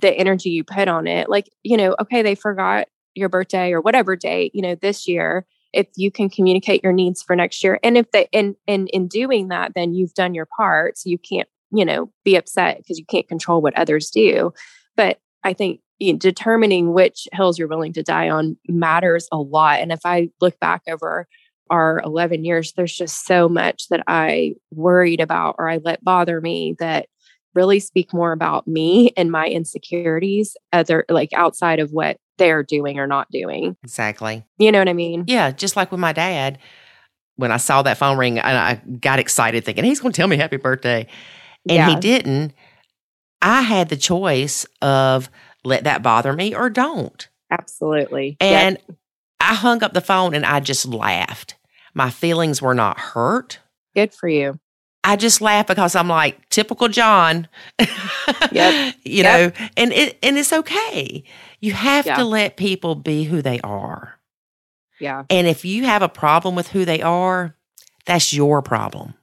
the 0.00 0.12
energy 0.12 0.50
you 0.50 0.64
put 0.64 0.88
on 0.88 1.06
it. 1.06 1.28
Like, 1.28 1.50
you 1.62 1.76
know, 1.76 1.96
okay, 2.00 2.22
they 2.22 2.34
forgot 2.34 2.86
your 3.14 3.28
birthday 3.28 3.72
or 3.72 3.80
whatever 3.80 4.16
date, 4.16 4.52
you 4.54 4.62
know, 4.62 4.74
this 4.74 5.08
year. 5.08 5.46
If 5.72 5.86
you 5.96 6.10
can 6.10 6.30
communicate 6.30 6.82
your 6.82 6.92
needs 6.92 7.22
for 7.22 7.36
next 7.36 7.62
year, 7.62 7.78
and 7.82 7.98
if 7.98 8.10
they, 8.10 8.28
and 8.32 8.56
and 8.66 8.88
in 8.88 9.06
doing 9.06 9.48
that, 9.48 9.72
then 9.74 9.92
you've 9.92 10.14
done 10.14 10.34
your 10.34 10.46
part. 10.46 10.96
So 10.96 11.10
you 11.10 11.18
can't, 11.18 11.48
you 11.70 11.84
know, 11.84 12.10
be 12.24 12.36
upset 12.36 12.78
because 12.78 12.98
you 12.98 13.04
can't 13.04 13.28
control 13.28 13.60
what 13.60 13.76
others 13.76 14.10
do. 14.10 14.52
But 14.96 15.20
I 15.44 15.52
think 15.52 15.80
you 15.98 16.12
know, 16.12 16.18
determining 16.18 16.94
which 16.94 17.28
hills 17.32 17.58
you're 17.58 17.68
willing 17.68 17.92
to 17.94 18.02
die 18.02 18.30
on 18.30 18.56
matters 18.68 19.28
a 19.32 19.36
lot. 19.36 19.80
And 19.80 19.92
if 19.92 20.00
I 20.04 20.30
look 20.40 20.58
back 20.60 20.82
over 20.88 21.26
our 21.70 22.00
11 22.04 22.44
years, 22.44 22.72
there's 22.72 22.96
just 22.96 23.26
so 23.26 23.48
much 23.48 23.88
that 23.88 24.02
I 24.06 24.54
worried 24.70 25.20
about 25.20 25.56
or 25.58 25.68
I 25.68 25.78
let 25.78 26.02
bother 26.02 26.40
me 26.40 26.76
that 26.78 27.08
really 27.54 27.80
speak 27.80 28.12
more 28.12 28.32
about 28.32 28.66
me 28.66 29.12
and 29.16 29.30
my 29.30 29.46
insecurities, 29.46 30.56
other 30.72 31.04
like 31.08 31.30
outside 31.34 31.80
of 31.80 31.90
what 31.92 32.18
they're 32.38 32.62
doing 32.62 32.98
or 32.98 33.06
not 33.06 33.30
doing. 33.30 33.76
Exactly. 33.82 34.44
You 34.58 34.70
know 34.70 34.78
what 34.78 34.88
I 34.88 34.92
mean? 34.92 35.24
Yeah, 35.26 35.50
just 35.50 35.76
like 35.76 35.90
with 35.90 36.00
my 36.00 36.12
dad, 36.12 36.58
when 37.36 37.50
I 37.52 37.56
saw 37.56 37.82
that 37.82 37.98
phone 37.98 38.18
ring, 38.18 38.38
and 38.38 38.58
I 38.58 38.74
got 38.98 39.18
excited 39.18 39.64
thinking 39.64 39.84
he's 39.84 40.00
going 40.00 40.12
to 40.12 40.16
tell 40.16 40.28
me 40.28 40.36
happy 40.36 40.56
birthday, 40.56 41.06
and 41.68 41.90
he 41.90 41.96
didn't. 41.96 42.52
I 43.40 43.62
had 43.62 43.88
the 43.88 43.96
choice 43.96 44.66
of 44.82 45.30
let 45.64 45.84
that 45.84 46.02
bother 46.02 46.32
me 46.32 46.54
or 46.54 46.70
don't, 46.70 47.28
Absolutely. 47.50 48.36
Yep. 48.40 48.50
and 48.88 48.96
I 49.40 49.54
hung 49.54 49.82
up 49.82 49.92
the 49.92 50.00
phone 50.00 50.34
and 50.34 50.44
I 50.44 50.60
just 50.60 50.86
laughed. 50.86 51.54
My 51.94 52.10
feelings 52.10 52.60
were 52.60 52.74
not 52.74 52.98
hurt. 52.98 53.60
good 53.94 54.12
for 54.12 54.28
you. 54.28 54.58
I 55.08 55.16
just 55.16 55.40
laugh 55.40 55.66
because 55.66 55.96
I'm 55.96 56.08
like 56.08 56.48
typical 56.50 56.88
John. 56.88 57.48
Yep. 58.50 58.74
you 59.04 59.22
Yep. 59.22 59.24
know, 59.24 59.66
and 59.76 59.92
it 59.92 60.18
and 60.22 60.38
it's 60.38 60.52
okay. 60.52 61.24
You 61.60 61.72
have 61.72 62.06
Yeah. 62.06 62.16
to 62.16 62.24
let 62.24 62.56
people 62.56 62.94
be 62.94 63.24
who 63.24 63.42
they 63.42 63.60
are. 63.62 64.14
Yeah, 65.00 65.24
And 65.30 65.46
if 65.46 65.64
you 65.64 65.84
have 65.84 66.02
a 66.02 66.08
problem 66.08 66.56
with 66.56 66.68
who 66.68 66.84
they 66.84 67.00
are, 67.02 67.54
that's 68.04 68.32
your 68.32 68.62
problem. 68.62 69.14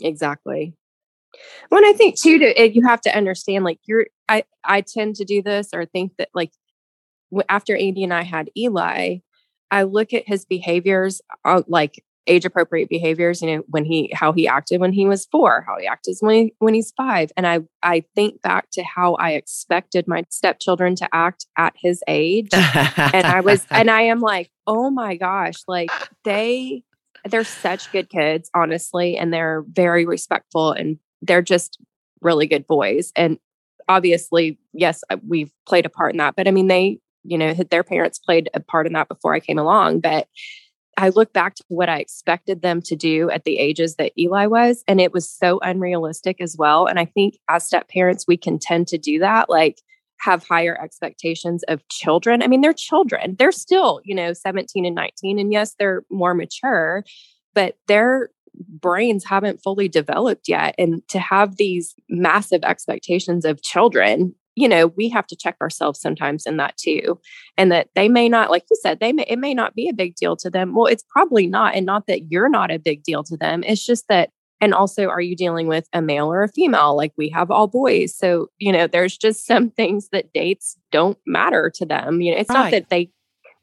exactly. 0.00 0.74
Well, 1.70 1.78
and 1.82 1.86
I 1.86 1.96
think 1.96 2.18
too, 2.20 2.38
to, 2.38 2.70
you 2.72 2.82
have 2.86 3.00
to 3.02 3.16
understand, 3.16 3.64
like 3.64 3.80
you're, 3.86 4.06
I, 4.28 4.44
I 4.64 4.82
tend 4.82 5.16
to 5.16 5.24
do 5.24 5.42
this 5.42 5.70
or 5.72 5.86
think 5.86 6.12
that 6.18 6.28
like 6.34 6.52
after 7.48 7.74
Andy 7.76 8.04
and 8.04 8.12
I 8.14 8.22
had 8.22 8.50
Eli, 8.56 9.18
I 9.70 9.82
look 9.84 10.12
at 10.12 10.28
his 10.28 10.44
behaviors, 10.44 11.22
uh, 11.44 11.62
like 11.66 12.04
age 12.26 12.44
appropriate 12.44 12.88
behaviors, 12.88 13.42
you 13.42 13.56
know, 13.56 13.62
when 13.68 13.84
he, 13.84 14.10
how 14.14 14.32
he 14.32 14.48
acted 14.48 14.80
when 14.80 14.92
he 14.92 15.06
was 15.06 15.26
four, 15.26 15.64
how 15.66 15.76
he 15.78 15.86
acted 15.86 16.16
when, 16.20 16.34
he, 16.34 16.54
when 16.58 16.74
he's 16.74 16.92
five. 16.96 17.30
And 17.36 17.46
I, 17.46 17.60
I 17.82 18.04
think 18.14 18.40
back 18.42 18.70
to 18.72 18.82
how 18.82 19.14
I 19.14 19.32
expected 19.32 20.08
my 20.08 20.24
stepchildren 20.30 20.94
to 20.96 21.08
act 21.12 21.46
at 21.58 21.74
his 21.76 22.02
age. 22.08 22.48
and 22.52 23.26
I 23.26 23.40
was, 23.40 23.66
and 23.70 23.90
I 23.90 24.02
am 24.02 24.20
like, 24.20 24.50
oh 24.66 24.90
my 24.90 25.16
gosh, 25.16 25.56
like 25.68 25.90
they, 26.24 26.82
they're 27.26 27.44
such 27.44 27.90
good 27.92 28.08
kids, 28.08 28.50
honestly, 28.54 29.16
and 29.16 29.32
they're 29.32 29.64
very 29.68 30.06
respectful 30.06 30.72
and 30.72 30.98
they're 31.22 31.42
just 31.42 31.78
really 32.20 32.46
good 32.46 32.66
boys. 32.66 33.12
And 33.16 33.38
obviously, 33.88 34.58
yes, 34.72 35.02
we've 35.26 35.52
played 35.66 35.86
a 35.86 35.90
part 35.90 36.12
in 36.12 36.18
that, 36.18 36.36
but 36.36 36.48
I 36.48 36.50
mean, 36.50 36.68
they, 36.68 37.00
you 37.22 37.38
know, 37.38 37.54
their 37.54 37.84
parents 37.84 38.18
played 38.18 38.50
a 38.54 38.60
part 38.60 38.86
in 38.86 38.92
that 38.92 39.08
before 39.08 39.34
I 39.34 39.40
came 39.40 39.58
along. 39.58 40.00
But 40.00 40.28
I 40.96 41.10
look 41.10 41.32
back 41.32 41.54
to 41.56 41.64
what 41.68 41.88
I 41.88 41.98
expected 41.98 42.62
them 42.62 42.80
to 42.82 42.96
do 42.96 43.30
at 43.30 43.44
the 43.44 43.58
ages 43.58 43.96
that 43.96 44.12
Eli 44.18 44.46
was, 44.46 44.82
and 44.86 45.00
it 45.00 45.12
was 45.12 45.28
so 45.28 45.58
unrealistic 45.60 46.40
as 46.40 46.56
well. 46.58 46.86
And 46.86 46.98
I 46.98 47.04
think 47.04 47.38
as 47.48 47.66
step 47.66 47.88
parents, 47.88 48.26
we 48.26 48.36
can 48.36 48.58
tend 48.58 48.88
to 48.88 48.98
do 48.98 49.18
that. 49.18 49.48
Like, 49.48 49.80
have 50.20 50.46
higher 50.46 50.80
expectations 50.80 51.62
of 51.64 51.86
children. 51.88 52.42
I 52.42 52.46
mean, 52.46 52.60
they're 52.60 52.72
children. 52.72 53.36
They're 53.38 53.52
still, 53.52 54.00
you 54.04 54.14
know, 54.14 54.32
17 54.32 54.84
and 54.86 54.94
19. 54.94 55.38
And 55.38 55.52
yes, 55.52 55.74
they're 55.78 56.04
more 56.10 56.34
mature, 56.34 57.04
but 57.54 57.76
their 57.88 58.30
brains 58.80 59.24
haven't 59.24 59.62
fully 59.62 59.88
developed 59.88 60.48
yet. 60.48 60.74
And 60.78 61.02
to 61.08 61.18
have 61.18 61.56
these 61.56 61.94
massive 62.08 62.62
expectations 62.64 63.44
of 63.44 63.62
children, 63.62 64.34
you 64.56 64.68
know, 64.68 64.88
we 64.88 65.08
have 65.08 65.26
to 65.26 65.36
check 65.36 65.56
ourselves 65.60 66.00
sometimes 66.00 66.46
in 66.46 66.56
that 66.58 66.76
too. 66.76 67.18
And 67.56 67.72
that 67.72 67.88
they 67.94 68.08
may 68.08 68.28
not, 68.28 68.50
like 68.50 68.64
you 68.70 68.76
said, 68.80 69.00
they 69.00 69.12
may 69.12 69.24
it 69.28 69.38
may 69.38 69.54
not 69.54 69.74
be 69.74 69.88
a 69.88 69.92
big 69.94 70.14
deal 70.14 70.36
to 70.36 70.50
them. 70.50 70.74
Well, 70.74 70.86
it's 70.86 71.04
probably 71.10 71.46
not. 71.46 71.74
And 71.74 71.86
not 71.86 72.06
that 72.06 72.30
you're 72.30 72.48
not 72.48 72.70
a 72.70 72.78
big 72.78 73.02
deal 73.02 73.24
to 73.24 73.36
them. 73.36 73.64
It's 73.66 73.84
just 73.84 74.06
that 74.08 74.30
and 74.60 74.72
also 74.72 75.08
are 75.08 75.20
you 75.20 75.34
dealing 75.36 75.66
with 75.66 75.88
a 75.92 76.00
male 76.00 76.32
or 76.32 76.42
a 76.42 76.48
female 76.48 76.96
like 76.96 77.12
we 77.18 77.28
have 77.28 77.50
all 77.50 77.66
boys 77.66 78.16
so 78.16 78.46
you 78.58 78.70
know 78.70 78.86
there's 78.86 79.18
just 79.18 79.44
some 79.46 79.68
things 79.68 80.08
that 80.12 80.32
dates 80.32 80.78
don't 80.92 81.18
matter 81.26 81.70
to 81.74 81.84
them 81.84 82.20
you 82.20 82.32
know 82.32 82.38
it's 82.38 82.48
not 82.48 82.70
that 82.70 82.88
they 82.88 83.10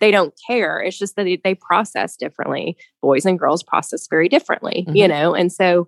they 0.01 0.11
don't 0.11 0.33
care 0.45 0.81
it's 0.81 0.99
just 0.99 1.15
that 1.15 1.23
they, 1.23 1.39
they 1.45 1.55
process 1.55 2.17
differently 2.17 2.75
boys 3.01 3.25
and 3.25 3.39
girls 3.39 3.63
process 3.63 4.05
very 4.09 4.27
differently 4.27 4.85
you 4.89 5.05
Mhm. 5.05 5.09
know 5.09 5.33
and 5.33 5.51
so 5.53 5.87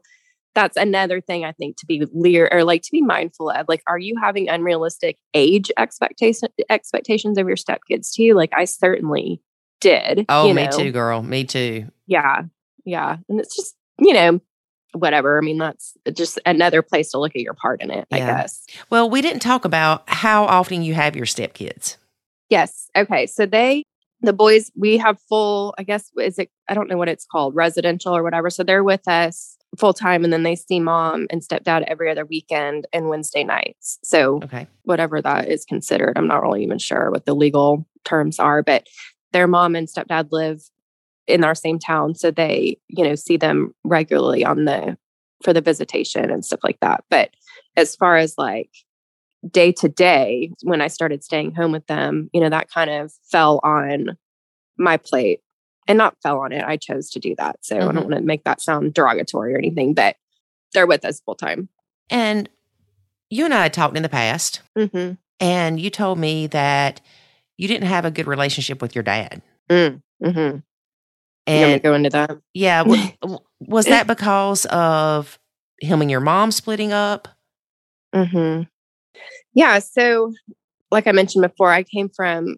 that's 0.56 0.78
another 0.78 1.20
thing 1.22 1.44
i 1.46 1.52
think 1.52 1.78
to 1.78 1.86
be 1.86 2.06
lear 2.14 2.48
or 2.52 2.64
like 2.64 2.82
to 2.82 2.92
be 2.92 3.02
mindful 3.02 3.50
of 3.50 3.66
like 3.68 3.82
are 3.88 3.98
you 4.00 4.16
having 4.22 4.48
unrealistic 4.50 5.18
age 5.34 5.72
expectation 5.78 6.50
expectations 6.70 7.38
of 7.38 7.48
your 7.48 7.58
stepkids 7.58 8.12
too 8.14 8.34
like 8.34 8.52
i 8.56 8.66
certainly 8.66 9.42
did 9.82 10.26
Oh, 10.30 10.54
me 10.54 10.64
know? 10.66 10.72
too, 10.72 10.92
girl. 10.92 11.22
Me 11.22 11.44
too. 11.44 11.88
yeah 12.08 12.44
yeah 12.86 13.18
and 13.30 13.40
it's 13.40 13.56
just 13.56 13.76
you 14.00 14.14
know 14.14 14.40
whatever 14.94 15.38
i 15.38 15.42
mean 15.42 15.58
that's 15.58 15.94
just 16.14 16.40
another 16.46 16.82
place 16.82 17.12
to 17.12 17.20
look 17.20 17.36
at 17.36 17.42
your 17.42 17.54
part 17.56 17.82
in 17.82 17.90
it 17.92 18.06
i 18.12 18.20
guess 18.20 18.66
Well, 18.90 19.10
we 19.10 19.22
didn't 19.22 19.42
talk 19.42 19.66
about 19.66 20.04
how 20.08 20.44
often 20.46 20.84
you 20.84 20.94
have 20.94 21.16
your 21.16 21.26
stepkids. 21.26 21.98
yes 22.50 22.90
okay 22.96 23.26
so 23.26 23.46
they 23.46 23.84
the 24.22 24.34
boys 24.34 24.72
we 24.76 24.98
have 25.00 25.18
full 25.28 25.74
i 25.78 25.84
guess 25.84 26.10
is 26.20 26.38
it 26.40 26.50
i 26.70 26.74
don't 26.76 26.88
know 26.90 26.98
what 26.98 27.10
it's 27.10 27.26
called 27.26 27.56
residential 27.56 28.16
or 28.16 28.22
whatever 28.24 28.50
so 28.50 28.64
they're 28.64 28.84
with 28.84 29.08
us 29.08 29.58
full 29.78 29.94
time 29.94 30.24
and 30.24 30.32
then 30.32 30.44
they 30.44 30.56
see 30.56 30.80
mom 30.80 31.28
and 31.32 31.42
stepdad 31.42 31.84
every 31.88 32.10
other 32.10 32.26
weekend 32.26 32.86
and 32.94 33.10
wednesday 33.10 33.44
nights 33.44 33.98
so 34.04 34.40
Okay. 34.44 34.68
whatever 34.84 35.22
that 35.22 35.50
is 35.50 35.66
considered. 35.66 36.18
I'm 36.18 36.28
not 36.28 36.42
really 36.42 36.64
even 36.64 36.78
sure 36.78 37.10
what 37.10 37.26
the 37.26 37.34
legal 37.34 37.88
terms 38.04 38.40
are, 38.40 38.62
but 38.62 38.88
their 39.32 39.48
mom 39.48 39.76
and 39.76 39.88
stepdad 39.88 40.28
live 40.32 40.62
in 41.26 41.44
our 41.44 41.56
same 41.56 41.80
town. 41.80 42.16
So 42.16 42.32
they, 42.32 42.78
you 42.90 43.04
know, 43.04 43.16
see 43.16 43.38
them 43.38 43.74
regularly 43.84 44.46
on 44.46 44.66
the 44.66 44.98
for 45.44 45.54
the 45.54 45.62
visitation 45.62 46.30
and 46.30 46.46
stuff 46.46 46.60
like 46.64 46.80
that. 46.82 47.04
But 47.10 47.32
as 47.76 47.96
far 47.96 48.18
as 48.18 48.36
like 48.38 48.70
day 49.50 49.72
to 49.74 49.90
day, 49.90 50.52
when 50.64 50.82
I 50.82 50.88
started 50.88 51.24
staying 51.24 51.56
home 51.56 51.72
with 51.72 51.88
them, 51.88 52.30
you 52.34 52.42
know, 52.42 52.50
that 52.50 52.70
kind 52.70 52.90
of 52.90 53.12
fell 53.32 53.60
on 53.64 54.18
my 54.78 54.98
plate. 54.98 55.40
And 55.88 55.98
not 55.98 56.16
fell 56.24 56.40
on 56.40 56.52
it. 56.52 56.64
I 56.64 56.78
chose 56.78 57.10
to 57.12 57.20
do 57.20 57.36
that. 57.38 57.58
So 57.62 57.76
I 57.78 57.80
Mhm. 57.82 57.94
don't 57.94 58.10
want 58.10 58.16
to 58.16 58.22
make 58.22 58.44
that 58.46 58.62
sound 58.62 58.94
derogatory 58.94 59.54
or 59.54 59.58
anything, 59.58 59.94
but 59.94 60.16
they're 60.74 60.88
with 60.88 61.04
us 61.06 61.20
full 61.22 61.36
time. 61.36 61.70
And 62.10 62.50
you 63.30 63.46
and 63.46 63.54
I 63.54 63.64
had 63.64 63.74
talked 63.74 63.96
in 63.98 64.04
the 64.04 64.10
past, 64.10 64.62
Mm-hmm. 64.78 65.14
and 65.40 65.80
you 65.80 65.90
told 65.90 66.20
me 66.20 66.48
that 66.48 67.02
you 67.58 67.68
didn't 67.68 67.88
have 67.88 68.06
a 68.06 68.12
good 68.12 68.28
relationship 68.28 68.82
with 68.82 68.96
your 68.96 69.04
dad. 69.04 69.42
Mm-hmm. 69.70 69.98
Me 70.26 70.32
to 70.32 70.62
And 71.48 71.82
go 71.84 71.94
into 71.94 72.10
that? 72.12 72.38
yeah, 72.54 72.84
w- 73.22 73.40
was 73.60 73.86
that 73.86 74.08
because 74.08 74.66
of 74.68 75.38
him 75.82 76.02
and 76.02 76.10
your 76.10 76.20
mom 76.22 76.52
splitting 76.52 76.94
up? 76.94 77.28
hmm 78.14 78.62
Yeah. 79.54 79.80
So, 79.80 80.34
like 80.92 81.08
I 81.08 81.12
mentioned 81.12 81.42
before, 81.44 81.72
I 81.72 81.84
came 81.84 82.10
from 82.10 82.56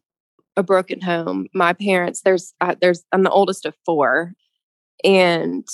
a 0.58 0.63
broken 0.63 1.02
home. 1.02 1.48
My 1.54 1.74
parents, 1.74 2.22
there's, 2.22 2.54
uh, 2.62 2.76
there's, 2.80 3.04
I'm 3.12 3.24
the 3.24 3.30
oldest 3.30 3.65
of 3.65 3.76
four, 3.86 4.34
and 5.04 5.68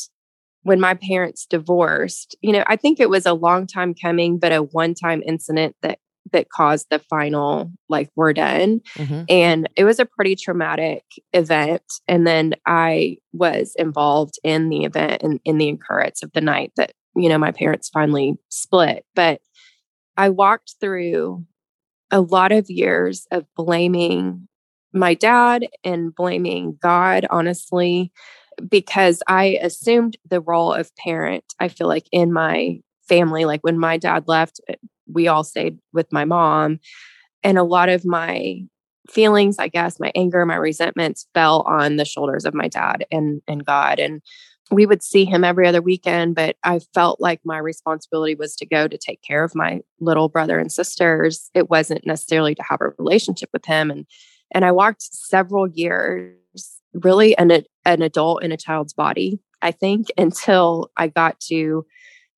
when 0.63 0.79
my 0.79 0.93
parents 0.93 1.45
divorced, 1.45 2.35
you 2.41 2.51
know, 2.51 2.63
I 2.67 2.75
think 2.75 2.99
it 2.99 3.09
was 3.09 3.25
a 3.25 3.33
long 3.33 3.65
time 3.65 3.93
coming, 3.93 4.37
but 4.37 4.51
a 4.51 4.61
one-time 4.61 5.23
incident 5.25 5.75
that 5.81 5.99
that 6.33 6.49
caused 6.49 6.87
the 6.89 6.99
final 6.99 7.71
like 7.89 8.09
we're 8.15 8.33
done. 8.33 8.81
Hmm 8.95 9.23
and 9.27 9.69
it 9.75 9.85
was 9.85 9.99
a 9.99 10.05
pretty 10.05 10.35
traumatic 10.35 11.03
event. 11.33 11.83
And 12.07 12.27
then 12.27 12.53
i 12.65 13.17
was 13.33 13.73
involved 13.77 14.39
in 14.43 14.69
the 14.69 14.83
event 14.83 15.23
and 15.23 15.39
in 15.45 15.57
the 15.57 15.69
occurrence 15.69 16.21
of 16.21 16.31
the 16.33 16.41
night 16.41 16.71
that 16.75 16.91
you 17.15 17.29
know 17.29 17.37
my 17.37 17.51
parents 17.51 17.89
finally 17.89 18.35
split. 18.49 19.05
But 19.15 19.41
i 20.17 20.29
walked 20.29 20.75
through 20.79 21.45
a 22.11 22.21
lot 22.21 22.51
of 22.51 22.69
years 22.69 23.25
of 23.31 23.45
blaming 23.55 24.47
my 24.93 25.13
dad 25.13 25.67
and 25.83 26.13
blaming 26.15 26.77
god 26.81 27.25
honestly 27.29 28.11
because 28.69 29.21
i 29.27 29.59
assumed 29.61 30.17
the 30.29 30.41
role 30.41 30.73
of 30.73 30.95
parent 30.95 31.43
i 31.59 31.67
feel 31.67 31.87
like 31.87 32.07
in 32.11 32.31
my 32.31 32.79
family 33.07 33.45
like 33.45 33.61
when 33.61 33.77
my 33.77 33.97
dad 33.97 34.27
left 34.27 34.59
eh, 34.67 34.75
we 35.07 35.27
all 35.27 35.43
stayed 35.43 35.77
with 35.93 36.11
my 36.11 36.25
mom 36.25 36.79
and 37.43 37.57
a 37.57 37.63
lot 37.63 37.89
of 37.89 38.05
my 38.05 38.59
feelings 39.09 39.57
i 39.59 39.67
guess 39.67 39.99
my 39.99 40.11
anger 40.15 40.45
my 40.45 40.55
resentments 40.55 41.27
fell 41.33 41.61
on 41.61 41.95
the 41.95 42.05
shoulders 42.05 42.45
of 42.45 42.53
my 42.53 42.67
dad 42.67 43.05
and 43.11 43.41
and 43.47 43.65
god 43.65 43.99
and 43.99 44.21
we 44.69 44.85
would 44.85 45.03
see 45.03 45.25
him 45.25 45.43
every 45.43 45.67
other 45.67 45.81
weekend 45.81 46.35
but 46.35 46.55
i 46.63 46.79
felt 46.93 47.19
like 47.19 47.41
my 47.43 47.57
responsibility 47.57 48.35
was 48.35 48.55
to 48.55 48.65
go 48.65 48.87
to 48.87 48.97
take 48.97 49.21
care 49.21 49.43
of 49.43 49.55
my 49.55 49.81
little 49.99 50.29
brother 50.29 50.59
and 50.59 50.71
sisters. 50.71 51.49
It 51.53 51.69
wasn't 51.69 52.05
necessarily 52.05 52.55
to 52.55 52.63
have 52.67 52.81
a 52.81 52.89
relationship 52.97 53.49
with 53.53 53.65
him 53.65 53.91
and 53.91 54.05
and 54.51 54.65
i 54.65 54.71
walked 54.71 55.01
several 55.01 55.67
years 55.67 56.35
really 56.93 57.37
an, 57.37 57.51
an 57.85 58.01
adult 58.01 58.43
in 58.43 58.51
a 58.51 58.57
child's 58.57 58.93
body 58.93 59.39
i 59.61 59.71
think 59.71 60.07
until 60.17 60.89
i 60.97 61.07
got 61.07 61.39
to 61.39 61.85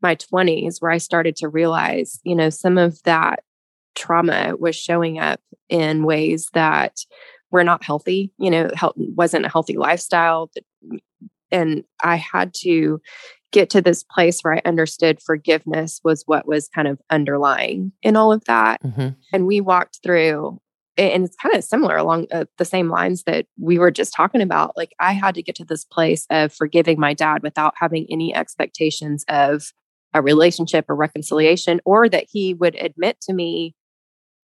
my 0.02 0.16
20s 0.16 0.78
where 0.80 0.92
i 0.92 0.98
started 0.98 1.36
to 1.36 1.48
realize 1.48 2.20
you 2.24 2.36
know 2.36 2.50
some 2.50 2.78
of 2.78 3.02
that 3.04 3.40
trauma 3.96 4.56
was 4.58 4.76
showing 4.76 5.20
up 5.20 5.40
in 5.70 6.04
ways 6.04 6.50
that 6.54 7.00
were 7.52 7.64
not 7.64 7.84
healthy 7.84 8.32
you 8.38 8.50
know 8.50 8.70
health 8.76 8.96
wasn't 8.98 9.46
a 9.46 9.50
healthy 9.50 9.78
lifestyle 9.78 10.52
and 11.52 11.84
i 12.04 12.16
had 12.16 12.54
to 12.54 13.00
get 13.52 13.70
to 13.70 13.82
this 13.82 14.04
place 14.04 14.42
where 14.42 14.56
i 14.56 14.62
understood 14.66 15.22
forgiveness 15.22 16.02
was 16.04 16.24
what 16.26 16.48
was 16.48 16.68
kind 16.70 16.88
of 16.88 17.00
underlying 17.12 17.92
in 18.02 18.16
all 18.16 18.32
of 18.32 18.44
that. 18.46 18.82
Hmm 18.82 19.10
and 19.32 19.48
we 19.48 19.60
walked 19.60 20.00
through 20.04 20.60
and 20.98 21.26
it's 21.26 21.36
kind 21.36 21.56
of 21.56 21.64
similar 21.64 21.98
along 21.98 22.28
uh, 22.32 22.46
the 22.58 22.66
same 22.66 22.90
lines 22.90 23.24
that 23.24 23.46
we 23.60 23.80
were 23.80 23.92
just 23.92 24.14
talking 24.14 24.42
about 24.42 24.76
like 24.78 24.94
i 25.00 25.12
had 25.12 25.36
to 25.36 25.42
get 25.42 25.56
to 25.56 25.66
this 25.66 25.84
place 25.86 26.26
of 26.30 26.54
forgiving 26.54 27.00
my 27.00 27.14
dad 27.14 27.42
without 27.44 27.74
having 27.78 28.06
any 28.10 28.36
expectations 28.36 29.26
of 29.30 29.72
a 30.14 30.22
relationship 30.22 30.86
or 30.90 30.96
reconciliation 30.96 31.82
or 31.86 32.08
that 32.08 32.26
he 32.30 32.54
would 32.54 32.76
admit 32.76 33.20
to 33.22 33.34
me 33.34 33.76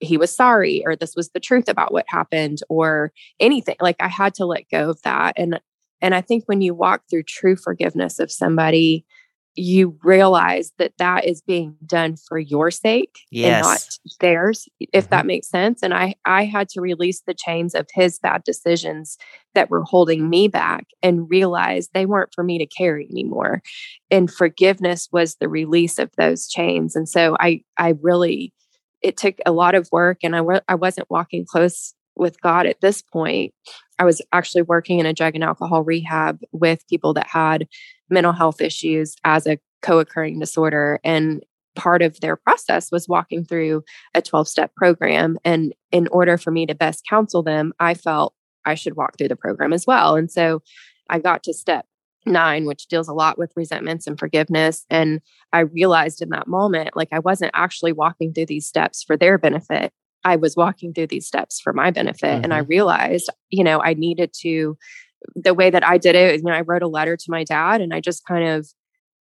he 0.00 0.16
was 0.16 0.34
sorry 0.34 0.82
or 0.84 0.96
this 0.96 1.14
was 1.14 1.30
the 1.30 1.40
truth 1.40 1.68
about 1.68 1.92
what 1.92 2.04
happened 2.08 2.58
or 2.68 3.12
anything 3.38 3.76
like 3.80 3.96
i 4.00 4.08
had 4.08 4.34
to 4.34 4.44
let 4.44 4.68
go 4.70 4.90
of 4.90 5.00
that. 5.02 5.34
And 5.36 5.60
and 6.00 6.14
i 6.14 6.20
think 6.20 6.44
when 6.46 6.60
you 6.60 6.74
walk 6.74 7.02
through 7.08 7.22
true 7.22 7.56
forgiveness 7.56 8.18
of 8.18 8.32
somebody 8.32 9.04
you 9.54 9.98
realize 10.02 10.72
that 10.78 10.92
that 10.98 11.26
is 11.26 11.42
being 11.42 11.76
done 11.84 12.16
for 12.16 12.38
your 12.38 12.70
sake 12.70 13.18
and 13.34 13.62
not 13.62 13.86
theirs 14.20 14.68
if 14.80 15.04
mm-hmm. 15.04 15.10
that 15.10 15.26
makes 15.26 15.48
sense 15.48 15.82
and 15.82 15.92
i 15.92 16.14
i 16.24 16.44
had 16.44 16.68
to 16.68 16.80
release 16.80 17.22
the 17.26 17.34
chains 17.34 17.74
of 17.74 17.86
his 17.92 18.18
bad 18.18 18.42
decisions 18.44 19.18
that 19.54 19.68
were 19.68 19.82
holding 19.82 20.30
me 20.30 20.48
back 20.48 20.86
and 21.02 21.28
realize 21.28 21.88
they 21.88 22.06
weren't 22.06 22.32
for 22.34 22.42
me 22.42 22.58
to 22.58 22.66
carry 22.66 23.06
anymore 23.10 23.62
and 24.10 24.32
forgiveness 24.32 25.08
was 25.12 25.36
the 25.36 25.48
release 25.48 25.98
of 25.98 26.10
those 26.16 26.48
chains 26.48 26.96
and 26.96 27.08
so 27.08 27.36
i 27.38 27.60
i 27.76 27.94
really 28.00 28.52
it 29.02 29.16
took 29.16 29.34
a 29.44 29.52
lot 29.52 29.74
of 29.74 29.88
work 29.92 30.18
and 30.22 30.34
i 30.34 30.74
wasn't 30.74 31.10
walking 31.10 31.44
close 31.44 31.94
with 32.16 32.40
god 32.40 32.66
at 32.66 32.80
this 32.80 33.02
point. 33.02 33.52
I 33.98 34.04
was 34.04 34.20
actually 34.32 34.62
working 34.62 34.98
in 34.98 35.06
a 35.06 35.12
drug 35.12 35.34
and 35.34 35.44
alcohol 35.44 35.84
rehab 35.84 36.40
with 36.50 36.86
people 36.88 37.14
that 37.14 37.26
had 37.26 37.68
mental 38.12 38.32
health 38.32 38.60
issues 38.60 39.16
as 39.24 39.46
a 39.46 39.58
co-occurring 39.80 40.38
disorder 40.38 41.00
and 41.02 41.42
part 41.74 42.02
of 42.02 42.20
their 42.20 42.36
process 42.36 42.92
was 42.92 43.08
walking 43.08 43.44
through 43.44 43.82
a 44.14 44.22
12 44.22 44.46
step 44.46 44.74
program 44.76 45.38
and 45.44 45.74
in 45.90 46.06
order 46.08 46.36
for 46.36 46.50
me 46.50 46.66
to 46.66 46.74
best 46.74 47.04
counsel 47.08 47.42
them 47.42 47.72
i 47.80 47.94
felt 47.94 48.34
i 48.64 48.74
should 48.74 48.96
walk 48.96 49.16
through 49.16 49.28
the 49.28 49.36
program 49.36 49.72
as 49.72 49.86
well 49.86 50.14
and 50.14 50.30
so 50.30 50.62
i 51.08 51.18
got 51.18 51.42
to 51.42 51.54
step 51.54 51.86
9 52.26 52.66
which 52.66 52.86
deals 52.88 53.08
a 53.08 53.14
lot 53.14 53.38
with 53.38 53.52
resentments 53.56 54.06
and 54.06 54.18
forgiveness 54.18 54.84
and 54.90 55.20
i 55.52 55.60
realized 55.60 56.20
in 56.20 56.28
that 56.28 56.46
moment 56.46 56.90
like 56.94 57.08
i 57.10 57.18
wasn't 57.18 57.50
actually 57.54 57.92
walking 57.92 58.32
through 58.32 58.46
these 58.46 58.66
steps 58.66 59.02
for 59.02 59.16
their 59.16 59.38
benefit. 59.38 59.92
I 60.24 60.36
was 60.36 60.56
walking 60.56 60.94
through 60.94 61.08
these 61.08 61.26
steps 61.26 61.60
for 61.60 61.72
my 61.72 61.90
benefit 61.90 62.44
and 62.44 62.54
i 62.54 62.60
mm-hmm. 62.60 62.68
realized 62.68 63.28
you 63.50 63.64
know 63.64 63.82
i 63.82 63.94
needed 63.94 64.32
to 64.42 64.76
the 65.34 65.54
way 65.54 65.70
that 65.70 65.86
I 65.86 65.98
did 65.98 66.14
it, 66.14 66.36
you 66.36 66.44
know, 66.44 66.52
I 66.52 66.62
wrote 66.62 66.82
a 66.82 66.88
letter 66.88 67.16
to 67.16 67.30
my 67.30 67.44
dad 67.44 67.80
and 67.80 67.92
I 67.94 68.00
just 68.00 68.24
kind 68.26 68.48
of 68.48 68.66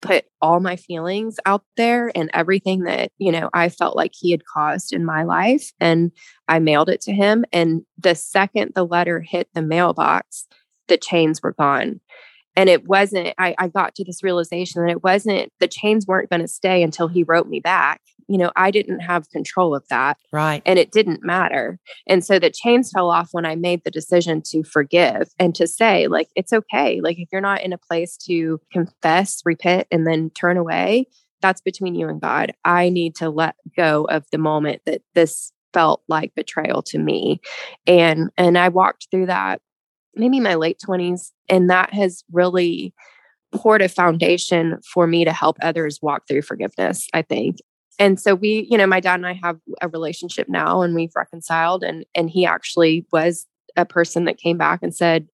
put 0.01 0.25
all 0.41 0.59
my 0.59 0.75
feelings 0.75 1.37
out 1.45 1.63
there 1.77 2.11
and 2.15 2.29
everything 2.33 2.83
that, 2.83 3.11
you 3.19 3.31
know, 3.31 3.49
I 3.53 3.69
felt 3.69 3.95
like 3.95 4.11
he 4.13 4.31
had 4.31 4.45
caused 4.45 4.93
in 4.93 5.05
my 5.05 5.23
life. 5.23 5.71
And 5.79 6.11
I 6.47 6.59
mailed 6.59 6.89
it 6.89 7.01
to 7.01 7.13
him. 7.13 7.45
And 7.53 7.83
the 7.97 8.15
second 8.15 8.71
the 8.73 8.85
letter 8.85 9.21
hit 9.21 9.47
the 9.53 9.61
mailbox, 9.61 10.47
the 10.87 10.97
chains 10.97 11.41
were 11.43 11.53
gone. 11.53 12.01
And 12.55 12.69
it 12.69 12.87
wasn't, 12.87 13.33
I, 13.37 13.55
I 13.57 13.67
got 13.67 13.95
to 13.95 14.03
this 14.03 14.23
realization 14.23 14.83
that 14.83 14.91
it 14.91 15.03
wasn't, 15.03 15.51
the 15.59 15.67
chains 15.67 16.05
weren't 16.05 16.29
going 16.29 16.41
to 16.41 16.47
stay 16.47 16.83
until 16.83 17.07
he 17.07 17.23
wrote 17.23 17.47
me 17.47 17.59
back. 17.59 18.01
you 18.31 18.37
know, 18.37 18.51
I 18.55 18.71
didn't 18.71 19.01
have 19.01 19.29
control 19.29 19.75
of 19.75 19.85
that. 19.89 20.17
Right. 20.31 20.61
And 20.65 20.79
it 20.79 20.91
didn't 20.91 21.21
matter. 21.21 21.79
And 22.07 22.23
so 22.23 22.39
the 22.39 22.49
chains 22.49 22.89
fell 22.89 23.09
off 23.09 23.29
when 23.33 23.45
I 23.45 23.55
made 23.55 23.83
the 23.83 23.91
decision 23.91 24.41
to 24.47 24.63
forgive 24.63 25.27
and 25.37 25.53
to 25.55 25.67
say, 25.67 26.07
like, 26.07 26.29
it's 26.35 26.53
okay. 26.53 27.01
Like, 27.01 27.19
if 27.19 27.27
you're 27.31 27.41
not 27.41 27.61
in 27.61 27.73
a 27.73 27.77
place 27.77 28.15
to 28.27 28.61
confess, 28.71 29.41
repent, 29.43 29.87
and 29.91 30.07
then 30.07 30.29
turn 30.29 30.55
away, 30.55 31.07
that's 31.41 31.59
between 31.59 31.93
you 31.93 32.07
and 32.07 32.21
God. 32.21 32.53
I 32.63 32.87
need 32.87 33.15
to 33.15 33.29
let 33.29 33.55
go 33.75 34.05
of 34.05 34.23
the 34.31 34.37
moment 34.37 34.83
that 34.85 35.01
this 35.13 35.51
felt 35.73 36.01
like 36.07 36.33
betrayal 36.33 36.81
to 36.83 36.99
me. 36.99 37.41
And 37.85 38.29
and 38.37 38.57
I 38.57 38.69
walked 38.69 39.07
through 39.11 39.25
that 39.25 39.61
maybe 40.15 40.39
my 40.39 40.56
late 40.56 40.80
20s 40.84 41.32
and 41.50 41.69
that 41.69 41.93
has 41.93 42.24
really 42.32 42.93
poured 43.54 43.82
a 43.82 43.89
foundation 43.89 44.78
for 44.93 45.08
me 45.08 45.26
to 45.26 45.34
help 45.34 45.58
others 45.62 46.00
walk 46.02 46.24
through 46.28 46.41
forgiveness, 46.41 47.08
I 47.13 47.21
think. 47.21 47.58
And 48.00 48.19
so 48.19 48.34
we, 48.34 48.67
you 48.69 48.78
know, 48.78 48.88
my 48.88 49.00
dad 49.00 49.15
and 49.15 49.28
I 49.28 49.34
have 49.43 49.58
a 49.82 49.89
relationship 49.89 50.47
now 50.50 50.82
and 50.82 50.95
we've 50.95 51.12
reconciled 51.15 51.84
and 51.84 52.06
and 52.15 52.30
he 52.30 52.45
actually 52.45 53.06
was 53.12 53.45
a 53.76 53.86
person 53.86 54.26
that 54.26 54.38
came 54.38 54.58
back 54.58 54.80
and 54.82 54.95
said, 54.95 55.28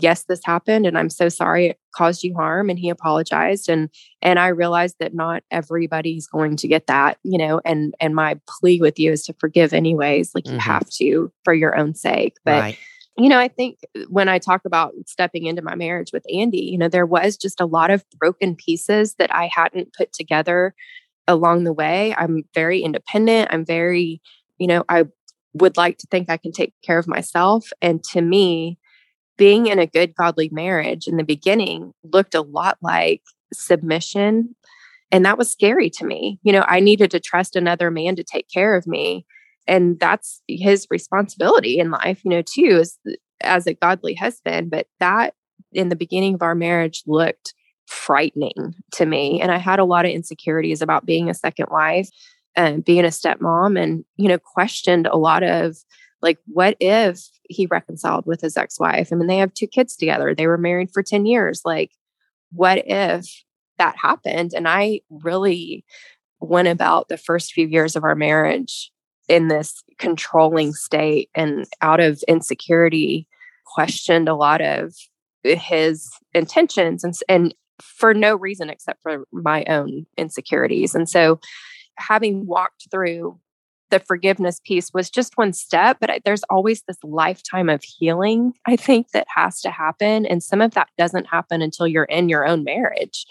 "Yes, 0.00 0.24
this 0.24 0.40
happened 0.44 0.86
and 0.86 0.96
I'm 0.96 1.10
so 1.10 1.28
sorry 1.28 1.66
it 1.66 1.78
caused 1.94 2.22
you 2.22 2.34
harm." 2.34 2.70
And 2.70 2.78
he 2.78 2.88
apologized 2.88 3.68
and 3.68 3.88
and 4.22 4.38
I 4.38 4.48
realized 4.48 4.96
that 5.00 5.14
not 5.14 5.42
everybody's 5.50 6.26
going 6.26 6.56
to 6.56 6.68
get 6.68 6.86
that, 6.86 7.18
you 7.24 7.38
know, 7.38 7.60
and 7.64 7.94
and 8.00 8.14
my 8.14 8.38
plea 8.48 8.80
with 8.80 8.98
you 8.98 9.12
is 9.12 9.24
to 9.24 9.34
forgive 9.40 9.72
anyways, 9.74 10.34
like 10.34 10.44
Mhm. 10.44 10.52
you 10.52 10.58
have 10.60 10.88
to 10.98 11.32
for 11.44 11.52
your 11.54 11.76
own 11.76 11.94
sake. 11.94 12.34
But 12.44 12.60
right. 12.62 12.78
You 13.16 13.28
know, 13.28 13.38
I 13.38 13.48
think 13.48 13.78
uh, 13.96 14.02
when 14.08 14.28
I 14.28 14.38
talk 14.38 14.62
about 14.64 14.92
stepping 15.06 15.46
into 15.46 15.62
my 15.62 15.74
marriage 15.74 16.12
with 16.12 16.24
Andy, 16.32 16.64
you 16.64 16.78
know, 16.78 16.88
there 16.88 17.06
was 17.06 17.36
just 17.36 17.60
a 17.60 17.66
lot 17.66 17.90
of 17.90 18.04
broken 18.18 18.56
pieces 18.56 19.14
that 19.18 19.34
I 19.34 19.48
hadn't 19.52 19.94
put 19.94 20.12
together 20.12 20.74
along 21.28 21.64
the 21.64 21.72
way. 21.72 22.14
I'm 22.16 22.44
very 22.54 22.80
independent. 22.80 23.48
I'm 23.52 23.64
very, 23.64 24.20
you 24.58 24.66
know, 24.66 24.84
I 24.88 25.04
would 25.54 25.76
like 25.76 25.98
to 25.98 26.06
think 26.10 26.28
I 26.28 26.36
can 26.36 26.52
take 26.52 26.74
care 26.84 26.98
of 26.98 27.06
myself. 27.06 27.68
And 27.80 28.02
to 28.12 28.20
me, 28.20 28.78
being 29.36 29.66
in 29.66 29.78
a 29.78 29.86
good, 29.86 30.14
godly 30.14 30.48
marriage 30.52 31.06
in 31.06 31.16
the 31.16 31.24
beginning 31.24 31.92
looked 32.02 32.34
a 32.34 32.42
lot 32.42 32.78
like 32.82 33.22
submission. 33.52 34.54
And 35.10 35.24
that 35.24 35.38
was 35.38 35.50
scary 35.50 35.90
to 35.90 36.04
me. 36.04 36.40
You 36.42 36.52
know, 36.52 36.64
I 36.66 36.80
needed 36.80 37.10
to 37.12 37.20
trust 37.20 37.54
another 37.54 37.90
man 37.90 38.16
to 38.16 38.24
take 38.24 38.48
care 38.52 38.74
of 38.74 38.86
me 38.86 39.24
and 39.66 39.98
that's 39.98 40.42
his 40.48 40.86
responsibility 40.90 41.78
in 41.78 41.90
life 41.90 42.20
you 42.24 42.30
know 42.30 42.42
too 42.42 42.80
as 42.80 42.98
as 43.40 43.66
a 43.66 43.74
godly 43.74 44.14
husband 44.14 44.70
but 44.70 44.86
that 45.00 45.34
in 45.72 45.88
the 45.88 45.96
beginning 45.96 46.34
of 46.34 46.42
our 46.42 46.54
marriage 46.54 47.02
looked 47.06 47.54
frightening 47.86 48.74
to 48.92 49.04
me 49.06 49.40
and 49.40 49.50
i 49.52 49.58
had 49.58 49.78
a 49.78 49.84
lot 49.84 50.04
of 50.04 50.10
insecurities 50.10 50.80
about 50.80 51.06
being 51.06 51.28
a 51.28 51.34
second 51.34 51.66
wife 51.70 52.08
and 52.56 52.84
being 52.84 53.04
a 53.04 53.08
stepmom 53.08 53.80
and 53.80 54.04
you 54.16 54.28
know 54.28 54.38
questioned 54.38 55.06
a 55.06 55.16
lot 55.16 55.42
of 55.42 55.76
like 56.24 56.38
what 56.46 56.76
if 56.80 57.20
he 57.48 57.66
reconciled 57.66 58.24
with 58.26 58.40
his 58.40 58.56
ex-wife? 58.56 59.10
I 59.12 59.16
mean 59.16 59.28
they 59.28 59.36
have 59.36 59.52
two 59.52 59.66
kids 59.66 59.94
together. 59.94 60.34
They 60.34 60.46
were 60.46 60.58
married 60.58 60.90
for 60.92 61.02
10 61.02 61.26
years. 61.26 61.60
Like 61.64 61.90
what 62.50 62.82
if 62.86 63.26
that 63.78 63.96
happened? 64.00 64.52
And 64.54 64.66
i 64.66 65.00
really 65.10 65.84
went 66.40 66.68
about 66.68 67.08
the 67.08 67.16
first 67.16 67.52
few 67.52 67.66
years 67.66 67.96
of 67.96 68.04
our 68.04 68.14
marriage 68.14 68.90
in 69.28 69.48
this 69.48 69.82
controlling 69.98 70.72
state 70.72 71.30
and 71.34 71.66
out 71.80 72.00
of 72.00 72.22
insecurity 72.28 73.26
questioned 73.64 74.28
a 74.28 74.34
lot 74.34 74.60
of 74.60 74.94
his 75.42 76.10
intentions 76.32 77.04
and 77.04 77.14
and 77.28 77.54
for 77.82 78.14
no 78.14 78.36
reason 78.36 78.70
except 78.70 79.02
for 79.02 79.24
my 79.32 79.64
own 79.64 80.06
insecurities. 80.16 80.94
And 80.94 81.08
so 81.08 81.40
having 81.96 82.46
walked 82.46 82.88
through 82.90 83.38
the 83.90 84.00
forgiveness 84.00 84.60
piece 84.64 84.92
was 84.92 85.10
just 85.10 85.36
one 85.36 85.52
step 85.52 85.98
but 86.00 86.10
I, 86.10 86.20
there's 86.24 86.42
always 86.50 86.82
this 86.82 86.96
lifetime 87.04 87.68
of 87.68 87.84
healing 87.84 88.54
i 88.66 88.74
think 88.74 89.10
that 89.10 89.26
has 89.32 89.60
to 89.60 89.70
happen 89.70 90.26
and 90.26 90.42
some 90.42 90.60
of 90.60 90.72
that 90.72 90.88
doesn't 90.98 91.26
happen 91.26 91.62
until 91.62 91.86
you're 91.86 92.04
in 92.04 92.28
your 92.28 92.46
own 92.46 92.64
marriage 92.64 93.26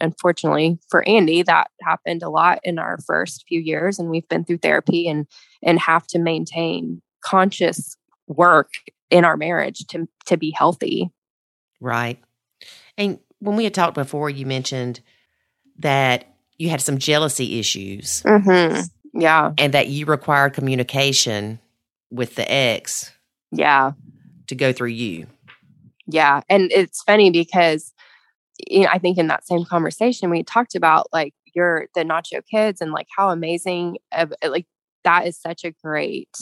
unfortunately 0.00 0.78
for 0.90 1.06
Andy, 1.08 1.42
that 1.42 1.70
happened 1.82 2.22
a 2.22 2.30
lot 2.30 2.60
in 2.64 2.78
our 2.78 2.98
first 3.06 3.44
few 3.48 3.60
years, 3.60 3.98
and 3.98 4.10
we've 4.10 4.28
been 4.28 4.44
through 4.44 4.58
therapy 4.58 5.08
and 5.08 5.26
and 5.62 5.78
have 5.78 6.06
to 6.08 6.18
maintain 6.18 7.02
conscious 7.22 7.96
work 8.26 8.70
in 9.10 9.24
our 9.24 9.36
marriage 9.36 9.86
to 9.88 10.08
to 10.26 10.36
be 10.36 10.50
healthy. 10.50 11.10
Right. 11.80 12.18
And 12.96 13.18
when 13.40 13.56
we 13.56 13.64
had 13.64 13.74
talked 13.74 13.94
before, 13.94 14.28
you 14.30 14.44
mentioned 14.46 15.00
that 15.78 16.24
you 16.58 16.68
had 16.70 16.80
some 16.80 16.98
jealousy 16.98 17.60
issues 17.60 18.22
Mm-hmm. 18.22 18.80
Yeah, 19.14 19.52
and 19.56 19.72
that 19.74 19.88
you 19.88 20.06
required 20.06 20.52
communication 20.54 21.60
with 22.10 22.34
the 22.34 22.50
ex 22.50 23.10
yeah, 23.52 23.92
to 24.48 24.54
go 24.54 24.72
through 24.72 24.88
you. 24.88 25.26
yeah. 26.06 26.42
And 26.48 26.70
it's 26.72 27.02
funny 27.02 27.30
because 27.30 27.92
you 28.66 28.80
know, 28.80 28.88
I 28.92 28.98
think 28.98 29.18
in 29.18 29.28
that 29.28 29.46
same 29.46 29.64
conversation 29.64 30.30
we 30.30 30.42
talked 30.42 30.74
about 30.74 31.06
like 31.12 31.34
your 31.54 31.86
the 31.94 32.02
Nacho 32.02 32.42
Kids 32.50 32.80
and 32.80 32.92
like 32.92 33.06
how 33.16 33.30
amazing 33.30 33.98
of 34.12 34.32
uh, 34.42 34.50
like 34.50 34.66
that 35.04 35.26
is 35.26 35.40
such 35.40 35.64
a 35.64 35.72
great 35.82 36.36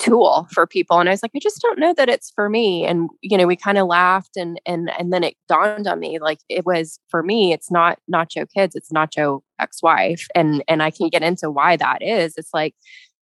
tool 0.00 0.48
for 0.50 0.66
people 0.66 0.98
and 0.98 1.08
i 1.08 1.12
was 1.12 1.22
like 1.22 1.30
i 1.36 1.38
just 1.38 1.62
don't 1.62 1.78
know 1.78 1.94
that 1.94 2.08
it's 2.08 2.32
for 2.34 2.48
me 2.48 2.84
and 2.84 3.08
you 3.22 3.38
know 3.38 3.46
we 3.46 3.54
kind 3.54 3.78
of 3.78 3.86
laughed 3.86 4.36
and 4.36 4.60
and 4.66 4.90
and 4.98 5.12
then 5.12 5.22
it 5.22 5.36
dawned 5.48 5.86
on 5.86 6.00
me 6.00 6.18
like 6.18 6.40
it 6.48 6.66
was 6.66 6.98
for 7.08 7.22
me 7.22 7.52
it's 7.52 7.70
not 7.70 7.98
nacho 8.12 8.44
kids 8.52 8.74
it's 8.74 8.90
nacho 8.90 9.40
ex-wife 9.60 10.26
and 10.34 10.64
and 10.66 10.82
i 10.82 10.90
can 10.90 11.08
get 11.08 11.22
into 11.22 11.48
why 11.48 11.76
that 11.76 12.02
is 12.02 12.34
it's 12.36 12.52
like 12.52 12.74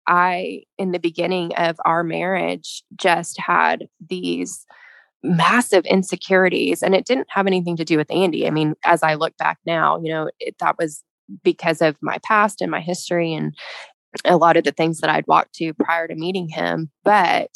i 0.09 0.63
in 0.79 0.93
the 0.93 0.99
beginning 0.99 1.55
of 1.57 1.77
our 1.85 2.03
marriage 2.03 2.83
just 2.97 3.39
had 3.39 3.87
these 4.09 4.65
massive 5.23 5.85
insecurities 5.87 6.83
and 6.83 6.95
it 6.95 7.05
didn't 7.05 7.29
have 7.31 7.47
anything 7.47 7.77
to 7.77 7.85
do 7.85 7.97
with 7.97 8.11
andy 8.11 8.47
i 8.47 8.51
mean 8.51 8.75
as 8.85 9.03
i 9.03 9.15
look 9.15 9.37
back 9.37 9.59
now 9.67 10.01
you 10.03 10.13
know 10.13 10.29
it, 10.41 10.57
that 10.59 10.77
was 10.79 11.05
because 11.45 11.81
of 11.81 11.97
my 12.03 12.19
past 12.19 12.61
and 12.61 12.71
my 12.71 12.81
history 12.81 13.33
and 13.33 13.55
a 14.25 14.37
lot 14.37 14.57
of 14.57 14.65
the 14.65 14.73
things 14.73 15.01
that 15.01 15.11
I'd 15.11 15.27
walked 15.27 15.55
to 15.55 15.75
prior 15.75 16.09
to 16.09 16.15
meeting 16.15 16.49
him. 16.49 16.91
But 17.05 17.51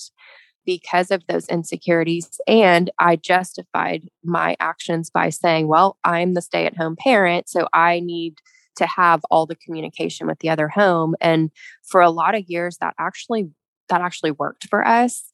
because 0.65 1.11
of 1.11 1.23
those 1.29 1.47
insecurities, 1.49 2.41
and 2.47 2.91
I 2.99 3.17
justified 3.17 4.09
my 4.25 4.57
actions 4.59 5.11
by 5.11 5.31
saying, 5.31 5.69
well, 5.69 5.97
I'm 6.03 6.35
the 6.35 6.43
stay 6.43 6.67
at 6.67 6.77
home 6.77 6.97
parent, 6.97 7.49
so 7.49 7.69
I 7.73 8.01
need 8.01 8.39
to 8.77 8.87
have 8.87 9.23
all 9.31 9.47
the 9.47 9.55
communication 9.55 10.27
with 10.27 10.41
the 10.41 10.51
other 10.51 10.69
home. 10.69 11.15
And 11.21 11.51
for 11.85 12.01
a 12.01 12.11
lot 12.11 12.35
of 12.35 12.45
years, 12.49 12.79
that 12.79 12.95
actually 12.99 13.51
that 13.89 14.01
actually 14.01 14.33
worked 14.33 14.67
for 14.69 14.87
us. 14.87 15.31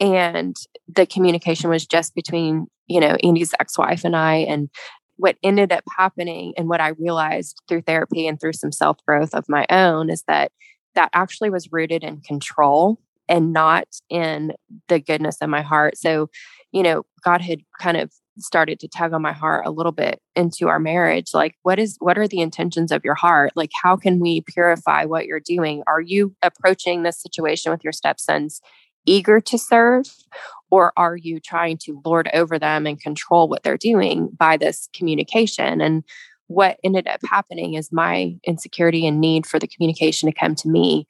And 0.00 0.56
the 0.88 1.06
communication 1.06 1.70
was 1.70 1.86
just 1.86 2.14
between, 2.14 2.66
you 2.86 3.00
know, 3.00 3.16
Andy's 3.22 3.54
ex-wife 3.60 4.04
and 4.04 4.16
I. 4.16 4.36
And 4.36 4.68
what 5.16 5.36
ended 5.42 5.72
up 5.72 5.84
happening 5.96 6.54
and 6.56 6.68
what 6.68 6.80
I 6.80 6.88
realized 6.88 7.60
through 7.68 7.82
therapy 7.82 8.26
and 8.26 8.40
through 8.40 8.54
some 8.54 8.72
self 8.72 8.98
growth 9.06 9.34
of 9.34 9.44
my 9.48 9.66
own 9.70 10.10
is 10.10 10.24
that 10.26 10.52
that 10.94 11.10
actually 11.12 11.50
was 11.50 11.72
rooted 11.72 12.02
in 12.02 12.20
control 12.20 12.98
and 13.28 13.52
not 13.52 13.86
in 14.10 14.52
the 14.88 15.00
goodness 15.00 15.36
of 15.40 15.48
my 15.48 15.62
heart. 15.62 15.96
So, 15.96 16.28
you 16.72 16.82
know, 16.82 17.04
God 17.24 17.40
had 17.40 17.60
kind 17.80 17.96
of 17.96 18.12
started 18.38 18.80
to 18.80 18.88
tug 18.88 19.12
on 19.12 19.22
my 19.22 19.32
heart 19.32 19.66
a 19.66 19.70
little 19.70 19.92
bit 19.92 20.20
into 20.34 20.68
our 20.68 20.80
marriage 20.80 21.28
like 21.32 21.54
what 21.62 21.78
is 21.78 21.96
what 22.00 22.18
are 22.18 22.26
the 22.26 22.40
intentions 22.40 22.90
of 22.90 23.04
your 23.04 23.14
heart 23.14 23.52
like 23.54 23.70
how 23.82 23.96
can 23.96 24.18
we 24.18 24.40
purify 24.40 25.04
what 25.04 25.26
you're 25.26 25.38
doing 25.38 25.84
are 25.86 26.00
you 26.00 26.34
approaching 26.42 27.02
this 27.02 27.22
situation 27.22 27.70
with 27.70 27.84
your 27.84 27.92
stepsons 27.92 28.60
eager 29.06 29.40
to 29.40 29.58
serve 29.58 30.06
or 30.70 30.92
are 30.96 31.16
you 31.16 31.38
trying 31.38 31.78
to 31.78 32.00
lord 32.04 32.28
over 32.34 32.58
them 32.58 32.86
and 32.86 33.00
control 33.00 33.48
what 33.48 33.62
they're 33.62 33.76
doing 33.76 34.28
by 34.36 34.56
this 34.56 34.88
communication? 34.92 35.80
And 35.80 36.02
what 36.46 36.78
ended 36.84 37.06
up 37.06 37.20
happening 37.28 37.74
is 37.74 37.92
my 37.92 38.36
insecurity 38.44 39.06
and 39.06 39.20
need 39.20 39.46
for 39.46 39.58
the 39.58 39.68
communication 39.68 40.28
to 40.28 40.38
come 40.38 40.54
to 40.56 40.68
me 40.68 41.06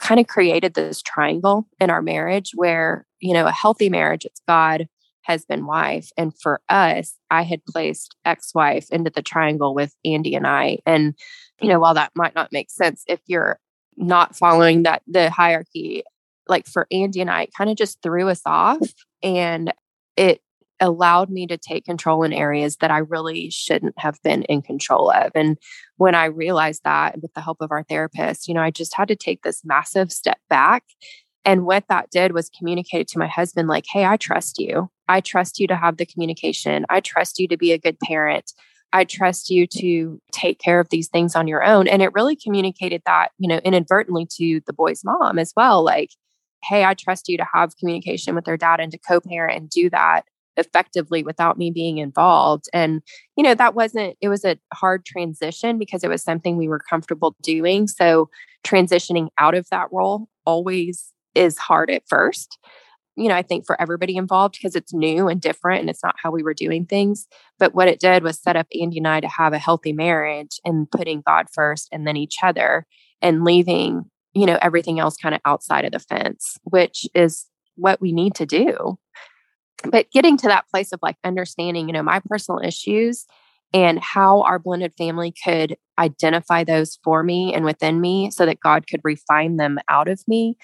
kind 0.00 0.20
of 0.20 0.26
created 0.26 0.74
this 0.74 1.02
triangle 1.02 1.66
in 1.80 1.90
our 1.90 2.02
marriage 2.02 2.52
where 2.54 3.06
you 3.20 3.34
know 3.34 3.46
a 3.46 3.52
healthy 3.52 3.88
marriage 3.88 4.24
it's 4.24 4.40
god 4.48 4.88
husband 5.24 5.66
wife. 5.66 6.10
And 6.16 6.32
for 6.40 6.60
us 6.68 7.14
i 7.30 7.42
had 7.42 7.64
placed 7.64 8.16
ex-wife 8.24 8.86
into 8.90 9.10
the 9.10 9.22
triangle 9.22 9.74
with 9.74 9.94
andy 10.04 10.34
and 10.34 10.46
i. 10.46 10.78
And 10.86 11.14
you 11.60 11.68
know 11.68 11.78
while 11.78 11.94
that 11.94 12.12
might 12.14 12.34
not 12.34 12.52
make 12.52 12.70
sense 12.70 13.04
if 13.06 13.20
you're 13.26 13.58
not 13.96 14.36
following 14.36 14.84
that 14.84 15.02
the 15.06 15.30
hierarchy 15.30 16.02
like 16.48 16.66
for 16.66 16.86
Andy 16.90 17.20
and 17.20 17.30
I, 17.30 17.42
it 17.42 17.50
kind 17.56 17.70
of 17.70 17.76
just 17.76 18.02
threw 18.02 18.28
us 18.28 18.42
off 18.46 18.80
and 19.22 19.72
it 20.16 20.40
allowed 20.80 21.30
me 21.30 21.46
to 21.46 21.56
take 21.56 21.84
control 21.84 22.24
in 22.24 22.32
areas 22.32 22.76
that 22.78 22.90
I 22.90 22.98
really 22.98 23.50
shouldn't 23.50 23.96
have 23.98 24.18
been 24.24 24.42
in 24.44 24.62
control 24.62 25.10
of. 25.10 25.30
And 25.34 25.56
when 25.96 26.14
I 26.14 26.24
realized 26.24 26.82
that 26.84 27.22
with 27.22 27.32
the 27.34 27.40
help 27.40 27.58
of 27.60 27.70
our 27.70 27.84
therapist, 27.84 28.48
you 28.48 28.54
know, 28.54 28.62
I 28.62 28.70
just 28.70 28.94
had 28.96 29.08
to 29.08 29.16
take 29.16 29.42
this 29.42 29.62
massive 29.64 30.10
step 30.10 30.38
back. 30.50 30.82
And 31.44 31.64
what 31.64 31.84
that 31.88 32.10
did 32.10 32.32
was 32.32 32.50
communicate 32.56 33.08
to 33.08 33.18
my 33.18 33.28
husband, 33.28 33.68
like, 33.68 33.84
hey, 33.92 34.04
I 34.04 34.16
trust 34.16 34.58
you. 34.58 34.90
I 35.08 35.20
trust 35.20 35.58
you 35.60 35.66
to 35.68 35.76
have 35.76 35.96
the 35.96 36.06
communication. 36.06 36.84
I 36.88 37.00
trust 37.00 37.38
you 37.38 37.46
to 37.48 37.56
be 37.56 37.72
a 37.72 37.78
good 37.78 37.98
parent. 38.00 38.52
I 38.92 39.04
trust 39.04 39.50
you 39.50 39.66
to 39.78 40.20
take 40.32 40.58
care 40.58 40.78
of 40.78 40.88
these 40.90 41.08
things 41.08 41.34
on 41.34 41.48
your 41.48 41.64
own. 41.64 41.88
And 41.88 42.02
it 42.02 42.12
really 42.12 42.36
communicated 42.36 43.02
that, 43.06 43.30
you 43.38 43.48
know, 43.48 43.58
inadvertently 43.58 44.26
to 44.36 44.60
the 44.66 44.72
boy's 44.72 45.02
mom 45.04 45.38
as 45.38 45.52
well. 45.56 45.82
Like, 45.82 46.10
hey, 46.64 46.84
I 46.84 46.94
trust 46.94 47.28
you 47.28 47.36
to 47.38 47.46
have 47.52 47.76
communication 47.76 48.34
with 48.34 48.44
their 48.44 48.56
dad 48.56 48.80
and 48.80 48.92
to 48.92 48.98
co 48.98 49.20
parent 49.20 49.58
and 49.58 49.70
do 49.70 49.90
that 49.90 50.22
effectively 50.56 51.22
without 51.22 51.56
me 51.56 51.70
being 51.70 51.98
involved. 51.98 52.66
And, 52.74 53.00
you 53.36 53.42
know, 53.42 53.54
that 53.54 53.74
wasn't, 53.74 54.16
it 54.20 54.28
was 54.28 54.44
a 54.44 54.58
hard 54.74 55.04
transition 55.06 55.78
because 55.78 56.04
it 56.04 56.10
was 56.10 56.22
something 56.22 56.56
we 56.56 56.68
were 56.68 56.78
comfortable 56.78 57.34
doing. 57.42 57.86
So 57.88 58.28
transitioning 58.64 59.28
out 59.38 59.54
of 59.54 59.66
that 59.70 59.88
role 59.90 60.28
always 60.44 61.12
is 61.34 61.56
hard 61.56 61.90
at 61.90 62.02
first 62.06 62.58
you 63.16 63.28
know, 63.28 63.34
I 63.34 63.42
think 63.42 63.66
for 63.66 63.80
everybody 63.80 64.16
involved 64.16 64.56
because 64.58 64.74
it's 64.74 64.94
new 64.94 65.28
and 65.28 65.40
different 65.40 65.80
and 65.80 65.90
it's 65.90 66.02
not 66.02 66.16
how 66.22 66.30
we 66.30 66.42
were 66.42 66.54
doing 66.54 66.86
things. 66.86 67.26
But 67.58 67.74
what 67.74 67.88
it 67.88 68.00
did 68.00 68.22
was 68.22 68.40
set 68.40 68.56
up 68.56 68.66
Andy 68.78 68.98
and 68.98 69.08
I 69.08 69.20
to 69.20 69.28
have 69.28 69.52
a 69.52 69.58
healthy 69.58 69.92
marriage 69.92 70.60
and 70.64 70.90
putting 70.90 71.22
God 71.26 71.46
first 71.52 71.88
and 71.92 72.06
then 72.06 72.16
each 72.16 72.36
other 72.42 72.86
and 73.20 73.44
leaving, 73.44 74.04
you 74.34 74.46
know, 74.46 74.58
everything 74.62 74.98
else 74.98 75.16
kind 75.16 75.34
of 75.34 75.40
outside 75.44 75.84
of 75.84 75.92
the 75.92 75.98
fence, 75.98 76.58
which 76.64 77.06
is 77.14 77.46
what 77.76 78.00
we 78.00 78.12
need 78.12 78.34
to 78.36 78.46
do. 78.46 78.98
But 79.84 80.10
getting 80.10 80.36
to 80.38 80.48
that 80.48 80.68
place 80.68 80.92
of 80.92 81.00
like 81.02 81.16
understanding, 81.24 81.88
you 81.88 81.92
know, 81.92 82.02
my 82.02 82.20
personal 82.20 82.60
issues 82.60 83.26
and 83.74 83.98
how 83.98 84.42
our 84.42 84.58
blended 84.58 84.92
family 84.96 85.34
could 85.44 85.76
identify 85.98 86.62
those 86.64 86.98
for 87.02 87.22
me 87.22 87.54
and 87.54 87.64
within 87.64 88.00
me 88.00 88.30
so 88.30 88.46
that 88.46 88.60
God 88.60 88.86
could 88.86 89.00
refine 89.02 89.56
them 89.56 89.78
out 89.88 90.08
of 90.08 90.22
me 90.28 90.56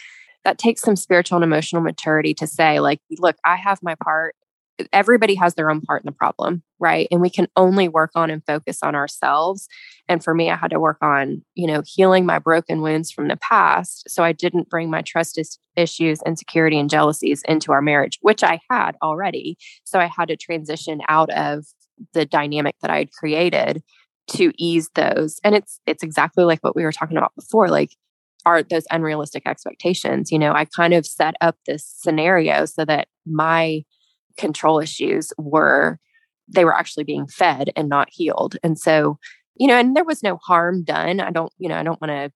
that 0.44 0.58
takes 0.58 0.82
some 0.82 0.96
spiritual 0.96 1.36
and 1.36 1.44
emotional 1.44 1.82
maturity 1.82 2.32
to 2.34 2.46
say, 2.46 2.80
like, 2.80 3.00
look, 3.18 3.36
I 3.44 3.56
have 3.56 3.80
my 3.82 3.94
part. 4.02 4.34
Everybody 4.93 5.35
has 5.35 5.55
their 5.55 5.70
own 5.70 5.81
part 5.81 6.03
in 6.03 6.07
the 6.07 6.12
problem, 6.12 6.62
right? 6.79 7.09
And 7.11 7.20
we 7.20 7.31
can 7.31 7.49
only 7.57 7.89
work 7.89 8.11
on 8.14 8.31
and 8.31 8.45
focus 8.47 8.79
on 8.83 8.95
ourselves. 8.95 9.68
And 10.09 10.22
for 10.22 10.35
me, 10.35 10.51
I 10.51 10.57
had 10.57 10.70
to 10.70 10.81
work 10.81 10.99
on, 11.03 11.43
you 11.55 11.66
know, 11.66 11.83
healing 11.85 12.24
my 12.24 12.39
broken 12.39 12.81
wounds 12.81 13.11
from 13.11 13.29
the 13.29 13.37
past. 13.37 14.09
So 14.09 14.22
I 14.22 14.33
didn't 14.33 14.70
bring 14.70 14.91
my 14.91 15.03
trust 15.03 15.39
is- 15.39 15.59
issues, 15.76 16.20
insecurity, 16.24 16.79
and 16.79 16.91
jealousies 16.91 17.43
into 17.49 17.72
our 17.72 17.83
marriage, 17.83 18.18
which 18.22 18.43
I 18.43 18.61
had 18.70 18.97
already. 19.03 19.59
So 19.85 19.99
I 19.99 20.07
had 20.07 20.29
to 20.29 20.37
transition 20.37 21.01
out 21.09 21.31
of 21.31 21.66
the 22.12 22.24
dynamic 22.24 22.76
that 22.81 22.91
I 22.91 22.99
had 22.99 23.12
created 23.12 23.83
to 24.29 24.53
ease 24.57 24.91
those. 24.95 25.41
And 25.43 25.55
it's 25.55 25.81
it's 25.87 26.03
exactly 26.03 26.45
like 26.45 26.61
what 26.61 26.76
we 26.76 26.85
were 26.85 26.93
talking 26.93 27.16
about 27.16 27.35
before. 27.35 27.68
Like 27.68 27.97
are 28.47 28.62
those 28.62 28.85
unrealistic 28.91 29.43
expectations. 29.47 30.31
You 30.31 30.39
know, 30.39 30.53
I 30.53 30.64
kind 30.64 30.95
of 30.95 31.07
set 31.07 31.35
up 31.41 31.57
this 31.66 31.85
scenario 31.85 32.64
so 32.64 32.85
that 32.85 33.09
my 33.26 33.83
control 34.39 34.80
issues 34.80 35.32
were 35.36 35.99
they 36.49 36.64
were 36.64 36.74
actually 36.74 37.05
being 37.05 37.26
fed 37.26 37.70
and 37.76 37.89
not 37.89 38.09
healed. 38.11 38.57
And 38.62 38.78
so, 38.78 39.18
you 39.57 39.66
know, 39.66 39.76
and 39.76 39.95
there 39.95 40.05
was 40.05 40.22
no 40.22 40.36
harm 40.36 40.82
done. 40.82 41.20
I 41.20 41.30
don't, 41.30 41.53
you 41.59 41.68
know, 41.68 41.76
I 41.76 41.82
don't 41.82 42.01
want 42.01 42.11
to 42.11 42.32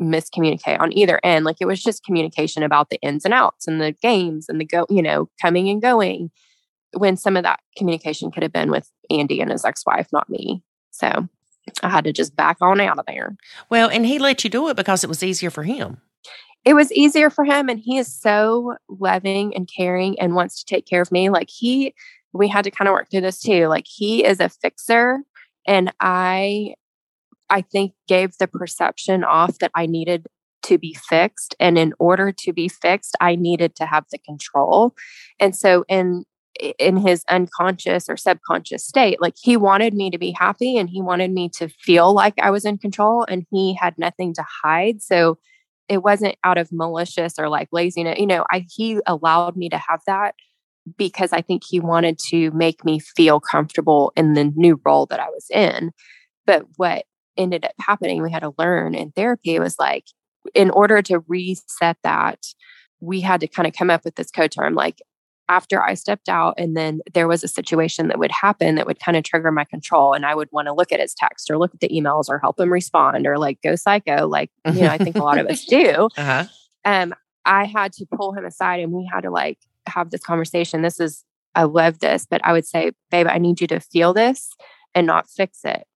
miscommunicate 0.00 0.78
on 0.78 0.96
either 0.96 1.18
end. 1.24 1.44
Like 1.44 1.56
it 1.60 1.66
was 1.66 1.82
just 1.82 2.04
communication 2.04 2.62
about 2.62 2.90
the 2.90 3.00
ins 3.02 3.24
and 3.24 3.34
outs 3.34 3.66
and 3.66 3.80
the 3.80 3.92
games 3.92 4.48
and 4.48 4.60
the 4.60 4.64
go, 4.64 4.86
you 4.88 5.02
know, 5.02 5.28
coming 5.40 5.68
and 5.68 5.82
going 5.82 6.30
when 6.92 7.16
some 7.16 7.36
of 7.36 7.42
that 7.42 7.60
communication 7.76 8.30
could 8.30 8.42
have 8.42 8.52
been 8.52 8.70
with 8.70 8.90
Andy 9.10 9.40
and 9.40 9.50
his 9.50 9.64
ex-wife, 9.64 10.08
not 10.12 10.30
me. 10.30 10.62
So 10.90 11.28
I 11.82 11.88
had 11.88 12.04
to 12.04 12.12
just 12.12 12.36
back 12.36 12.58
on 12.60 12.80
out 12.80 12.98
of 12.98 13.06
there. 13.06 13.36
Well, 13.68 13.88
and 13.88 14.06
he 14.06 14.18
let 14.18 14.44
you 14.44 14.50
do 14.50 14.68
it 14.68 14.76
because 14.76 15.02
it 15.02 15.08
was 15.08 15.22
easier 15.22 15.50
for 15.50 15.64
him. 15.64 16.00
It 16.66 16.74
was 16.74 16.92
easier 16.92 17.30
for 17.30 17.44
him. 17.44 17.68
And 17.68 17.78
he 17.78 17.96
is 17.96 18.12
so 18.12 18.74
loving 18.88 19.54
and 19.54 19.70
caring 19.74 20.18
and 20.20 20.34
wants 20.34 20.58
to 20.58 20.66
take 20.66 20.84
care 20.84 21.00
of 21.00 21.12
me. 21.12 21.30
Like 21.30 21.48
he, 21.48 21.94
we 22.32 22.48
had 22.48 22.64
to 22.64 22.72
kind 22.72 22.88
of 22.88 22.92
work 22.92 23.08
through 23.10 23.20
this 23.22 23.40
too. 23.40 23.68
Like 23.68 23.86
he 23.88 24.24
is 24.24 24.40
a 24.40 24.48
fixer. 24.48 25.20
And 25.66 25.92
I, 26.00 26.74
I 27.48 27.62
think 27.62 27.92
gave 28.08 28.36
the 28.38 28.48
perception 28.48 29.22
off 29.22 29.58
that 29.60 29.70
I 29.76 29.86
needed 29.86 30.26
to 30.64 30.76
be 30.76 30.94
fixed. 30.94 31.54
And 31.60 31.78
in 31.78 31.94
order 32.00 32.32
to 32.32 32.52
be 32.52 32.68
fixed, 32.68 33.16
I 33.20 33.36
needed 33.36 33.76
to 33.76 33.86
have 33.86 34.04
the 34.10 34.18
control. 34.18 34.92
And 35.38 35.54
so 35.54 35.84
in 35.88 36.24
in 36.78 36.96
his 36.96 37.22
unconscious 37.28 38.08
or 38.08 38.16
subconscious 38.16 38.82
state. 38.84 39.20
Like 39.20 39.34
he 39.38 39.58
wanted 39.58 39.94
me 39.94 40.10
to 40.10 40.18
be 40.18 40.30
happy 40.30 40.78
and 40.78 40.88
he 40.88 41.02
wanted 41.02 41.30
me 41.30 41.50
to 41.50 41.68
feel 41.68 42.14
like 42.14 42.34
I 42.40 42.50
was 42.50 42.64
in 42.64 42.78
control 42.78 43.26
and 43.28 43.46
he 43.50 43.74
had 43.74 43.98
nothing 43.98 44.32
to 44.34 44.44
hide. 44.62 45.02
So 45.02 45.38
it 45.88 46.02
wasn't 46.02 46.36
out 46.44 46.58
of 46.58 46.70
malicious 46.72 47.34
or 47.38 47.48
like 47.48 47.68
laziness. 47.72 48.18
You 48.18 48.26
know, 48.26 48.44
I 48.50 48.66
he 48.68 49.00
allowed 49.06 49.56
me 49.56 49.68
to 49.68 49.78
have 49.78 50.00
that 50.06 50.34
because 50.96 51.32
I 51.32 51.42
think 51.42 51.62
he 51.64 51.80
wanted 51.80 52.18
to 52.30 52.50
make 52.52 52.84
me 52.84 52.98
feel 53.00 53.40
comfortable 53.40 54.12
in 54.16 54.34
the 54.34 54.52
new 54.54 54.80
role 54.84 55.06
that 55.06 55.20
I 55.20 55.28
was 55.28 55.46
in. 55.50 55.92
But 56.46 56.64
what 56.76 57.04
ended 57.36 57.64
up 57.64 57.72
happening, 57.80 58.22
we 58.22 58.30
had 58.30 58.42
to 58.42 58.54
learn 58.58 58.94
in 58.94 59.10
therapy 59.12 59.58
was 59.58 59.76
like, 59.78 60.04
in 60.54 60.70
order 60.70 61.02
to 61.02 61.20
reset 61.26 61.96
that, 62.04 62.38
we 63.00 63.20
had 63.20 63.40
to 63.40 63.48
kind 63.48 63.66
of 63.66 63.74
come 63.74 63.90
up 63.90 64.04
with 64.04 64.14
this 64.14 64.30
code 64.30 64.52
term 64.52 64.74
like 64.74 65.02
after 65.48 65.82
I 65.82 65.94
stepped 65.94 66.28
out 66.28 66.54
and 66.58 66.76
then 66.76 67.00
there 67.14 67.28
was 67.28 67.44
a 67.44 67.48
situation 67.48 68.08
that 68.08 68.18
would 68.18 68.32
happen 68.32 68.74
that 68.74 68.86
would 68.86 68.98
kind 68.98 69.16
of 69.16 69.24
trigger 69.24 69.52
my 69.52 69.64
control 69.64 70.12
and 70.12 70.26
I 70.26 70.34
would 70.34 70.48
want 70.50 70.66
to 70.66 70.74
look 70.74 70.92
at 70.92 71.00
his 71.00 71.14
text 71.14 71.50
or 71.50 71.58
look 71.58 71.74
at 71.74 71.80
the 71.80 71.88
emails 71.88 72.28
or 72.28 72.38
help 72.38 72.58
him 72.58 72.72
respond 72.72 73.26
or 73.26 73.38
like 73.38 73.60
go 73.62 73.76
psycho 73.76 74.26
like 74.26 74.50
you 74.72 74.82
know 74.82 74.88
I 74.88 74.98
think 74.98 75.16
a 75.16 75.22
lot 75.22 75.38
of 75.38 75.46
us 75.46 75.64
do. 75.66 76.08
Uh-huh. 76.16 76.44
Um 76.84 77.14
I 77.44 77.64
had 77.64 77.92
to 77.94 78.06
pull 78.06 78.32
him 78.32 78.44
aside 78.44 78.80
and 78.80 78.92
we 78.92 79.08
had 79.10 79.22
to 79.22 79.30
like 79.30 79.58
have 79.86 80.10
this 80.10 80.22
conversation. 80.22 80.82
This 80.82 81.00
is 81.00 81.24
I 81.54 81.64
love 81.64 82.00
this, 82.00 82.26
but 82.28 82.44
I 82.44 82.52
would 82.52 82.66
say, 82.66 82.92
babe, 83.10 83.26
I 83.30 83.38
need 83.38 83.60
you 83.60 83.66
to 83.68 83.80
feel 83.80 84.12
this 84.12 84.50
and 84.94 85.06
not 85.06 85.30
fix 85.30 85.60
it 85.64 85.86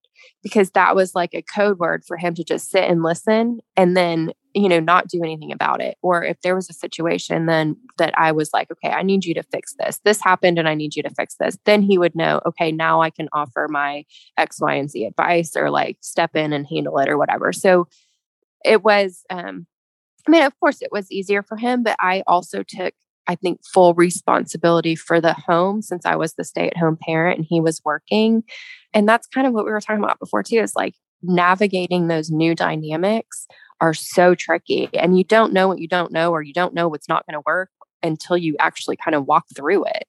because 0.43 0.71
that 0.71 0.97
was 0.97 1.15
like 1.15 1.35
a 1.35 1.43
code 1.43 1.79
word 1.79 2.03
for 2.07 2.17
him 2.17 2.35
to 2.35 2.45
just 2.45 2.71
sit 2.71 2.85
and 2.85 3.03
listen 3.03 3.61
and 3.77 3.97
then 3.97 4.33
you 4.55 4.69
know 4.69 4.81
not 4.81 5.09
do 5.09 5.23
anything 5.23 5.53
about 5.53 5.81
it 5.81 5.97
or 6.03 6.25
if 6.25 6.41
there 6.43 6.55
was 6.55 6.69
a 6.69 6.73
situation 6.73 7.47
then 7.47 7.77
that 7.99 8.13
i 8.19 8.33
was 8.33 8.51
like 8.53 8.71
okay 8.71 8.91
i 8.91 9.03
need 9.03 9.25
you 9.25 9.35
to 9.35 9.43
fix 9.45 9.75
this. 9.79 10.01
This 10.05 10.21
happened 10.21 10.59
and 10.59 10.69
i 10.69 10.75
need 10.75 10.97
you 10.97 11.03
to 11.03 11.11
fix 11.11 11.37
this. 11.39 11.57
Then 11.65 11.83
he 11.83 11.99
would 11.99 12.15
know 12.15 12.41
okay 12.47 12.73
now 12.73 13.01
i 13.01 13.11
can 13.11 13.29
offer 13.33 13.67
my 13.71 14.05
x 14.37 14.61
y 14.61 14.75
and 14.75 14.91
z 14.91 15.05
advice 15.05 15.57
or 15.57 15.71
like 15.71 15.99
step 16.01 16.35
in 16.35 16.53
and 16.53 16.67
handle 16.67 16.99
it 16.99 17.09
or 17.09 17.19
whatever. 17.19 17.53
So 17.53 17.89
it 18.65 18.83
was 18.83 19.25
um 19.31 19.67
i 20.27 20.31
mean 20.31 20.43
of 20.43 20.59
course 20.61 20.83
it 20.83 20.93
was 20.93 21.11
easier 21.11 21.43
for 21.43 21.57
him 21.57 21.83
but 21.83 21.97
i 21.99 22.23
also 22.27 22.63
took 22.63 22.95
I 23.27 23.37
think, 23.37 23.61
full 23.65 23.95
responsibility 23.95 24.97
for 24.97 25.21
the 25.21 25.35
home 25.35 25.83
since 25.83 26.05
I 26.05 26.17
was 26.17 26.35
the 26.35 26.43
stay 26.43 26.67
at 26.67 26.77
home 26.77 26.99
parent 27.01 27.39
and 27.39 27.47
he 27.49 27.61
was 27.61 27.81
working. 27.85 28.43
And 28.93 29.09
that's 29.09 29.29
kind 29.29 29.47
of 29.47 29.53
what 29.53 29.65
we 29.65 29.71
were 29.71 29.81
talking 29.81 30.03
about 30.03 30.19
before, 30.19 30.43
too, 30.43 30.57
is 30.57 30.75
like 30.75 30.95
navigating 31.23 32.09
those 32.09 32.31
new 32.31 32.57
dynamics 32.57 33.47
are 33.81 33.95
so 33.95 34.35
tricky. 34.35 34.89
And 34.95 35.17
you 35.17 35.25
don't 35.25 35.53
know 35.53 35.69
what 35.69 35.79
you 35.79 35.89
don't 35.89 36.13
know, 36.13 36.31
or 36.31 36.43
you 36.43 36.53
don't 36.53 36.75
know 36.75 36.89
what's 36.89 37.09
not 37.09 37.27
going 37.27 37.35
to 37.35 37.45
work 37.47 37.71
until 38.03 38.37
you 38.37 38.57
actually 38.59 38.97
kind 38.97 39.15
of 39.15 39.27
walk 39.27 39.45
through 39.55 39.85
it. 39.87 40.07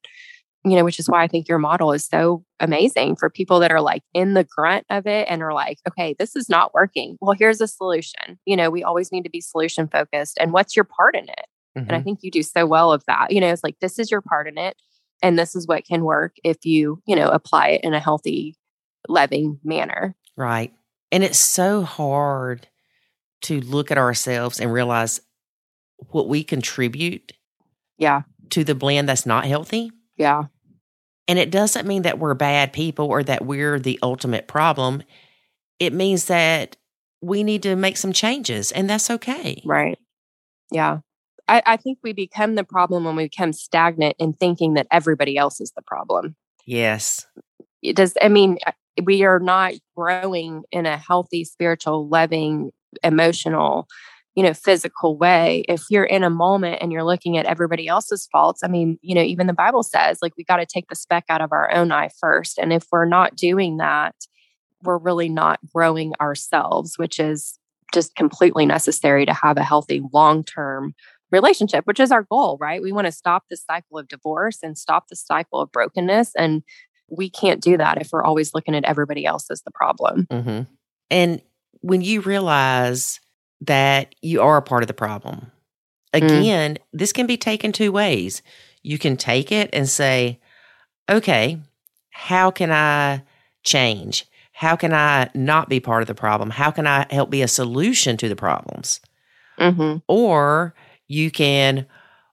You 0.63 0.75
know, 0.75 0.83
which 0.83 0.99
is 0.99 1.09
why 1.09 1.23
I 1.23 1.27
think 1.27 1.47
your 1.47 1.57
model 1.57 1.91
is 1.91 2.05
so 2.05 2.43
amazing 2.59 3.15
for 3.15 3.31
people 3.31 3.59
that 3.61 3.71
are 3.71 3.81
like 3.81 4.03
in 4.13 4.35
the 4.35 4.43
grunt 4.43 4.85
of 4.91 5.07
it 5.07 5.25
and 5.27 5.41
are 5.41 5.53
like, 5.53 5.79
okay, 5.87 6.15
this 6.19 6.35
is 6.35 6.49
not 6.49 6.71
working. 6.75 7.17
Well, 7.19 7.35
here's 7.37 7.61
a 7.61 7.67
solution. 7.67 8.37
You 8.45 8.55
know, 8.55 8.69
we 8.69 8.83
always 8.83 9.11
need 9.11 9.23
to 9.23 9.29
be 9.29 9.41
solution 9.41 9.87
focused. 9.87 10.37
And 10.39 10.53
what's 10.53 10.75
your 10.75 10.85
part 10.85 11.15
in 11.15 11.23
it? 11.23 11.45
Mm-hmm. 11.75 11.79
And 11.79 11.91
I 11.91 11.95
mm-hmm. 11.95 12.03
think 12.03 12.19
you 12.21 12.29
do 12.29 12.43
so 12.43 12.67
well 12.67 12.93
of 12.93 13.03
that. 13.07 13.31
You 13.31 13.41
know, 13.41 13.51
it's 13.51 13.63
like 13.63 13.79
this 13.79 13.97
is 13.97 14.11
your 14.11 14.21
part 14.21 14.47
in 14.47 14.59
it. 14.59 14.77
And 15.23 15.37
this 15.37 15.55
is 15.55 15.67
what 15.67 15.85
can 15.85 16.03
work 16.03 16.35
if 16.43 16.63
you, 16.63 17.01
you 17.07 17.15
know, 17.15 17.29
apply 17.29 17.69
it 17.69 17.81
in 17.83 17.93
a 17.93 17.99
healthy, 17.99 18.55
loving 19.07 19.59
manner. 19.63 20.15
Right. 20.37 20.73
And 21.11 21.23
it's 21.23 21.39
so 21.39 21.83
hard 21.83 22.67
to 23.41 23.59
look 23.61 23.91
at 23.91 23.97
ourselves 23.97 24.59
and 24.59 24.71
realize 24.71 25.21
what 26.09 26.27
we 26.27 26.43
contribute 26.43 27.31
yeah. 27.97 28.23
to 28.49 28.63
the 28.63 28.75
blend 28.75 29.09
that's 29.09 29.25
not 29.25 29.45
healthy. 29.45 29.91
Yeah. 30.17 30.45
And 31.27 31.39
it 31.39 31.51
doesn't 31.51 31.87
mean 31.87 32.01
that 32.01 32.19
we're 32.19 32.33
bad 32.33 32.73
people 32.73 33.05
or 33.05 33.23
that 33.23 33.45
we're 33.45 33.79
the 33.79 33.99
ultimate 34.01 34.47
problem. 34.47 35.03
It 35.79 35.93
means 35.93 36.25
that 36.25 36.77
we 37.21 37.43
need 37.43 37.63
to 37.63 37.75
make 37.75 37.97
some 37.97 38.13
changes 38.13 38.71
and 38.71 38.89
that's 38.89 39.09
okay. 39.09 39.61
Right. 39.65 39.97
Yeah. 40.71 40.99
I, 41.47 41.61
I 41.65 41.77
think 41.77 41.99
we 42.03 42.13
become 42.13 42.55
the 42.55 42.63
problem 42.63 43.03
when 43.03 43.15
we 43.15 43.25
become 43.25 43.53
stagnant 43.53 44.15
in 44.19 44.33
thinking 44.33 44.73
that 44.73 44.87
everybody 44.91 45.37
else 45.37 45.61
is 45.61 45.71
the 45.75 45.81
problem. 45.83 46.35
Yes. 46.65 47.25
It 47.81 47.95
does 47.95 48.15
I 48.21 48.29
mean 48.29 48.57
we 49.01 49.23
are 49.23 49.39
not 49.39 49.73
growing 49.95 50.63
in 50.71 50.85
a 50.85 50.97
healthy, 50.97 51.45
spiritual, 51.45 52.07
loving, 52.07 52.71
emotional, 53.03 53.87
you 54.35 54.43
know, 54.43 54.53
physical 54.53 55.17
way. 55.17 55.63
If 55.67 55.83
you're 55.89 56.05
in 56.05 56.23
a 56.23 56.29
moment 56.29 56.79
and 56.81 56.91
you're 56.91 57.03
looking 57.03 57.37
at 57.37 57.45
everybody 57.45 57.87
else's 57.87 58.27
faults, 58.31 58.61
I 58.63 58.67
mean, 58.67 58.97
you 59.01 59.15
know, 59.15 59.21
even 59.21 59.47
the 59.47 59.53
Bible 59.53 59.83
says 59.83 60.19
like 60.21 60.33
we 60.37 60.43
got 60.43 60.57
to 60.57 60.65
take 60.65 60.87
the 60.87 60.95
speck 60.95 61.25
out 61.29 61.41
of 61.41 61.51
our 61.51 61.71
own 61.73 61.91
eye 61.91 62.09
first. 62.19 62.57
And 62.57 62.71
if 62.71 62.85
we're 62.91 63.05
not 63.05 63.35
doing 63.35 63.77
that, 63.77 64.15
we're 64.83 64.97
really 64.97 65.29
not 65.29 65.59
growing 65.73 66.13
ourselves, 66.21 66.97
which 66.97 67.19
is 67.19 67.57
just 67.93 68.15
completely 68.15 68.65
necessary 68.65 69.25
to 69.25 69.33
have 69.33 69.57
a 69.57 69.63
healthy 69.63 70.01
long 70.13 70.43
term 70.43 70.93
relationship, 71.31 71.85
which 71.85 71.99
is 71.99 72.11
our 72.11 72.23
goal, 72.23 72.57
right? 72.59 72.81
We 72.81 72.91
want 72.91 73.05
to 73.05 73.11
stop 73.11 73.43
the 73.49 73.57
cycle 73.57 73.97
of 73.97 74.07
divorce 74.07 74.59
and 74.63 74.77
stop 74.77 75.07
the 75.09 75.15
cycle 75.15 75.61
of 75.61 75.71
brokenness 75.71 76.31
and 76.37 76.63
we 77.11 77.29
can't 77.29 77.61
do 77.61 77.77
that 77.77 78.01
if 78.01 78.09
we're 78.11 78.23
always 78.23 78.53
looking 78.53 78.73
at 78.75 78.85
everybody 78.85 79.25
else 79.25 79.51
as 79.51 79.61
the 79.63 79.71
problem. 79.71 80.27
hmm 80.31 80.61
And 81.09 81.41
when 81.81 82.01
you 82.01 82.21
realize 82.21 83.19
that 83.61 84.15
you 84.21 84.41
are 84.41 84.57
a 84.57 84.61
part 84.61 84.83
of 84.83 84.87
the 84.87 84.93
problem, 84.93 85.51
again, 86.13 86.77
this 86.93 87.13
can 87.13 87.27
be 87.27 87.37
taken 87.37 87.71
two 87.71 87.91
ways. 87.91 88.41
You 88.81 88.97
can 88.97 89.17
take 89.17 89.51
it 89.51 89.69
and 89.73 89.87
say, 89.87 90.39
okay, 91.09 91.59
how 92.11 92.51
can 92.51 92.71
I 92.71 93.23
change? 93.63 94.25
How 94.53 94.75
can 94.75 94.93
I 94.93 95.29
not 95.33 95.69
be 95.69 95.79
part 95.79 96.01
of 96.01 96.07
the 96.07 96.15
problem? 96.15 96.49
How 96.51 96.71
can 96.71 96.85
I 96.87 97.05
help 97.09 97.29
be 97.29 97.41
a 97.41 97.47
solution 97.47 98.17
to 98.17 98.29
the 98.29 98.35
problems? 98.35 98.99
Mm-hmm. 99.59 99.97
Or 100.07 100.73
you 101.07 101.31
can, 101.31 101.85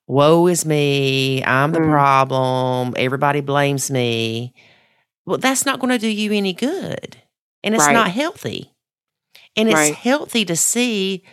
woe 0.07 0.47
is 0.47 0.65
me, 0.65 1.43
I'm 1.45 1.73
the 1.73 1.81
Mm. 1.81 1.91
problem, 1.91 2.95
everybody 2.97 3.41
blames 3.41 3.91
me. 3.91 4.55
Well, 5.27 5.39
that's 5.39 5.67
not 5.67 5.81
going 5.81 5.91
to 5.91 5.99
do 5.99 6.09
you 6.09 6.33
any 6.33 6.53
good. 6.55 7.17
And 7.63 7.75
it's 7.75 7.85
Right. 7.85 7.93
not 7.93 8.11
healthy. 8.11 8.73
And 9.57 9.69
it's 9.69 9.75
Right. 9.77 9.95
healthy 9.95 10.45
to 10.45 10.57
see 10.57 11.25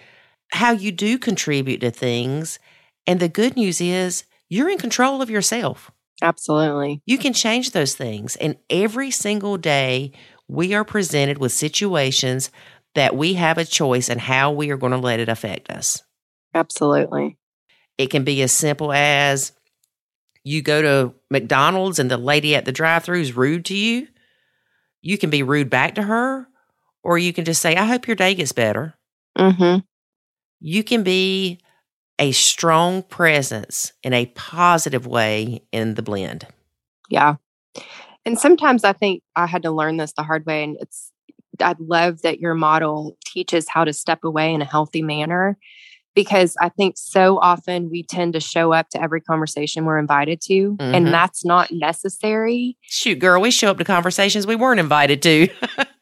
how 0.52 0.72
you 0.72 0.92
do 0.92 1.18
contribute 1.18 1.80
to 1.80 1.92
things. 1.92 2.60
And 3.08 3.20
the 3.20 3.30
good 3.30 3.56
news 3.56 3.82
is 3.82 4.24
you're 4.50 4.70
in 4.70 4.78
control 4.78 5.22
of 5.22 5.30
yourself. 5.30 5.92
Absolutely. 6.22 7.02
You 7.06 7.18
can 7.18 7.34
change 7.34 7.72
those 7.72 7.94
things. 7.96 8.36
And 8.38 8.56
every 8.70 9.12
single 9.12 9.58
day, 9.58 10.12
we 10.48 10.74
are 10.74 10.86
presented 10.86 11.38
with 11.40 11.52
situations 11.52 12.52
that 12.94 13.16
we 13.16 13.34
have 13.34 13.58
a 13.58 13.66
choice 13.66 14.08
in 14.10 14.20
how 14.20 14.52
we 14.52 14.72
are 14.72 14.78
going 14.78 14.94
to 14.94 14.98
let 14.98 15.20
it 15.20 15.28
affect 15.28 15.70
us. 15.70 16.02
Absolutely. 16.54 17.38
It 17.98 18.10
can 18.10 18.24
be 18.24 18.42
as 18.42 18.52
simple 18.54 18.94
as 18.94 19.52
you 20.44 20.62
go 20.62 20.82
to 20.82 21.14
McDonald's 21.30 22.00
and 22.00 22.10
the 22.10 22.18
lady 22.18 22.56
at 22.56 22.66
the 22.66 22.72
drive 22.72 23.04
through 23.04 23.22
is 23.22 23.36
rude 23.36 23.66
to 23.66 23.76
you. 23.76 24.08
You 25.02 25.18
can 25.18 25.30
be 25.30 25.44
rude 25.44 25.70
back 25.70 25.96
to 25.96 26.04
her, 26.04 26.48
or 27.06 27.18
you 27.18 27.32
can 27.32 27.46
just 27.46 27.62
say, 27.62 27.76
I 27.76 27.86
hope 27.86 28.08
your 28.08 28.16
day 28.16 28.34
gets 28.34 28.52
better. 28.52 28.96
Mm-hmm. 29.38 29.80
You 30.60 30.84
can 30.84 31.04
be 31.04 31.60
a 32.18 32.32
strong 32.32 33.04
presence 33.04 33.94
in 34.04 34.14
a 34.14 34.26
positive 34.28 35.06
way 35.06 35.62
in 35.72 35.94
the 35.94 36.02
blend. 36.02 36.48
Yeah. 37.10 37.36
And 38.26 38.40
sometimes 38.40 38.84
I 38.84 38.94
think 38.94 39.22
I 39.36 39.46
had 39.46 39.64
to 39.64 39.72
learn 39.72 39.98
this 39.98 40.14
the 40.14 40.24
hard 40.24 40.46
way. 40.46 40.64
And 40.64 40.78
it's, 40.80 41.12
I 41.62 41.76
love 41.80 42.24
that 42.24 42.40
your 42.40 42.56
model 42.56 43.18
teaches 43.26 43.70
how 43.70 43.84
to 43.84 43.94
step 43.94 44.24
away 44.24 44.54
in 44.54 44.62
a 44.62 44.66
healthy 44.66 45.04
manner 45.04 45.58
because 46.16 46.56
I 46.60 46.70
think 46.70 46.96
so 46.98 47.38
often 47.40 47.90
we 47.92 48.02
tend 48.02 48.34
to 48.34 48.40
show 48.40 48.72
up 48.72 48.90
to 48.92 49.02
every 49.02 49.20
conversation 49.22 49.84
we're 49.84 50.00
invited 50.00 50.40
to, 50.44 50.78
Mhm. 50.78 50.96
and 50.96 51.08
that's 51.08 51.44
not 51.44 51.72
necessary. 51.72 52.78
Shoot, 52.82 53.20
girl, 53.20 53.42
we 53.42 53.52
show 53.52 53.70
up 53.70 53.78
to 53.80 53.84
conversations 53.84 54.48
we 54.48 54.56
weren't 54.56 54.80
invited 54.80 55.22
to. 55.24 55.50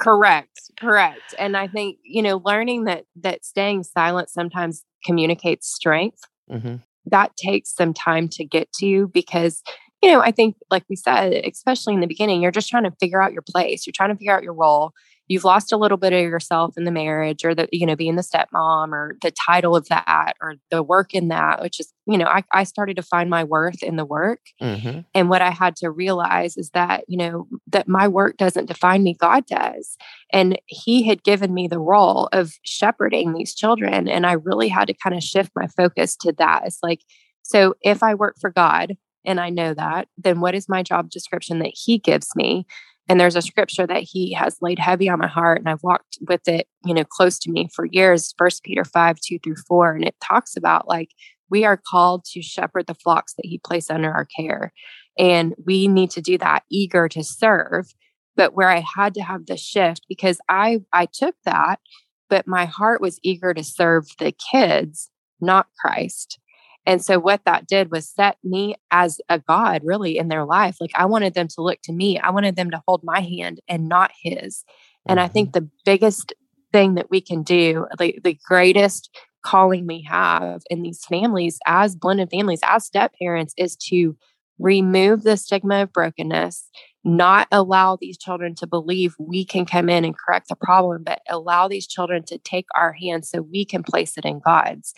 Correct. 0.00 0.60
Correct. 0.80 1.34
And 1.38 1.56
I 1.56 1.68
think, 1.68 1.98
you 2.02 2.22
know, 2.22 2.40
learning 2.44 2.84
that 2.84 3.04
that 3.16 3.44
staying 3.44 3.84
silent 3.84 4.30
sometimes 4.30 4.84
communicates 5.04 5.68
strength. 5.68 6.20
hmm 6.50 6.76
that 7.06 7.34
takes 7.36 7.74
some 7.74 7.94
time 7.94 8.28
to 8.28 8.44
get 8.44 8.70
to 8.72 9.08
because 9.14 9.62
you 10.02 10.10
know 10.12 10.20
i 10.20 10.30
think 10.30 10.56
like 10.70 10.84
we 10.90 10.96
said 10.96 11.32
especially 11.32 11.94
in 11.94 12.00
the 12.00 12.06
beginning 12.06 12.42
you're 12.42 12.50
just 12.50 12.68
trying 12.68 12.84
to 12.84 12.92
figure 13.00 13.22
out 13.22 13.32
your 13.32 13.42
place 13.42 13.86
you're 13.86 13.94
trying 13.96 14.10
to 14.10 14.16
figure 14.16 14.34
out 14.36 14.42
your 14.42 14.52
role 14.54 14.92
you've 15.30 15.44
lost 15.44 15.72
a 15.72 15.76
little 15.76 15.96
bit 15.96 16.12
of 16.12 16.20
yourself 16.20 16.74
in 16.76 16.84
the 16.84 16.90
marriage 16.90 17.44
or 17.44 17.54
the 17.54 17.68
you 17.72 17.86
know 17.86 17.96
being 17.96 18.16
the 18.16 18.22
stepmom 18.22 18.92
or 18.92 19.16
the 19.22 19.30
title 19.30 19.76
of 19.76 19.88
that 19.88 20.34
or 20.42 20.54
the 20.70 20.82
work 20.82 21.14
in 21.14 21.28
that 21.28 21.62
which 21.62 21.80
is 21.80 21.92
you 22.06 22.18
know 22.18 22.26
i, 22.26 22.42
I 22.52 22.64
started 22.64 22.96
to 22.96 23.02
find 23.02 23.30
my 23.30 23.44
worth 23.44 23.82
in 23.82 23.96
the 23.96 24.04
work 24.04 24.40
hmm 24.60 25.00
and 25.14 25.28
what 25.28 25.42
I 25.42 25.50
had 25.50 25.76
to 25.76 25.90
realize 25.90 26.56
is 26.56 26.70
that, 26.70 27.04
you 27.08 27.18
know, 27.18 27.48
that 27.68 27.88
my 27.88 28.06
work 28.06 28.36
doesn't 28.36 28.66
define 28.66 29.02
me, 29.02 29.14
God 29.14 29.44
does. 29.46 29.96
And 30.32 30.58
He 30.66 31.02
had 31.02 31.24
given 31.24 31.52
me 31.52 31.66
the 31.66 31.80
role 31.80 32.28
of 32.32 32.52
shepherding 32.62 33.32
these 33.32 33.54
children. 33.54 34.08
And 34.08 34.24
I 34.24 34.32
really 34.32 34.68
had 34.68 34.86
to 34.86 34.94
kind 34.94 35.16
of 35.16 35.22
shift 35.22 35.50
my 35.56 35.66
focus 35.66 36.16
to 36.18 36.32
that. 36.38 36.62
It's 36.66 36.78
like, 36.82 37.00
so 37.42 37.74
if 37.82 38.02
I 38.02 38.14
work 38.14 38.36
for 38.40 38.50
God 38.50 38.96
and 39.24 39.40
I 39.40 39.50
know 39.50 39.74
that, 39.74 40.06
then 40.16 40.40
what 40.40 40.54
is 40.54 40.68
my 40.68 40.82
job 40.82 41.10
description 41.10 41.58
that 41.58 41.72
He 41.74 41.98
gives 41.98 42.28
me? 42.36 42.66
And 43.10 43.18
there's 43.18 43.34
a 43.34 43.42
scripture 43.42 43.88
that 43.88 44.04
He 44.04 44.32
has 44.34 44.56
laid 44.62 44.78
heavy 44.78 45.08
on 45.08 45.18
my 45.18 45.26
heart, 45.26 45.58
and 45.58 45.68
I've 45.68 45.82
walked 45.82 46.18
with 46.28 46.46
it, 46.46 46.68
you 46.84 46.94
know, 46.94 47.02
close 47.02 47.40
to 47.40 47.50
me 47.50 47.68
for 47.74 47.84
years, 47.86 48.32
First 48.38 48.62
Peter 48.62 48.84
5, 48.84 49.18
2 49.18 49.40
through 49.40 49.56
4. 49.66 49.94
And 49.94 50.04
it 50.04 50.14
talks 50.22 50.56
about 50.56 50.86
like, 50.86 51.08
we 51.50 51.64
are 51.64 51.76
called 51.76 52.24
to 52.26 52.40
shepherd 52.40 52.86
the 52.86 52.94
flocks 52.94 53.34
that 53.34 53.46
he 53.46 53.58
placed 53.58 53.90
under 53.90 54.12
our 54.12 54.26
care. 54.26 54.72
And 55.18 55.56
we 55.66 55.88
need 55.88 56.12
to 56.12 56.20
do 56.20 56.38
that 56.38 56.62
eager 56.70 57.08
to 57.08 57.24
serve. 57.24 57.92
But 58.36 58.54
where 58.54 58.70
I 58.70 58.78
had 58.78 59.14
to 59.14 59.22
have 59.22 59.46
the 59.46 59.56
shift 59.56 60.06
because 60.08 60.38
I 60.48 60.78
I 60.92 61.06
took 61.06 61.34
that, 61.44 61.80
but 62.28 62.46
my 62.46 62.64
heart 62.64 63.00
was 63.00 63.18
eager 63.24 63.52
to 63.52 63.64
serve 63.64 64.06
the 64.20 64.32
kids, 64.52 65.10
not 65.40 65.66
Christ. 65.84 66.38
And 66.86 67.04
so 67.04 67.18
what 67.18 67.44
that 67.44 67.66
did 67.66 67.90
was 67.90 68.08
set 68.08 68.38
me 68.42 68.76
as 68.90 69.20
a 69.28 69.38
God 69.38 69.82
really 69.84 70.16
in 70.16 70.28
their 70.28 70.44
life. 70.44 70.76
Like 70.80 70.92
I 70.94 71.06
wanted 71.06 71.34
them 71.34 71.48
to 71.48 71.62
look 71.62 71.80
to 71.84 71.92
me. 71.92 72.18
I 72.18 72.30
wanted 72.30 72.56
them 72.56 72.70
to 72.70 72.82
hold 72.86 73.02
my 73.04 73.20
hand 73.20 73.60
and 73.68 73.88
not 73.88 74.10
his. 74.22 74.64
And 75.06 75.20
I 75.20 75.28
think 75.28 75.50
mm-hmm. 75.50 75.64
the 75.64 75.70
biggest 75.84 76.32
thing 76.72 76.94
that 76.94 77.10
we 77.10 77.20
can 77.20 77.42
do, 77.42 77.86
the, 77.98 78.18
the 78.22 78.38
greatest 78.46 79.10
calling 79.42 79.86
we 79.86 80.02
have 80.02 80.62
in 80.68 80.82
these 80.82 81.04
families 81.04 81.58
as 81.66 81.96
blended 81.96 82.30
families, 82.30 82.60
as 82.62 82.84
step 82.84 83.14
parents, 83.20 83.54
is 83.56 83.76
to 83.76 84.16
remove 84.58 85.22
the 85.22 85.36
stigma 85.36 85.82
of 85.82 85.92
brokenness, 85.92 86.68
not 87.04 87.48
allow 87.50 87.96
these 87.96 88.18
children 88.18 88.54
to 88.56 88.66
believe 88.66 89.14
we 89.18 89.44
can 89.44 89.64
come 89.64 89.88
in 89.88 90.04
and 90.04 90.16
correct 90.16 90.48
the 90.48 90.56
problem, 90.56 91.02
but 91.04 91.20
allow 91.28 91.68
these 91.68 91.86
children 91.86 92.22
to 92.24 92.38
take 92.38 92.66
our 92.76 92.92
hands 92.92 93.30
so 93.30 93.42
we 93.42 93.64
can 93.64 93.82
place 93.82 94.18
it 94.18 94.24
in 94.24 94.40
God's. 94.40 94.92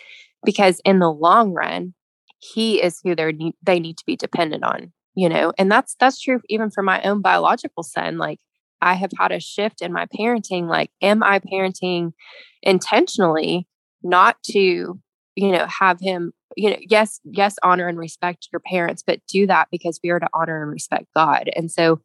Because 0.45 0.81
in 0.85 0.99
the 0.99 1.13
long 1.13 1.53
run, 1.53 1.95
He 2.39 2.83
is 2.83 3.01
who 3.05 3.15
they 3.15 3.35
they 3.63 3.79
need 3.81 3.99
to 3.99 4.07
be 4.07 4.17
dependent 4.17 4.65
on, 4.65 4.93
you 5.15 5.29
know, 5.29 5.53
and 5.59 5.71
that's 5.71 5.95
that's 6.01 6.21
true 6.21 6.41
even 6.49 6.71
for 6.71 6.83
my 6.83 7.01
own 7.03 7.21
biological 7.23 7.83
son. 7.85 8.19
Like 8.19 8.41
I 8.81 8.95
have 8.95 9.13
had 9.19 9.33
a 9.33 9.41
shift 9.41 9.81
in 9.81 9.93
my 9.93 10.07
parenting. 10.07 10.69
Like, 10.69 10.91
am 11.01 11.23
I 11.23 11.39
parenting 11.39 12.13
intentionally 12.63 13.69
not 14.03 14.43
to, 14.51 14.61
you 15.37 15.53
know, 15.53 15.67
have 15.67 16.01
him, 16.01 16.33
you 16.57 16.71
know, 16.71 16.77
yes, 16.81 17.21
yes, 17.25 17.57
honor 17.63 17.89
and 17.89 17.99
respect 17.99 18.49
your 18.53 18.61
parents, 18.61 19.03
but 19.07 19.21
do 19.29 19.47
that 19.47 19.69
because 19.71 20.01
we 20.03 20.11
are 20.11 20.21
to 20.21 20.29
honor 20.33 20.63
and 20.63 20.71
respect 20.71 21.07
God. 21.15 21.51
And 21.55 21.71
so 21.71 22.01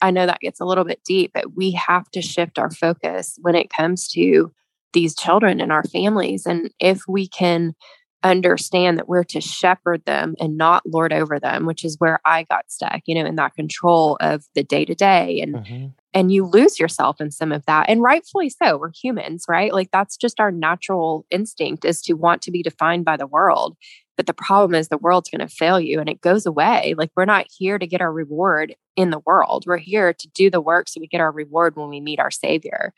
I 0.00 0.10
know 0.10 0.26
that 0.26 0.40
gets 0.40 0.60
a 0.60 0.64
little 0.64 0.84
bit 0.84 1.00
deep, 1.04 1.32
but 1.34 1.56
we 1.56 1.72
have 1.72 2.10
to 2.10 2.22
shift 2.22 2.58
our 2.58 2.70
focus 2.70 3.38
when 3.40 3.54
it 3.54 3.70
comes 3.70 4.08
to 4.08 4.52
these 4.92 5.16
children 5.16 5.60
and 5.60 5.72
our 5.72 5.84
families. 5.84 6.46
And 6.46 6.70
if 6.78 7.02
we 7.08 7.28
can 7.28 7.74
understand 8.22 8.98
that 8.98 9.08
we're 9.08 9.24
to 9.24 9.40
shepherd 9.40 10.04
them 10.04 10.34
and 10.40 10.56
not 10.56 10.82
lord 10.86 11.12
over 11.12 11.38
them, 11.38 11.66
which 11.66 11.84
is 11.84 11.96
where 11.98 12.20
I 12.24 12.44
got 12.44 12.70
stuck, 12.70 13.02
you 13.06 13.14
know, 13.14 13.26
in 13.26 13.36
that 13.36 13.54
control 13.54 14.16
of 14.20 14.44
the 14.54 14.64
day 14.64 14.84
to 14.84 14.94
day 14.94 15.40
and 15.40 15.56
Mhm. 15.56 15.92
And 16.14 16.32
you 16.32 16.44
lose 16.44 16.78
yourself 16.78 17.20
in 17.20 17.30
some 17.30 17.52
of 17.52 17.64
that 17.66 17.88
and 17.88 18.02
rightfully 18.02 18.50
so 18.50 18.78
we're 18.78 18.90
humans 18.92 19.44
right? 19.48 19.72
Like 19.72 19.90
that's 19.92 20.16
just 20.16 20.40
our 20.40 20.50
natural 20.50 21.26
instinct 21.30 21.84
is 21.84 22.02
to 22.02 22.14
want 22.14 22.42
to 22.42 22.50
be 22.50 22.62
defined 22.62 23.04
by 23.04 23.16
the 23.16 23.26
world 23.26 23.76
but 24.18 24.26
the 24.26 24.34
problem 24.34 24.74
is 24.74 24.88
the 24.88 24.98
world's 24.98 25.30
going 25.30 25.46
to 25.46 25.54
fail 25.54 25.78
you 25.78 26.00
and 26.00 26.08
it 26.08 26.20
goes 26.20 26.44
away. 26.44 26.96
Like 26.98 27.12
we're 27.16 27.24
not 27.24 27.46
here 27.56 27.78
to 27.78 27.86
get 27.86 28.00
our 28.00 28.12
reward 28.12 28.74
in 28.96 29.10
the 29.10 29.20
world. 29.20 29.62
We're 29.64 29.76
here 29.76 30.12
to 30.12 30.28
do 30.34 30.50
the 30.50 30.60
work 30.60 30.88
so 30.88 31.00
we 31.00 31.06
get 31.06 31.20
our 31.20 31.30
reward 31.30 31.76
when 31.76 31.88
we 31.88 32.00
meet 32.00 32.18
our 32.18 32.32
savior 32.32 32.92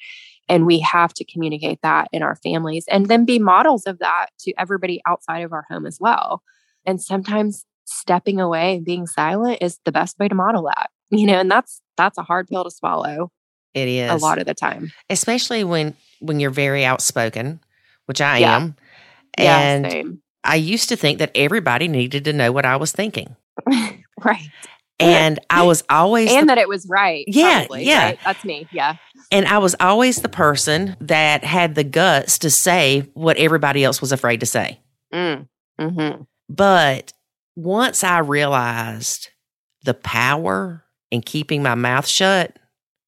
and 0.49 0.65
we 0.65 0.79
have 0.81 1.13
to 1.13 1.25
communicate 1.27 1.81
that 1.83 2.09
in 2.11 2.23
our 2.23 2.37
families 2.37 2.87
and 2.91 3.07
then 3.07 3.27
be 3.27 3.39
models 3.39 3.87
of 3.87 3.99
that 3.99 4.29
to 4.41 4.55
everybody 4.57 5.03
outside 5.07 5.41
of 5.41 5.53
our 5.53 5.67
home 5.69 5.85
as 5.85 5.99
well. 6.01 6.43
And 6.87 7.03
sometimes 7.03 7.67
stepping 7.85 8.41
away 8.41 8.77
and 8.77 8.85
being 8.87 9.07
silent 9.07 9.59
is 9.61 9.79
the 9.85 9.93
best 9.93 10.19
way 10.19 10.27
to 10.27 10.35
model 10.35 10.71
that 10.75 10.89
you 11.11 11.27
know 11.27 11.35
and 11.41 11.51
that's 11.51 11.81
that's 11.97 12.19
a 12.19 12.23
hard 12.23 12.49
pill 12.49 12.65
to 12.65 12.71
swallow 12.71 13.31
It 13.75 13.89
is 13.89 14.11
a 14.11 14.17
lot 14.17 14.39
of 14.39 14.47
the 14.47 14.55
time 14.55 14.93
especially 15.11 15.65
when 15.65 15.95
when 16.21 16.39
you're 16.41 16.51
very 16.51 16.85
outspoken, 16.85 17.61
which 18.07 18.21
I 18.21 18.39
Yeah. 18.39 18.57
am. 18.57 18.77
yeah 19.39 19.79
And 19.83 19.91
same 19.91 20.23
I 20.45 20.57
used 20.57 20.89
to 20.89 20.97
think 20.97 21.19
that 21.19 21.31
everybody 21.35 21.87
needed 21.89 22.25
to 22.25 22.33
know 22.33 22.51
what 22.53 22.65
I 22.65 22.77
was 22.77 22.93
thinking. 22.93 23.37
right 24.25 24.51
And 24.99 25.39
I 25.49 25.63
was 25.65 25.83
always 25.89 26.31
and 26.31 26.43
the, 26.49 26.55
that 26.55 26.59
it 26.59 26.69
was 26.69 26.87
right 26.89 27.25
Yeah, 27.27 27.61
probably, 27.67 27.85
yeah. 27.87 28.05
right? 28.07 28.21
that's 28.25 28.45
me 28.45 28.69
yeah 28.71 28.95
and 29.33 29.47
I 29.47 29.59
was 29.59 29.75
always 29.81 30.17
the 30.17 30.29
person 30.29 30.97
that 31.01 31.45
had 31.45 31.75
the 31.75 31.85
guts 31.85 32.39
to 32.41 32.51
say 32.51 33.01
what 33.15 33.37
everybody 33.37 33.85
else 33.85 34.01
was 34.01 34.13
afraid 34.13 34.41
to 34.41 34.47
say. 34.47 34.81
mm. 35.15 35.47
hmm 35.79 36.23
But 36.49 37.13
once 37.57 38.03
I 38.05 38.19
realized 38.19 39.29
the 39.85 39.95
power 39.95 40.85
in 41.11 41.21
keeping 41.23 41.63
my 41.63 41.75
mouth 41.75 42.07
shut, 42.07 42.57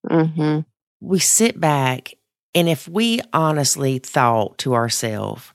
hmm 0.08 0.60
we 1.00 1.18
sit 1.18 1.60
back 1.60 2.14
and 2.54 2.68
if 2.68 2.86
we 2.88 3.20
honestly 3.32 3.98
thought 3.98 4.56
to 4.58 4.74
ourselves, 4.74 5.52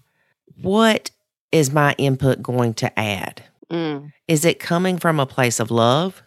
what 0.62 1.10
is 1.54 1.72
my 1.72 1.96
input 1.98 2.42
going 2.42 2.74
to 2.76 3.00
add? 3.00 3.44
mm. 3.72 4.12
Is 4.28 4.44
it 4.44 4.60
coming 4.60 4.98
from 4.98 5.20
a 5.20 5.26
place 5.26 5.60
of 5.62 5.72
love? 5.72 6.22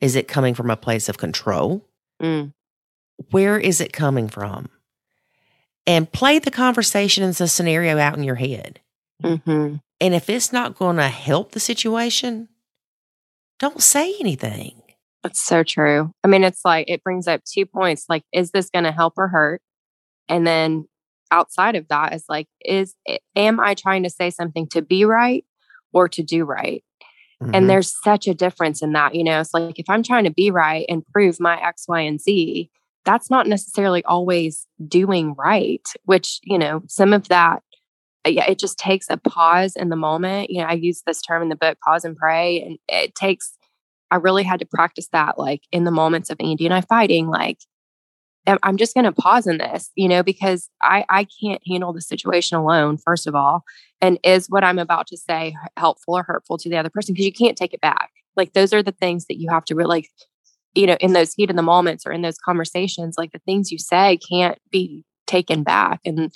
Is 0.00 0.16
it 0.16 0.28
coming 0.28 0.54
from 0.54 0.70
a 0.70 0.76
place 0.76 1.08
of 1.08 1.18
control? 1.18 1.84
Mm. 2.22 2.52
Where 3.30 3.58
is 3.58 3.80
it 3.80 3.92
coming 3.92 4.28
from? 4.28 4.70
And 5.86 6.10
play 6.10 6.38
the 6.38 6.50
conversation 6.50 7.24
and 7.24 7.34
the 7.34 7.48
scenario 7.48 7.98
out 7.98 8.16
in 8.16 8.24
your 8.24 8.36
head. 8.36 8.80
hmm 9.22 9.76
And 10.00 10.14
if 10.14 10.30
it's 10.30 10.52
not 10.52 10.76
going 10.76 10.96
to 10.96 11.08
help 11.08 11.52
the 11.52 11.60
situation, 11.60 12.48
don't 13.58 13.82
say 13.82 14.14
anything. 14.20 14.77
That's 15.22 15.44
so 15.44 15.62
true. 15.62 16.12
I 16.22 16.28
mean, 16.28 16.44
it's 16.44 16.60
like 16.64 16.88
it 16.88 17.02
brings 17.02 17.26
up 17.26 17.42
two 17.44 17.66
points. 17.66 18.04
Like, 18.08 18.24
is 18.32 18.50
this 18.50 18.70
going 18.70 18.84
to 18.84 18.92
help 18.92 19.14
or 19.16 19.28
hurt? 19.28 19.60
And 20.28 20.46
then 20.46 20.86
outside 21.30 21.74
of 21.74 21.88
that 21.88 22.14
is 22.14 22.24
like, 22.28 22.46
is 22.64 22.94
am 23.34 23.60
I 23.60 23.74
trying 23.74 24.04
to 24.04 24.10
say 24.10 24.30
something 24.30 24.68
to 24.68 24.82
be 24.82 25.04
right 25.04 25.44
or 25.92 26.08
to 26.08 26.22
do 26.22 26.44
right? 26.44 26.84
Mhm. 27.42 27.50
And 27.54 27.70
there's 27.70 27.94
such 28.02 28.26
a 28.26 28.34
difference 28.34 28.82
in 28.82 28.92
that. 28.92 29.14
You 29.14 29.24
know, 29.24 29.40
it's 29.40 29.54
like 29.54 29.78
if 29.78 29.88
I'm 29.88 30.02
trying 30.02 30.24
to 30.24 30.30
be 30.30 30.50
right 30.50 30.86
and 30.88 31.06
prove 31.06 31.38
my 31.40 31.60
X, 31.60 31.84
Y, 31.88 32.00
and 32.00 32.20
Z, 32.20 32.70
that's 33.04 33.30
not 33.30 33.46
necessarily 33.46 34.04
always 34.04 34.66
doing 34.86 35.34
right, 35.34 35.86
which, 36.04 36.40
you 36.42 36.58
know, 36.58 36.82
some 36.88 37.12
of 37.12 37.28
that, 37.28 37.62
uh, 38.26 38.30
yeah, 38.30 38.44
it 38.48 38.58
just 38.58 38.78
takes 38.78 39.06
a 39.08 39.16
pause 39.16 39.76
in 39.76 39.88
the 39.88 39.96
moment. 39.96 40.50
You 40.50 40.60
know, 40.62 40.68
I 40.68 40.72
use 40.74 41.02
this 41.06 41.22
term 41.22 41.42
in 41.42 41.48
the 41.48 41.56
book, 41.56 41.78
pause 41.80 42.04
and 42.04 42.16
pray. 42.16 42.60
And 42.62 42.78
it 42.88 43.14
takes, 43.14 43.56
I 44.10 44.16
really 44.16 44.42
had 44.42 44.60
to 44.60 44.66
practice 44.66 45.08
that, 45.12 45.38
like 45.38 45.62
in 45.72 45.84
the 45.84 45.90
moments 45.90 46.30
of 46.30 46.36
Andy 46.40 46.64
and 46.64 46.74
I 46.74 46.80
fighting, 46.80 47.28
like, 47.28 47.58
I'm- 48.46 48.78
just 48.78 48.94
going 48.94 49.04
to 49.04 49.12
pause 49.12 49.46
in 49.46 49.58
this, 49.58 49.90
you 49.94 50.08
know, 50.08 50.22
because 50.22 50.70
I, 50.80 51.04
I 51.10 51.26
can't 51.40 51.60
handle 51.68 51.92
the 51.92 52.00
situation 52.00 52.56
alone, 52.56 52.96
first 52.96 53.26
of 53.26 53.34
all. 53.34 53.62
And 54.00 54.18
is 54.24 54.46
what 54.48 54.64
I'm 54.64 54.78
about 54.78 55.06
to 55.08 55.18
say 55.18 55.54
helpful 55.76 56.16
or 56.16 56.22
hurtful 56.22 56.56
to 56.58 56.68
the 56.70 56.78
other 56.78 56.88
person? 56.88 57.12
Because 57.14 57.26
you 57.26 57.32
can't 57.32 57.58
take 57.58 57.74
it 57.74 57.80
back. 57.82 58.10
Like, 58.36 58.54
those 58.54 58.72
are 58.72 58.82
the 58.82 58.92
things 58.92 59.26
that 59.26 59.38
you 59.38 59.50
have 59.50 59.64
to 59.66 59.74
really, 59.74 60.08
you 60.74 60.86
know, 60.86 60.96
in 61.00 61.12
those 61.12 61.34
heat 61.34 61.50
of 61.50 61.56
the 61.56 61.62
moments 61.62 62.06
or 62.06 62.12
in 62.12 62.22
those 62.22 62.38
conversations, 62.38 63.16
like 63.18 63.32
the 63.32 63.40
things 63.40 63.70
you 63.70 63.78
say 63.78 64.18
can't 64.30 64.58
be 64.70 65.04
taken 65.26 65.62
back. 65.62 66.00
And 66.06 66.32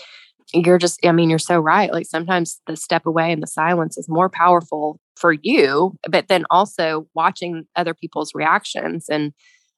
you're 0.53 0.79
just, 0.79 0.99
I 1.07 1.12
mean, 1.12 1.31
you're 1.31 1.39
so 1.39 1.59
right. 1.59 1.91
Like, 1.93 2.07
sometimes 2.07 2.61
the 2.66 2.77
step 2.77 3.07
away 3.07 3.33
and 3.33 3.43
the 3.43 3.47
silence 3.47 3.97
is 3.97 4.09
more 4.09 4.29
powerful 4.29 4.99
for 5.16 5.32
you, 5.42 5.96
but 6.08 6.28
then 6.28 6.44
also 6.50 7.06
watching 7.14 7.66
other 7.76 7.94
people's 7.94 8.32
reactions. 8.34 9.06
And 9.08 9.32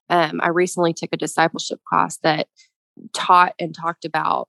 um, 0.09 0.39
I 0.41 0.49
recently 0.49 0.93
took 0.93 1.09
a 1.13 1.17
discipleship 1.17 1.79
class 1.87 2.17
that 2.23 2.47
taught 3.13 3.53
and 3.59 3.75
talked 3.75 4.05
about 4.05 4.47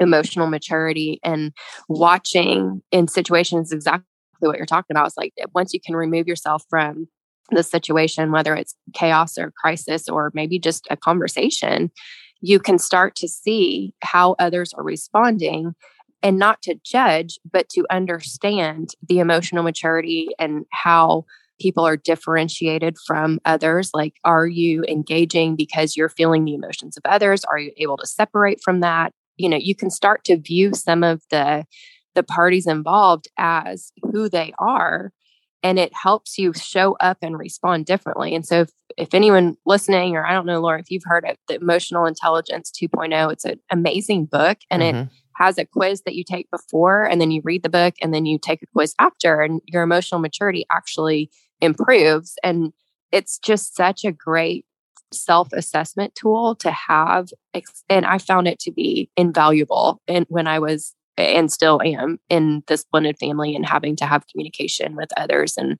emotional 0.00 0.48
maturity 0.48 1.20
and 1.22 1.52
watching 1.88 2.82
in 2.90 3.06
situations 3.06 3.72
exactly 3.72 4.04
what 4.40 4.56
you're 4.56 4.66
talking 4.66 4.94
about. 4.96 5.06
It's 5.06 5.16
like 5.16 5.32
once 5.54 5.72
you 5.72 5.80
can 5.80 5.94
remove 5.94 6.26
yourself 6.26 6.64
from 6.68 7.06
the 7.50 7.62
situation, 7.62 8.32
whether 8.32 8.54
it's 8.54 8.74
chaos 8.94 9.38
or 9.38 9.52
crisis 9.56 10.08
or 10.08 10.30
maybe 10.34 10.58
just 10.58 10.86
a 10.90 10.96
conversation, 10.96 11.90
you 12.40 12.58
can 12.58 12.78
start 12.78 13.14
to 13.16 13.28
see 13.28 13.94
how 14.02 14.34
others 14.38 14.72
are 14.74 14.82
responding 14.82 15.74
and 16.24 16.38
not 16.38 16.62
to 16.62 16.74
judge, 16.82 17.38
but 17.52 17.68
to 17.68 17.84
understand 17.90 18.90
the 19.06 19.18
emotional 19.18 19.62
maturity 19.62 20.30
and 20.38 20.64
how 20.72 21.26
people 21.60 21.86
are 21.86 21.98
differentiated 21.98 22.96
from 23.06 23.38
others. 23.44 23.90
Like, 23.92 24.14
are 24.24 24.46
you 24.46 24.82
engaging 24.88 25.54
because 25.54 25.96
you're 25.96 26.08
feeling 26.08 26.44
the 26.44 26.54
emotions 26.54 26.96
of 26.96 27.02
others? 27.04 27.44
Are 27.44 27.58
you 27.58 27.72
able 27.76 27.98
to 27.98 28.06
separate 28.06 28.60
from 28.64 28.80
that? 28.80 29.12
You 29.36 29.50
know, 29.50 29.58
you 29.58 29.76
can 29.76 29.90
start 29.90 30.24
to 30.24 30.38
view 30.38 30.72
some 30.74 31.04
of 31.04 31.22
the 31.30 31.64
the 32.14 32.22
parties 32.22 32.66
involved 32.66 33.26
as 33.36 33.90
who 34.12 34.28
they 34.28 34.52
are 34.58 35.12
and 35.64 35.78
it 35.80 35.92
helps 35.94 36.38
you 36.38 36.52
show 36.52 36.96
up 37.00 37.18
and 37.22 37.36
respond 37.38 37.86
differently. 37.86 38.34
And 38.34 38.46
so 38.46 38.60
if, 38.60 38.70
if 38.96 39.14
anyone 39.14 39.56
listening, 39.66 40.14
or 40.14 40.24
I 40.24 40.32
don't 40.32 40.46
know, 40.46 40.60
Lori, 40.60 40.78
if 40.78 40.90
you've 40.90 41.02
heard 41.04 41.24
of 41.24 41.36
the 41.48 41.56
Emotional 41.56 42.06
Intelligence 42.06 42.70
2.0, 42.70 43.32
it's 43.32 43.44
an 43.44 43.58
amazing 43.70 44.26
book 44.26 44.58
and 44.70 44.82
it 44.82 44.94
Mhm. 44.94 45.10
Has 45.36 45.58
a 45.58 45.64
quiz 45.64 46.02
that 46.02 46.14
you 46.14 46.24
take 46.24 46.50
before 46.50 47.04
and 47.04 47.20
then 47.20 47.30
you 47.30 47.40
read 47.44 47.62
the 47.62 47.68
book 47.68 47.94
and 48.02 48.14
then 48.14 48.26
you 48.26 48.38
take 48.38 48.62
a 48.62 48.66
quiz 48.66 48.94
after 48.98 49.40
and 49.40 49.60
your 49.66 49.82
emotional 49.82 50.20
maturity 50.20 50.64
actually 50.70 51.30
improves. 51.60 52.34
And 52.42 52.72
it's 53.12 53.38
just 53.38 53.76
such 53.76 54.04
a 54.04 54.12
great 54.12 54.66
self-assessment 55.12 56.14
tool 56.16 56.56
to 56.56 56.72
have 56.72 57.28
and 57.88 58.04
i 58.04 58.18
found 58.18 58.48
it 58.48 58.58
to 58.58 58.72
be 58.72 59.08
invaluable 59.16 60.00
and 60.08 60.26
when 60.28 60.48
i 60.48 60.58
was 60.58 60.96
and 61.16 61.52
still 61.52 61.80
am 61.82 62.18
in 62.28 62.62
this 62.66 62.84
blended 62.84 63.18
family 63.18 63.54
and 63.54 63.66
having 63.66 63.96
to 63.96 64.06
have 64.06 64.26
communication 64.26 64.96
with 64.96 65.10
others. 65.16 65.56
And 65.56 65.78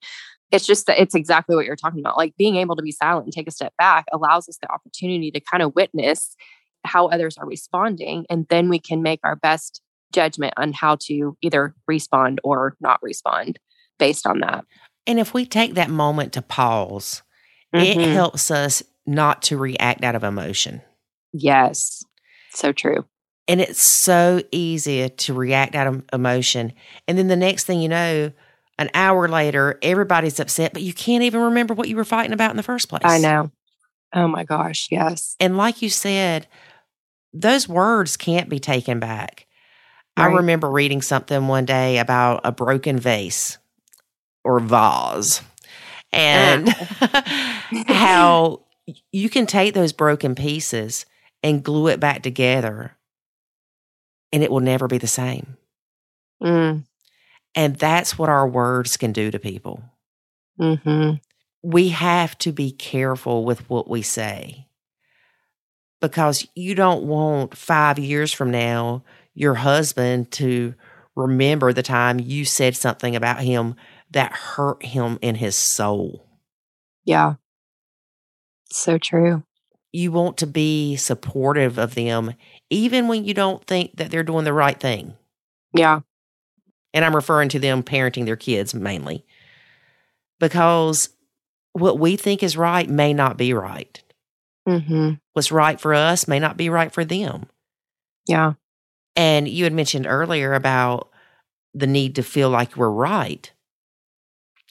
it's 0.52 0.66
just 0.66 0.86
that 0.86 1.00
it's 1.00 1.14
exactly 1.14 1.56
what 1.56 1.64
you're 1.64 1.76
talking 1.76 2.00
about. 2.00 2.16
Like 2.16 2.36
being 2.36 2.56
able 2.56 2.76
to 2.76 2.82
be 2.82 2.92
silent 2.92 3.24
and 3.24 3.32
take 3.32 3.48
a 3.48 3.52
step 3.52 3.72
back 3.76 4.06
allows 4.12 4.48
us 4.48 4.58
the 4.60 4.70
opportunity 4.72 5.30
to 5.32 5.40
kind 5.40 5.62
of 5.62 5.74
witness 5.74 6.36
how 6.84 7.06
others 7.08 7.36
are 7.38 7.46
responding 7.46 8.26
and 8.30 8.46
then 8.48 8.68
we 8.68 8.78
can 8.78 9.02
make 9.02 9.20
our 9.24 9.36
best 9.36 9.80
judgment 10.12 10.54
on 10.56 10.72
how 10.72 10.96
to 11.00 11.36
either 11.42 11.74
respond 11.88 12.40
or 12.44 12.76
not 12.80 13.02
respond 13.02 13.58
based 13.98 14.26
on 14.26 14.40
that 14.40 14.64
And 15.06 15.18
if 15.18 15.34
we 15.34 15.44
take 15.46 15.74
that 15.74 15.90
moment 15.90 16.32
to 16.34 16.42
pause, 16.42 17.22
it 17.72 17.96
Mhm. 17.98 18.12
helps 18.12 18.50
us 18.50 18.82
not 19.06 19.42
to 19.42 19.56
react 19.58 20.02
out 20.04 20.14
of 20.14 20.24
emotion. 20.24 20.82
yes 21.32 22.04
so 22.50 22.72
true 22.72 23.04
And 23.46 23.60
it's 23.60 23.82
so 23.82 24.40
easy 24.52 25.06
to 25.08 25.34
react 25.34 25.74
out 25.74 25.86
of 25.86 26.02
emotion. 26.14 26.72
And 27.06 27.18
then 27.18 27.28
the 27.28 27.36
next 27.36 27.64
thing 27.64 27.82
you 27.82 27.90
know, 27.90 28.32
an 28.78 28.88
hour 28.94 29.28
later, 29.28 29.78
everybody's 29.82 30.40
upset, 30.40 30.72
but 30.72 30.80
you 30.80 30.94
can't 30.94 31.22
even 31.24 31.42
remember 31.42 31.74
what 31.74 31.88
you 31.88 31.96
were 31.96 32.06
fighting 32.06 32.32
about 32.32 32.52
in 32.52 32.56
the 32.56 32.62
first 32.62 32.88
place. 32.88 33.02
i 33.04 33.18
know 33.18 33.50
oh 34.14 34.26
my 34.28 34.44
gosh 34.44 34.88
yes 34.90 35.36
And 35.40 35.56
like 35.58 35.82
you 35.82 35.90
said, 35.90 36.46
those 37.34 37.68
words 37.68 38.16
can't 38.16 38.48
be 38.48 38.60
taken 38.60 39.00
back. 39.00 39.46
I 40.16 40.26
remember 40.26 40.70
reading 40.70 41.02
something 41.02 41.48
one 41.48 41.66
day 41.66 41.98
about 41.98 42.42
a 42.44 42.52
broken 42.52 42.98
vase 42.98 43.58
or 44.44 44.60
vase 44.60 45.42
and 46.12 46.68
how 47.86 48.62
you 49.12 49.30
can 49.30 49.46
take 49.46 49.74
those 49.74 49.92
broken 49.92 50.34
pieces 50.34 51.06
and 51.42 51.64
glue 51.64 51.88
it 51.88 52.00
back 52.00 52.22
together 52.22 52.96
and 54.32 54.42
it 54.42 54.50
will 54.50 54.60
never 54.60 54.88
be 54.88 54.98
the 54.98 55.06
same. 55.08 55.56
mm, 56.40 56.84
And 57.54 57.76
that's 57.76 58.18
what 58.18 58.30
our 58.30 58.48
words 58.48 58.96
can 58.96 59.12
do 59.12 59.30
to 59.30 59.38
people. 59.38 59.82
hmm 60.58 61.18
we 61.62 61.88
have 61.90 62.36
to 62.38 62.52
be 62.52 62.70
careful 62.70 63.44
with 63.44 63.68
what 63.70 63.88
we 63.88 64.02
say 64.02 64.63
because 66.08 66.46
you 66.54 66.74
don't 66.74 67.04
want 67.04 67.56
five 67.56 67.98
years 67.98 68.30
from 68.32 68.50
now 68.50 69.02
your 69.32 69.54
husband 69.54 70.30
to 70.30 70.74
remember 71.16 71.72
the 71.72 71.82
time 71.82 72.20
you 72.20 72.44
said 72.44 72.76
something 72.76 73.16
about 73.16 73.40
him 73.40 73.74
that 74.10 74.32
hurt 74.32 74.84
him 74.84 75.18
in 75.22 75.34
his 75.36 75.56
soul. 75.56 76.26
yeah 77.04 77.34
so 78.70 78.98
true 78.98 79.42
You 79.92 80.12
want 80.12 80.36
to 80.38 80.46
be 80.46 80.96
supportive 80.96 81.78
of 81.78 81.94
them, 81.94 82.34
even 82.68 83.08
when 83.08 83.24
you 83.24 83.32
don't 83.32 83.64
think 83.64 83.96
that 83.96 84.10
they're 84.10 84.22
doing 84.24 84.44
the 84.44 84.52
right 84.52 84.78
thing. 84.78 85.14
yeah 85.72 86.00
And 86.92 87.04
I'm 87.04 87.16
referring 87.16 87.48
to 87.50 87.58
them 87.58 87.82
parenting 87.82 88.26
their 88.26 88.36
kids 88.36 88.74
mainly 88.74 89.24
because 90.38 91.08
what 91.72 91.98
we 91.98 92.16
think 92.16 92.42
is 92.42 92.56
right 92.56 92.88
may 92.88 93.14
not 93.14 93.36
be 93.38 93.54
right. 93.54 94.02
Hmm 94.66 95.14
what's 95.32 95.52
right 95.52 95.80
for 95.80 95.94
us 95.94 96.26
may 96.28 96.38
not 96.38 96.56
be 96.56 96.68
right 96.68 96.92
for 96.92 97.04
them. 97.04 97.46
yeah 98.26 98.54
And 99.16 99.48
you 99.48 99.64
had 99.64 99.72
mentioned 99.72 100.06
earlier 100.06 100.54
about 100.54 101.10
the 101.74 101.86
need 101.86 102.14
to 102.16 102.22
feel 102.22 102.50
like 102.50 102.76
we're 102.76 102.90
right. 102.90 103.50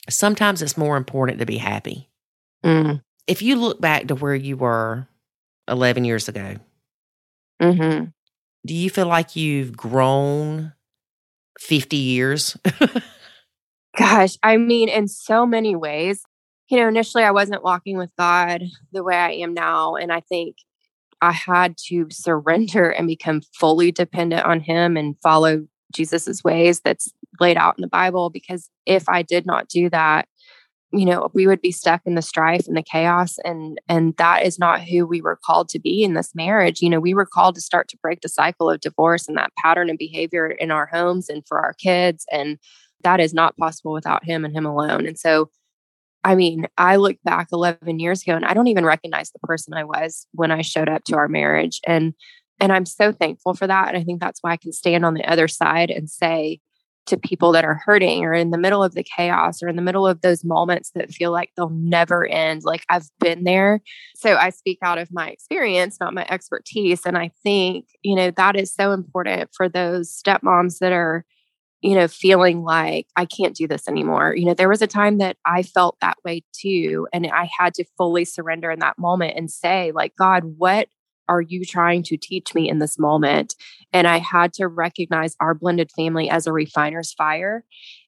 Sometimes 0.10 0.62
it's 0.62 0.78
more 0.78 0.96
important 0.98 1.40
to 1.40 1.46
be 1.46 1.58
happy. 1.58 2.10
mm, 2.64 3.02
If 3.28 3.42
you 3.42 3.56
look 3.56 3.80
back 3.82 4.08
to 4.08 4.16
where 4.16 4.36
you 4.36 4.56
were 4.58 5.08
11 5.68 6.06
years 6.06 6.28
ago, 6.30 6.56
hmm 7.62 8.14
do 8.66 8.74
you 8.74 8.90
feel 8.90 9.08
like 9.08 9.36
you've 9.36 9.76
grown 9.76 10.74
50 11.60 11.98
years? 11.98 12.58
Gosh, 13.98 14.38
I 14.44 14.58
mean, 14.58 14.90
in 14.90 15.08
so 15.08 15.46
many 15.46 15.76
ways, 15.76 16.24
you 16.74 16.80
know, 16.80 16.88
initially 16.88 17.24
I 17.24 17.30
wasn't 17.30 17.64
walking 17.64 18.00
with 18.00 18.10
God 18.18 18.64
the 18.92 19.04
way 19.04 19.16
I 19.16 19.30
am 19.34 19.54
now. 19.54 19.94
And 19.94 20.12
I 20.12 20.22
think 20.22 20.56
I 21.22 21.32
had 21.32 21.78
to 21.90 22.08
surrender 22.10 22.90
and 22.90 23.06
become 23.06 23.42
fully 23.60 23.92
dependent 23.92 24.44
on 24.44 24.60
Him 24.60 24.98
and 24.98 25.16
follow 25.22 25.68
Jesus's 25.94 26.44
ways 26.44 26.82
that's 26.84 27.14
laid 27.40 27.58
out 27.58 27.76
in 27.78 27.84
the 27.84 27.88
Bible. 27.88 28.32
Because 28.32 28.72
if 28.88 29.08
I 29.08 29.22
did 29.22 29.46
not 29.46 29.70
do 29.70 29.88
that, 29.92 30.28
you 30.92 31.06
know, 31.06 31.30
we 31.36 31.46
would 31.46 31.62
be 31.62 31.72
stuck 31.72 32.02
in 32.08 32.16
the 32.16 32.24
strife 32.24 32.68
and 32.68 32.76
the 32.76 32.82
chaos. 32.82 33.38
And 33.44 33.80
and 33.88 34.16
that 34.18 34.44
is 34.44 34.58
not 34.58 34.82
who 34.82 35.06
we 35.06 35.22
were 35.22 35.38
called 35.46 35.70
to 35.70 35.80
be 35.80 36.04
in 36.04 36.16
this 36.16 36.34
marriage. 36.34 36.82
You 36.82 36.90
know, 36.90 37.00
we 37.00 37.14
were 37.14 37.28
called 37.32 37.54
to 37.54 37.62
start 37.62 37.88
to 37.90 37.98
break 38.02 38.22
the 38.22 38.30
cycle 38.30 38.72
of 38.72 38.82
divorce 38.82 39.28
and 39.28 39.38
that 39.38 39.54
pattern 39.60 39.92
of 39.92 40.00
behavior 40.00 40.48
in 40.48 40.72
our 40.72 40.88
homes 40.88 41.30
and 41.30 41.44
for 41.48 41.60
our 41.60 41.74
kids. 41.74 42.26
And 42.32 42.58
that 43.04 43.20
is 43.20 43.32
not 43.32 43.58
possible 43.58 43.94
without 43.94 44.26
him 44.26 44.44
and 44.44 44.56
him 44.56 44.66
alone. 44.66 45.06
And 45.06 45.20
so 45.20 45.52
I 46.24 46.36
mean, 46.36 46.68
I 46.78 46.96
look 46.96 47.18
back 47.24 47.48
11 47.52 48.00
years 48.00 48.22
ago 48.22 48.36
and 48.36 48.46
I 48.46 48.54
don't 48.54 48.68
even 48.68 48.86
recognize 48.86 49.32
the 49.32 49.40
person 49.40 49.74
I 49.74 49.84
was 49.84 50.26
when 50.32 50.52
I 50.52 50.62
showed 50.62 50.90
up 50.90 51.04
to 51.06 51.16
our 51.16 51.28
marriage. 51.28 51.80
And 51.86 52.14
and 52.60 52.72
I'm 52.72 52.86
so 52.86 53.12
thankful 53.12 53.56
for 53.56 53.68
that. 53.68 53.90
And 53.90 53.98
I 53.98 54.04
think 54.04 54.22
that's 54.22 54.40
why 54.42 54.52
I 54.52 54.58
can 54.58 54.72
stand 54.72 55.04
on 55.04 55.16
the 55.16 55.30
other 55.30 55.48
side 55.48 55.90
and 55.90 56.10
say 56.10 56.62
to 57.08 57.18
people 57.18 57.52
that 57.52 57.66
are 57.66 57.82
hurting 57.86 58.24
or 58.24 58.34
in 58.34 58.52
the 58.52 58.58
middle 58.58 58.82
of 58.82 58.94
the 58.94 59.04
chaos 59.04 59.62
or 59.62 59.68
in 59.68 59.76
the 59.76 59.82
middle 59.82 60.08
of 60.08 60.22
those 60.22 60.46
moments 60.46 60.92
that 60.96 61.12
feel 61.12 61.32
like 61.32 61.50
they'll 61.58 61.70
never 61.70 62.26
end, 62.26 62.62
like 62.64 62.86
I've 62.90 63.10
been 63.20 63.44
there. 63.44 63.82
So 64.16 64.38
I 64.38 64.52
speak 64.52 64.80
out 64.82 64.98
of 64.98 65.10
my 65.12 65.30
experience, 65.30 65.98
not 66.00 66.14
my 66.14 66.26
expertise. 66.30 67.02
And 67.06 67.18
I 67.18 67.32
think, 67.44 67.88
you 68.04 68.16
know, 68.16 68.32
that 68.32 68.56
is 68.56 68.74
so 68.74 68.94
important 68.94 69.50
for 69.56 69.68
those 69.68 70.10
stepmoms 70.10 70.80
that 70.80 70.94
are 70.94 71.26
you 71.84 71.96
know, 71.96 72.08
feeling 72.08 72.64
like 72.64 73.08
I 73.18 73.26
can't 73.26 73.56
do 73.56 73.68
this 73.68 73.90
anymore. 73.90 74.34
You 74.36 74.46
know, 74.46 74.54
there 74.54 74.70
was 74.70 74.82
a 74.82 74.88
time 74.88 75.18
that 75.18 75.36
I 75.46 75.64
felt 75.64 75.98
that 76.00 76.18
way 76.24 76.44
too. 76.54 77.08
And 77.12 77.28
I 77.28 77.50
had 77.60 77.74
to 77.76 77.84
fully 77.98 78.24
surrender 78.24 78.72
in 78.72 78.80
that 78.80 78.98
moment 78.98 79.34
and 79.36 79.52
say, 79.52 79.92
like, 79.92 80.16
God, 80.16 80.44
what 80.58 80.88
are 81.28 81.42
you 81.42 81.66
trying 81.66 82.04
to 82.04 82.18
teach 82.18 82.56
me 82.56 82.70
in 82.70 82.80
this 82.80 82.98
moment? 82.98 83.56
And 83.92 84.08
I 84.08 84.20
had 84.20 84.54
to 84.54 84.68
recognize 84.68 85.36
our 85.42 85.54
blended 85.54 85.92
family 85.92 86.30
as 86.30 86.48
a 86.48 86.54
refiner's 86.54 87.12
fire 87.12 87.66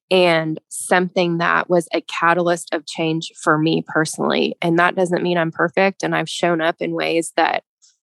and 0.10 0.58
something 0.70 1.40
that 1.40 1.70
was 1.70 1.90
a 1.94 2.00
catalyst 2.02 2.74
of 2.74 2.86
change 2.86 3.34
for 3.42 3.58
me 3.58 3.84
personally. 3.86 4.56
And 4.62 4.80
that 4.80 4.96
doesn't 4.96 5.24
mean 5.24 5.38
I'm 5.38 5.52
perfect. 5.52 6.02
And 6.02 6.16
I've 6.16 6.30
shown 6.30 6.62
up 6.62 6.78
in 6.80 6.94
ways 6.94 7.34
that 7.36 7.64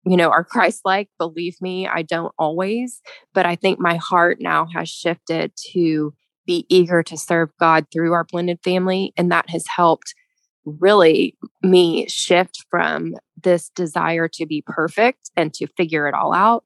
you 0.06 0.18
know, 0.18 0.30
are 0.30 0.44
Christ 0.44 0.82
like. 0.86 1.10
Believe 1.18 1.56
me, 1.62 1.88
I 1.88 2.04
don't 2.04 2.34
always, 2.38 3.02
but 3.34 3.46
I 3.46 3.56
think 3.56 3.80
my 3.80 3.96
heart 3.96 4.38
now 4.40 4.68
has 4.74 4.90
shifted 4.90 5.52
to 5.72 6.14
be 6.46 6.66
eager 6.70 7.02
to 7.04 7.18
serve 7.18 7.50
God 7.60 7.88
through 7.92 8.14
our 8.14 8.24
blended 8.24 8.60
family. 8.64 9.14
And 9.18 9.32
that 9.32 9.50
has 9.50 9.66
helped 9.68 10.14
really 10.64 11.38
me 11.64 12.08
shift 12.08 12.66
from 12.70 13.16
this 13.42 13.70
desire 13.70 14.28
to 14.28 14.46
be 14.46 14.64
perfect 14.66 15.32
and 15.36 15.54
to 15.56 15.68
figure 15.78 16.08
it 16.08 16.14
all 16.14 16.34
out 16.34 16.64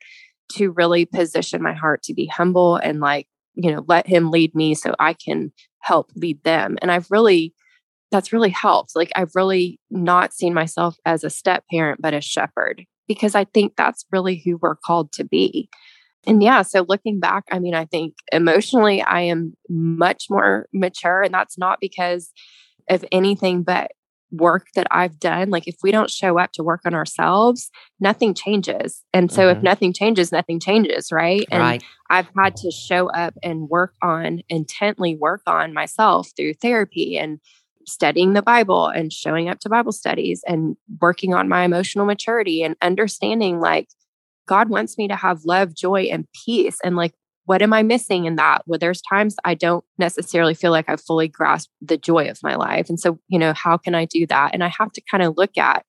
to 0.54 0.72
really 0.72 1.06
position 1.06 1.62
my 1.62 1.74
heart 1.74 2.02
to 2.04 2.14
be 2.14 2.26
humble 2.26 2.76
and 2.78 3.00
like, 3.00 3.28
you 3.56 3.72
know, 3.72 3.86
let 3.88 4.08
Him 4.08 4.32
lead 4.32 4.56
me 4.56 4.74
so 4.74 4.96
I 5.00 5.14
can 5.14 5.52
help 5.80 6.12
lead 6.16 6.44
them. 6.44 6.78
And 6.82 6.92
I've 6.92 7.10
really, 7.12 7.54
that's 8.12 8.34
really 8.34 8.50
helped. 8.50 8.96
Like, 8.96 9.12
I've 9.16 9.36
really 9.36 9.80
not 9.90 10.34
seen 10.34 10.54
myself 10.54 10.98
as 11.06 11.24
a 11.24 11.30
step 11.30 11.64
parent, 11.72 12.02
but 12.02 12.14
a 12.14 12.22
shepherd 12.22 12.86
because 13.10 13.36
I 13.36 13.44
think 13.44 13.74
that's 13.76 14.06
really 14.14 14.42
who 14.46 14.58
we're 14.62 14.76
called 14.76 15.12
to 15.14 15.26
be. 15.26 15.70
And 16.26 16.42
yeah, 16.42 16.62
so 16.62 16.86
looking 16.88 17.20
back, 17.20 17.44
I 17.52 17.60
mean, 17.60 17.74
I 17.74 17.86
think 17.86 18.14
emotionally 18.32 19.02
I 19.02 19.22
am 19.22 19.58
much 19.68 20.28
more 20.30 20.68
mature. 20.74 21.24
And 21.24 21.34
that's 21.34 21.58
not 21.58 21.80
because 21.82 22.32
of 22.90 23.04
anything 23.12 23.64
but 23.64 23.92
work 24.32 24.68
that 24.76 24.86
I've 24.92 25.20
done. 25.20 25.50
Like 25.50 25.68
if 25.68 25.78
we 25.82 25.92
don't 25.92 26.10
show 26.10 26.38
up 26.38 26.52
to 26.54 26.64
work 26.64 26.82
on 26.86 26.94
ourselves, 26.94 27.72
nothing 28.00 28.36
changes. 28.36 29.04
And 29.12 29.32
so 29.32 29.48
mm-hmm. 29.48 29.58
if 29.58 29.64
nothing 29.64 29.92
changes, 29.92 30.32
nothing 30.32 30.60
changes, 30.60 31.12
right? 31.12 31.48
And 31.50 31.62
right. 31.62 31.84
I've 32.12 32.30
had 32.38 32.56
to 32.58 32.70
show 32.70 33.10
up 33.10 33.34
and 33.42 33.70
work 33.70 33.94
on 34.04 34.42
intently 34.50 35.16
work 35.16 35.42
on 35.48 35.74
myself 35.74 36.30
through 36.38 36.56
therapy 36.56 37.18
and 37.18 37.40
studying 37.90 38.34
the 38.34 38.42
Bible 38.42 38.88
and 38.88 39.12
showing 39.12 39.50
up 39.50 39.60
to 39.60 39.70
Bible 39.70 39.92
studies 39.92 40.42
and 40.48 40.76
working 41.02 41.34
on 41.34 41.50
my 41.50 41.64
emotional 41.64 42.06
maturity 42.06 42.64
and 42.64 42.76
understanding 42.82 43.60
like 43.60 43.88
God 44.48 44.70
wants 44.70 44.98
me 44.98 45.08
to 45.08 45.16
have 45.16 45.46
love, 45.46 45.76
joy, 45.76 46.04
and 46.12 46.28
peace. 46.46 46.78
And 46.84 46.96
like, 46.96 47.14
what 47.46 47.62
am 47.62 47.74
I 47.74 47.84
missing 47.84 48.26
in 48.26 48.36
that? 48.36 48.64
Well, 48.66 48.80
there's 48.80 49.02
times 49.02 49.36
I 49.44 49.56
don't 49.56 49.84
necessarily 49.98 50.54
feel 50.54 50.72
like 50.72 50.90
I've 50.90 51.02
fully 51.02 51.28
grasped 51.28 51.72
the 51.82 51.98
joy 51.98 52.30
of 52.30 52.40
my 52.44 52.56
life. 52.56 52.90
And 52.90 53.00
so, 53.00 53.20
you 53.28 53.40
know, 53.40 53.54
how 53.54 53.78
can 53.78 53.96
I 53.96 54.06
do 54.06 54.26
that? 54.28 54.52
And 54.54 54.64
I 54.64 54.68
have 54.68 54.92
to 54.94 55.02
kind 55.10 55.24
of 55.24 55.38
look 55.38 55.58
at 55.58 55.86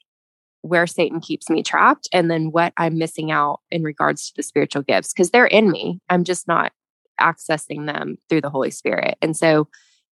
where 0.63 0.87
Satan 0.87 1.21
keeps 1.21 1.49
me 1.49 1.63
trapped 1.63 2.09
and 2.13 2.31
then 2.31 2.51
what 2.51 2.73
I'm 2.77 2.99
missing 2.99 3.31
out 3.31 3.61
in 3.71 3.83
regards 3.83 4.29
to 4.29 4.33
the 4.37 4.43
spiritual 4.43 4.83
gifts 4.83 5.13
because 5.13 5.31
they're 5.31 5.47
in 5.47 5.71
me. 5.71 6.01
I'm 6.09 6.25
just 6.25 6.47
not 6.47 6.73
accessing 7.21 7.87
them 7.87 8.17
through 8.29 8.41
the 8.41 8.51
Holy 8.51 8.71
Spirit. 8.71 9.17
And 9.23 9.37
so 9.37 9.69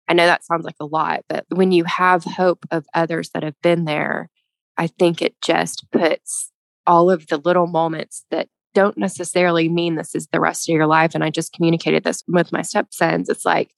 I 0.09 0.15
know 0.15 0.27
that 0.27 0.45
sounds 0.45 0.65
like 0.65 0.77
a 0.81 0.87
lot, 0.87 1.25
but 1.29 1.45
when 1.49 1.73
you 1.73 1.85
have 1.85 2.25
hope 2.25 2.65
of 2.71 2.87
others 2.95 3.31
that 3.35 3.43
have 3.43 3.61
been 3.63 3.85
there, 3.85 4.31
I 4.77 4.87
think 4.87 5.21
it 5.21 5.35
just 5.43 5.87
puts 5.91 6.53
all 6.87 7.11
of 7.11 7.27
the 7.27 7.39
little 7.39 7.67
moments 7.67 8.25
that 8.31 8.49
don't 8.75 8.99
necessarily 8.99 9.69
mean 9.69 9.95
this 9.95 10.15
is 10.15 10.29
the 10.33 10.41
rest 10.41 10.69
of 10.69 10.75
your 10.75 10.87
life. 10.87 11.15
And 11.15 11.25
I 11.25 11.31
just 11.31 11.53
communicated 11.53 12.05
this 12.05 12.23
with 12.29 12.53
my 12.53 12.63
stepsons. 12.63 13.29
It's 13.29 13.45
like, 13.45 13.71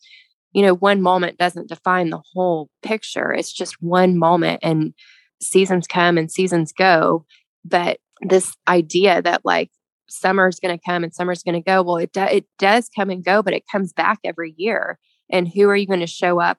you 0.52 0.60
know, 0.60 0.74
one 0.74 1.00
moment 1.00 1.38
doesn't 1.38 1.68
define 1.68 2.10
the 2.10 2.22
whole 2.34 2.68
picture. 2.82 3.32
It's 3.32 3.52
just 3.52 3.76
one 3.80 4.18
moment 4.18 4.60
and 4.62 4.92
seasons 5.40 5.86
come 5.86 6.18
and 6.18 6.30
seasons 6.30 6.72
go. 6.72 7.24
But 7.64 7.98
this 8.22 8.54
idea 8.66 9.22
that 9.22 9.42
like 9.44 9.70
summer's 10.08 10.58
going 10.58 10.76
to 10.76 10.84
come 10.84 11.04
and 11.04 11.14
summer's 11.14 11.44
going 11.44 11.54
to 11.54 11.64
go, 11.64 11.82
well, 11.82 11.98
it, 11.98 12.12
do- 12.12 12.22
it 12.22 12.46
does 12.58 12.90
come 12.94 13.08
and 13.08 13.24
go, 13.24 13.42
but 13.42 13.54
it 13.54 13.64
comes 13.70 13.92
back 13.92 14.18
every 14.24 14.54
year 14.56 14.98
and 15.30 15.48
who 15.48 15.68
are 15.68 15.76
you 15.76 15.86
going 15.86 16.00
to 16.00 16.06
show 16.06 16.40
up 16.40 16.58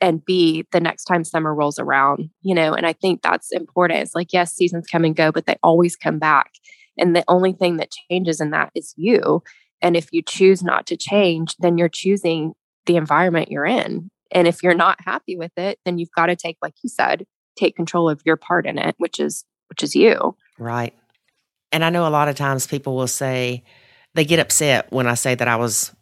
and 0.00 0.24
be 0.24 0.66
the 0.72 0.80
next 0.80 1.04
time 1.04 1.24
summer 1.24 1.54
rolls 1.54 1.78
around 1.78 2.30
you 2.42 2.54
know? 2.54 2.74
And 2.74 2.86
i 2.86 2.92
think 2.92 3.22
that's 3.22 3.52
important. 3.52 4.00
It's 4.00 4.14
like 4.14 4.32
yes 4.32 4.54
seasons 4.54 4.86
come 4.90 5.04
and 5.04 5.16
go 5.16 5.32
but 5.32 5.46
they 5.46 5.56
always 5.62 5.96
come 5.96 6.18
back. 6.18 6.52
And 6.98 7.14
the 7.14 7.24
only 7.28 7.52
thing 7.52 7.76
that 7.76 7.90
changes 8.10 8.40
in 8.40 8.50
that 8.50 8.70
is 8.74 8.92
you. 8.96 9.42
And 9.80 9.96
if 9.96 10.08
you 10.12 10.22
choose 10.22 10.62
not 10.62 10.86
to 10.88 10.96
change 10.96 11.56
then 11.58 11.78
you're 11.78 11.88
choosing 11.88 12.54
the 12.86 12.96
environment 12.96 13.50
you're 13.50 13.66
in. 13.66 14.10
And 14.32 14.46
if 14.46 14.62
you're 14.62 14.74
not 14.74 15.00
happy 15.04 15.36
with 15.36 15.52
it 15.56 15.78
then 15.84 15.98
you've 15.98 16.12
got 16.16 16.26
to 16.26 16.36
take 16.36 16.58
like 16.62 16.74
you 16.82 16.88
said 16.88 17.26
take 17.56 17.76
control 17.76 18.08
of 18.08 18.22
your 18.24 18.36
part 18.36 18.66
in 18.66 18.78
it 18.78 18.94
which 18.98 19.20
is 19.20 19.44
which 19.68 19.82
is 19.82 19.94
you. 19.94 20.36
Right. 20.58 20.94
And 21.72 21.84
i 21.84 21.90
know 21.90 22.06
a 22.06 22.10
lot 22.10 22.28
of 22.28 22.36
times 22.36 22.66
people 22.66 22.96
will 22.96 23.06
say 23.06 23.64
they 24.14 24.24
get 24.24 24.40
upset 24.40 24.90
when 24.90 25.06
i 25.06 25.14
say 25.14 25.34
that 25.34 25.46
i 25.46 25.56
was 25.56 25.94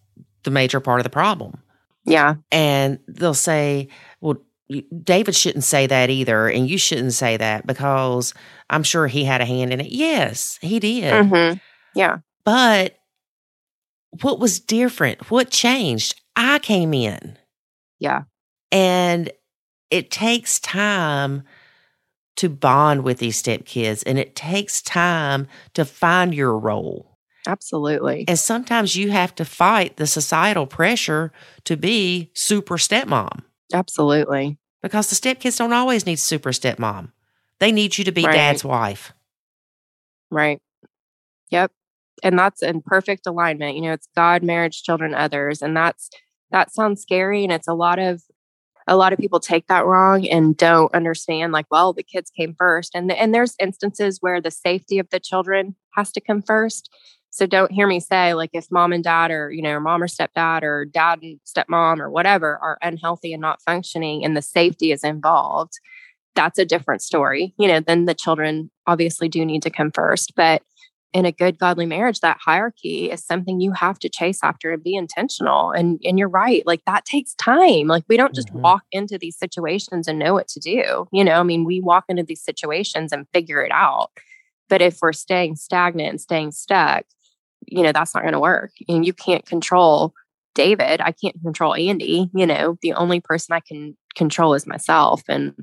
the 0.44 0.50
major 0.50 0.80
part 0.80 1.00
of 1.00 1.04
the 1.04 1.10
problem 1.10 1.60
yeah. 2.08 2.36
And 2.50 2.98
they'll 3.06 3.34
say, 3.34 3.88
well, 4.20 4.36
David 5.02 5.34
shouldn't 5.34 5.64
say 5.64 5.86
that 5.86 6.10
either. 6.10 6.48
And 6.48 6.68
you 6.68 6.78
shouldn't 6.78 7.12
say 7.12 7.36
that 7.36 7.66
because 7.66 8.34
I'm 8.70 8.82
sure 8.82 9.06
he 9.06 9.24
had 9.24 9.40
a 9.40 9.46
hand 9.46 9.72
in 9.72 9.80
it. 9.80 9.90
Yes, 9.90 10.58
he 10.60 10.78
did. 10.80 11.12
Mm-hmm. 11.12 11.58
Yeah. 11.94 12.18
But 12.44 12.96
what 14.22 14.40
was 14.40 14.60
different? 14.60 15.30
What 15.30 15.50
changed? 15.50 16.20
I 16.36 16.58
came 16.58 16.94
in. 16.94 17.38
Yeah. 17.98 18.22
And 18.70 19.30
it 19.90 20.10
takes 20.10 20.60
time 20.60 21.44
to 22.36 22.48
bond 22.48 23.02
with 23.02 23.18
these 23.18 23.42
stepkids 23.42 24.02
and 24.06 24.18
it 24.18 24.36
takes 24.36 24.80
time 24.80 25.48
to 25.74 25.84
find 25.84 26.34
your 26.34 26.56
role. 26.56 27.07
Absolutely. 27.46 28.24
And 28.28 28.38
sometimes 28.38 28.96
you 28.96 29.10
have 29.10 29.34
to 29.36 29.44
fight 29.44 29.96
the 29.96 30.06
societal 30.06 30.66
pressure 30.66 31.32
to 31.64 31.76
be 31.76 32.30
super 32.34 32.76
stepmom. 32.76 33.42
Absolutely. 33.72 34.58
Because 34.82 35.10
the 35.10 35.16
stepkids 35.16 35.58
don't 35.58 35.72
always 35.72 36.06
need 36.06 36.18
super 36.18 36.50
stepmom. 36.50 37.12
They 37.58 37.72
need 37.72 37.98
you 37.98 38.04
to 38.04 38.12
be 38.12 38.24
right. 38.24 38.32
dad's 38.32 38.64
wife. 38.64 39.12
Right. 40.30 40.60
Yep. 41.50 41.72
And 42.22 42.38
that's 42.38 42.62
in 42.62 42.82
perfect 42.82 43.26
alignment. 43.26 43.76
You 43.76 43.82
know, 43.82 43.92
it's 43.92 44.08
God, 44.14 44.42
marriage, 44.42 44.82
children, 44.82 45.14
others. 45.14 45.62
And 45.62 45.76
that's 45.76 46.10
that 46.50 46.72
sounds 46.72 47.02
scary 47.02 47.44
and 47.44 47.52
it's 47.52 47.68
a 47.68 47.74
lot 47.74 47.98
of 47.98 48.22
a 48.86 48.96
lot 48.96 49.12
of 49.12 49.18
people 49.18 49.38
take 49.38 49.66
that 49.66 49.84
wrong 49.84 50.26
and 50.26 50.56
don't 50.56 50.94
understand 50.94 51.52
like 51.52 51.66
well 51.70 51.92
the 51.92 52.02
kids 52.02 52.30
came 52.30 52.54
first 52.58 52.94
and 52.94 53.12
and 53.12 53.34
there's 53.34 53.54
instances 53.58 54.18
where 54.20 54.40
the 54.40 54.50
safety 54.50 54.98
of 54.98 55.08
the 55.10 55.20
children 55.20 55.76
has 55.94 56.10
to 56.12 56.20
come 56.20 56.42
first 56.42 56.90
so 57.38 57.46
don't 57.46 57.70
hear 57.70 57.86
me 57.86 58.00
say 58.00 58.34
like 58.34 58.50
if 58.52 58.66
mom 58.68 58.92
and 58.92 59.04
dad 59.04 59.30
or, 59.30 59.52
you 59.52 59.62
know, 59.62 59.78
mom 59.78 60.02
or 60.02 60.08
stepdad 60.08 60.64
or 60.64 60.84
dad 60.84 61.20
and 61.22 61.38
stepmom 61.46 62.00
or 62.00 62.10
whatever 62.10 62.58
are 62.60 62.78
unhealthy 62.82 63.32
and 63.32 63.40
not 63.40 63.62
functioning 63.62 64.24
and 64.24 64.36
the 64.36 64.42
safety 64.42 64.90
is 64.90 65.04
involved, 65.04 65.74
that's 66.34 66.58
a 66.58 66.64
different 66.64 67.00
story. 67.00 67.54
You 67.56 67.68
know, 67.68 67.78
then 67.78 68.06
the 68.06 68.14
children 68.14 68.72
obviously 68.88 69.28
do 69.28 69.46
need 69.46 69.62
to 69.62 69.70
come 69.70 69.92
first. 69.92 70.32
But 70.34 70.62
in 71.12 71.26
a 71.26 71.30
good 71.30 71.60
godly 71.60 71.86
marriage, 71.86 72.18
that 72.20 72.38
hierarchy 72.44 73.08
is 73.08 73.24
something 73.24 73.60
you 73.60 73.70
have 73.70 74.00
to 74.00 74.08
chase 74.08 74.40
after 74.42 74.72
and 74.72 74.82
be 74.82 74.96
intentional. 74.96 75.70
And 75.70 76.00
and 76.02 76.18
you're 76.18 76.28
right, 76.28 76.66
like 76.66 76.84
that 76.86 77.04
takes 77.04 77.34
time. 77.34 77.86
Like 77.86 78.02
we 78.08 78.16
don't 78.16 78.34
just 78.34 78.48
mm-hmm. 78.48 78.62
walk 78.62 78.82
into 78.90 79.16
these 79.16 79.38
situations 79.38 80.08
and 80.08 80.18
know 80.18 80.34
what 80.34 80.48
to 80.48 80.58
do. 80.58 81.06
You 81.12 81.22
know, 81.22 81.38
I 81.38 81.44
mean, 81.44 81.64
we 81.64 81.80
walk 81.80 82.06
into 82.08 82.24
these 82.24 82.42
situations 82.42 83.12
and 83.12 83.28
figure 83.32 83.62
it 83.62 83.70
out. 83.70 84.10
But 84.68 84.82
if 84.82 84.98
we're 85.00 85.12
staying 85.12 85.54
stagnant 85.54 86.10
and 86.10 86.20
staying 86.20 86.50
stuck, 86.50 87.04
you 87.70 87.82
know, 87.82 87.92
that's 87.92 88.14
not 88.14 88.22
going 88.22 88.32
to 88.32 88.40
work. 88.40 88.72
And 88.88 89.06
you 89.06 89.12
can't 89.12 89.46
control 89.46 90.14
David. 90.54 91.00
I 91.00 91.12
can't 91.12 91.40
control 91.42 91.74
Andy. 91.74 92.30
You 92.34 92.46
know, 92.46 92.76
the 92.82 92.94
only 92.94 93.20
person 93.20 93.54
I 93.54 93.60
can 93.60 93.96
control 94.16 94.54
is 94.54 94.66
myself. 94.66 95.22
And, 95.28 95.54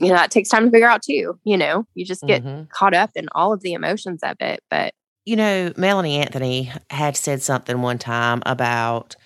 you 0.00 0.08
know, 0.08 0.14
that 0.14 0.30
takes 0.30 0.48
time 0.48 0.64
to 0.64 0.70
figure 0.70 0.88
out 0.88 1.02
too. 1.02 1.38
You 1.44 1.56
know, 1.56 1.86
you 1.94 2.04
just 2.04 2.22
get 2.26 2.44
mm-hmm. 2.44 2.64
caught 2.72 2.94
up 2.94 3.10
in 3.14 3.28
all 3.32 3.52
of 3.52 3.60
the 3.60 3.74
emotions 3.74 4.20
of 4.22 4.36
it. 4.40 4.60
But, 4.70 4.94
you 5.24 5.36
know, 5.36 5.72
Melanie 5.76 6.18
Anthony 6.18 6.72
had 6.90 7.16
said 7.16 7.42
something 7.42 7.82
one 7.82 7.98
time 7.98 8.42
about, 8.44 9.16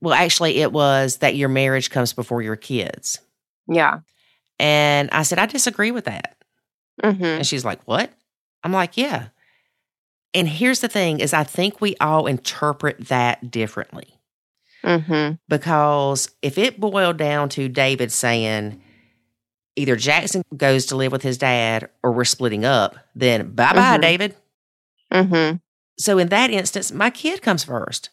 well, 0.00 0.14
actually, 0.14 0.56
it 0.56 0.72
was 0.72 1.18
that 1.18 1.36
your 1.36 1.48
marriage 1.48 1.90
comes 1.90 2.12
before 2.12 2.42
your 2.42 2.56
kids. 2.56 3.20
Yeah. 3.68 4.00
And 4.58 5.10
I 5.10 5.22
said, 5.22 5.38
I 5.38 5.46
disagree 5.46 5.90
with 5.90 6.04
that. 6.04 6.36
Mm-hmm. 7.02 7.24
And 7.24 7.46
she's 7.46 7.64
like, 7.64 7.82
What? 7.84 8.12
I'm 8.62 8.72
like, 8.72 8.96
Yeah. 8.96 9.28
And 10.34 10.48
here's 10.48 10.80
the 10.80 10.88
thing 10.88 11.20
is 11.20 11.32
I 11.32 11.44
think 11.44 11.80
we 11.80 11.96
all 12.00 12.26
interpret 12.26 13.08
that 13.08 13.50
differently. 13.50 14.18
Mm-hmm. 14.82 15.36
Because 15.48 16.30
if 16.42 16.58
it 16.58 16.78
boiled 16.80 17.16
down 17.16 17.48
to 17.50 17.68
David 17.68 18.12
saying 18.12 18.82
either 19.76 19.96
Jackson 19.96 20.42
goes 20.56 20.86
to 20.86 20.96
live 20.96 21.12
with 21.12 21.22
his 21.22 21.38
dad 21.38 21.88
or 22.02 22.12
we're 22.12 22.24
splitting 22.24 22.64
up, 22.64 22.96
then 23.14 23.52
bye 23.54 23.72
bye, 23.72 23.98
Mhm. 23.98 24.02
David. 24.02 24.36
Mm-hmm. 25.12 25.56
So 25.98 26.18
in 26.18 26.28
that 26.28 26.50
instance, 26.50 26.92
my 26.92 27.10
kid 27.10 27.40
comes 27.40 27.64
first. 27.64 28.10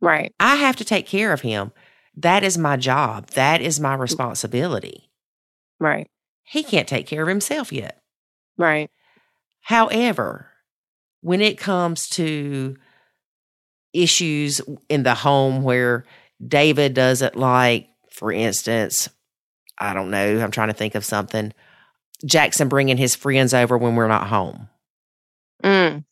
Right. 0.00 0.32
I 0.38 0.56
have 0.56 0.76
to 0.76 0.84
take 0.84 1.06
care 1.06 1.32
of 1.32 1.40
him. 1.40 1.72
That 2.14 2.44
is 2.44 2.56
my 2.58 2.76
job. 2.76 3.28
That 3.30 3.60
is 3.60 3.80
my 3.80 3.94
responsibility. 3.94 5.10
Right. 5.80 6.08
He 6.44 6.62
can't 6.62 6.86
take 6.88 7.06
care 7.06 7.22
of 7.22 7.28
himself 7.28 7.72
yet. 7.72 7.98
Right. 8.56 8.90
However, 9.62 10.50
when 11.26 11.40
it 11.40 11.58
comes 11.58 12.08
to 12.08 12.76
issues 13.92 14.60
in 14.88 15.02
the 15.02 15.12
home 15.12 15.64
where 15.64 16.04
David 16.46 16.94
doesn't 16.94 17.34
like, 17.34 17.88
for 18.12 18.30
instance, 18.30 19.08
I 19.76 19.92
don't 19.92 20.12
know, 20.12 20.38
I'm 20.38 20.52
trying 20.52 20.68
to 20.68 20.74
think 20.74 20.94
of 20.94 21.04
something, 21.04 21.52
Jackson 22.24 22.68
bringing 22.68 22.96
his 22.96 23.16
friends 23.16 23.54
over 23.54 23.76
when 23.76 23.96
we're 23.96 24.06
not 24.06 24.28
home. 24.28 24.68
Mm. 25.64 26.04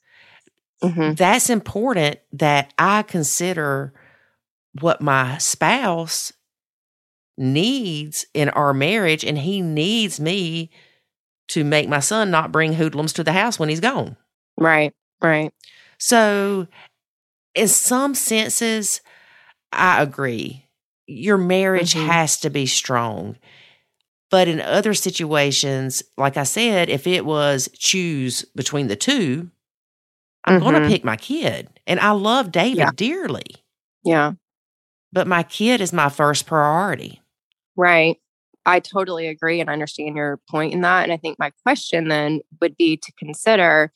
Mm-hmm. 0.83 1.15
That's 1.15 1.49
important 1.49 2.19
that 2.33 2.75
I 2.77 3.03
consider 3.03 3.95
what 4.81 5.01
my 5.01 5.39
spouse 5.39 6.33
needs 7.39 8.27
in 8.35 8.49
our 8.49 8.75
marriage, 8.75 9.25
and 9.25 9.39
he 9.39 9.63
needs 9.63 10.19
me 10.19 10.71
to 11.51 11.63
make 11.63 11.89
my 11.89 12.01
son 12.01 12.33
not 12.33 12.51
bring 12.51 12.73
hoodlums 12.73 13.13
to 13.13 13.23
the 13.23 13.31
house 13.31 13.61
when 13.61 13.69
he's 13.69 13.79
gone. 13.79 14.17
Right. 14.59 14.93
Right. 15.23 15.53
So, 15.99 16.67
in 17.55 17.69
some 17.69 18.15
senses, 18.15 19.01
I 19.73 20.03
agree. 20.03 20.67
Your 21.07 21.39
marriage 21.39 21.95
Mhm. 21.95 22.07
has 22.07 22.39
to 22.41 22.51
be 22.51 22.67
strong. 22.67 23.37
But 24.31 24.49
in 24.49 24.61
other 24.61 24.95
situations, 24.95 26.03
like 26.19 26.37
I 26.37 26.45
said, 26.45 26.89
if 26.91 27.07
it 27.07 27.25
was 27.25 27.69
choose 27.79 28.45
between 28.57 28.89
the 28.89 28.97
two, 28.97 29.51
I'm 30.45 30.59
going 30.59 30.75
to 30.75 30.81
pick 30.81 31.05
my 31.05 31.17
kid. 31.17 31.69
And 31.87 32.01
I 32.01 32.11
love 32.13 32.53
David 32.53 32.79
Yeah. 32.79 32.91
dearly, 32.97 33.45
Yeah. 34.05 34.33
but 35.13 35.27
my 35.27 35.43
kid 35.43 35.81
is 35.81 35.93
my 35.93 36.09
first 36.09 36.47
priority. 36.47 37.21
Right. 37.77 38.19
I 38.67 38.81
totally 38.81 39.27
agree 39.29 39.61
and 39.61 39.69
I 39.69 39.75
understand 39.75 40.17
your 40.17 40.39
point 40.51 40.73
in 40.73 40.81
that. 40.83 41.03
And 41.05 41.13
I 41.13 41.17
think 41.17 41.39
my 41.39 41.51
question 41.65 42.09
then 42.09 42.41
would 42.61 42.77
be 42.77 42.97
to 42.97 43.13
consider 43.19 43.93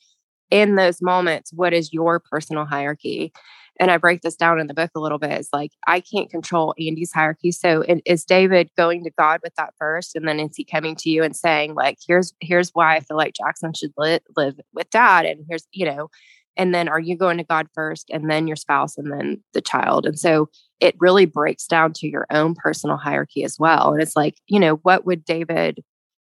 in 0.49 0.75
those 0.75 1.01
moments, 1.01 1.51
what 1.53 1.73
is 1.73 1.93
your 1.93 2.19
personal 2.19 2.65
hierarchy? 2.65 3.31
And 3.79 3.89
I 3.89 3.97
break 3.97 4.21
this 4.21 4.35
down 4.35 4.59
in 4.59 4.67
the 4.67 4.73
book 4.73 4.91
a 4.95 4.99
little 4.99 5.19
bit. 5.19 5.31
It's 5.31 5.53
like 5.53 5.71
I 5.87 6.01
can't 6.01 6.29
control 6.29 6.75
Andy's 6.77 7.13
hierarchy. 7.13 7.51
So 7.51 7.85
is 8.05 8.25
David 8.25 8.69
going 8.75 9.05
to 9.05 9.11
God 9.17 9.39
with 9.41 9.55
that 9.55 9.73
first? 9.79 10.15
And 10.15 10.27
then 10.27 10.39
is 10.39 10.55
he 10.55 10.65
coming 10.65 10.95
to 10.97 11.09
you 11.09 11.23
and 11.23 11.35
saying, 11.35 11.75
like, 11.75 11.97
here's 12.05 12.33
here's 12.41 12.71
why 12.71 12.97
I 12.97 12.99
feel 12.99 13.15
like 13.15 13.35
Jackson 13.35 13.73
should 13.73 13.93
li- 13.97 14.19
live 14.35 14.59
with 14.73 14.89
dad? 14.89 15.25
And 15.25 15.45
here's, 15.47 15.65
you 15.71 15.85
know, 15.85 16.09
and 16.57 16.75
then 16.75 16.89
are 16.89 16.99
you 16.99 17.15
going 17.15 17.37
to 17.37 17.45
God 17.45 17.67
first 17.73 18.09
and 18.11 18.29
then 18.29 18.45
your 18.45 18.57
spouse 18.57 18.97
and 18.97 19.09
then 19.11 19.41
the 19.53 19.61
child? 19.61 20.05
And 20.05 20.19
so 20.19 20.49
it 20.81 20.95
really 20.99 21.25
breaks 21.25 21.65
down 21.65 21.93
to 21.93 22.07
your 22.07 22.27
own 22.31 22.53
personal 22.53 22.97
hierarchy 22.97 23.45
as 23.45 23.55
well. 23.57 23.93
And 23.93 24.01
it's 24.01 24.15
like, 24.17 24.35
you 24.47 24.59
know, 24.59 24.75
what 24.83 25.05
would 25.05 25.23
David 25.23 25.79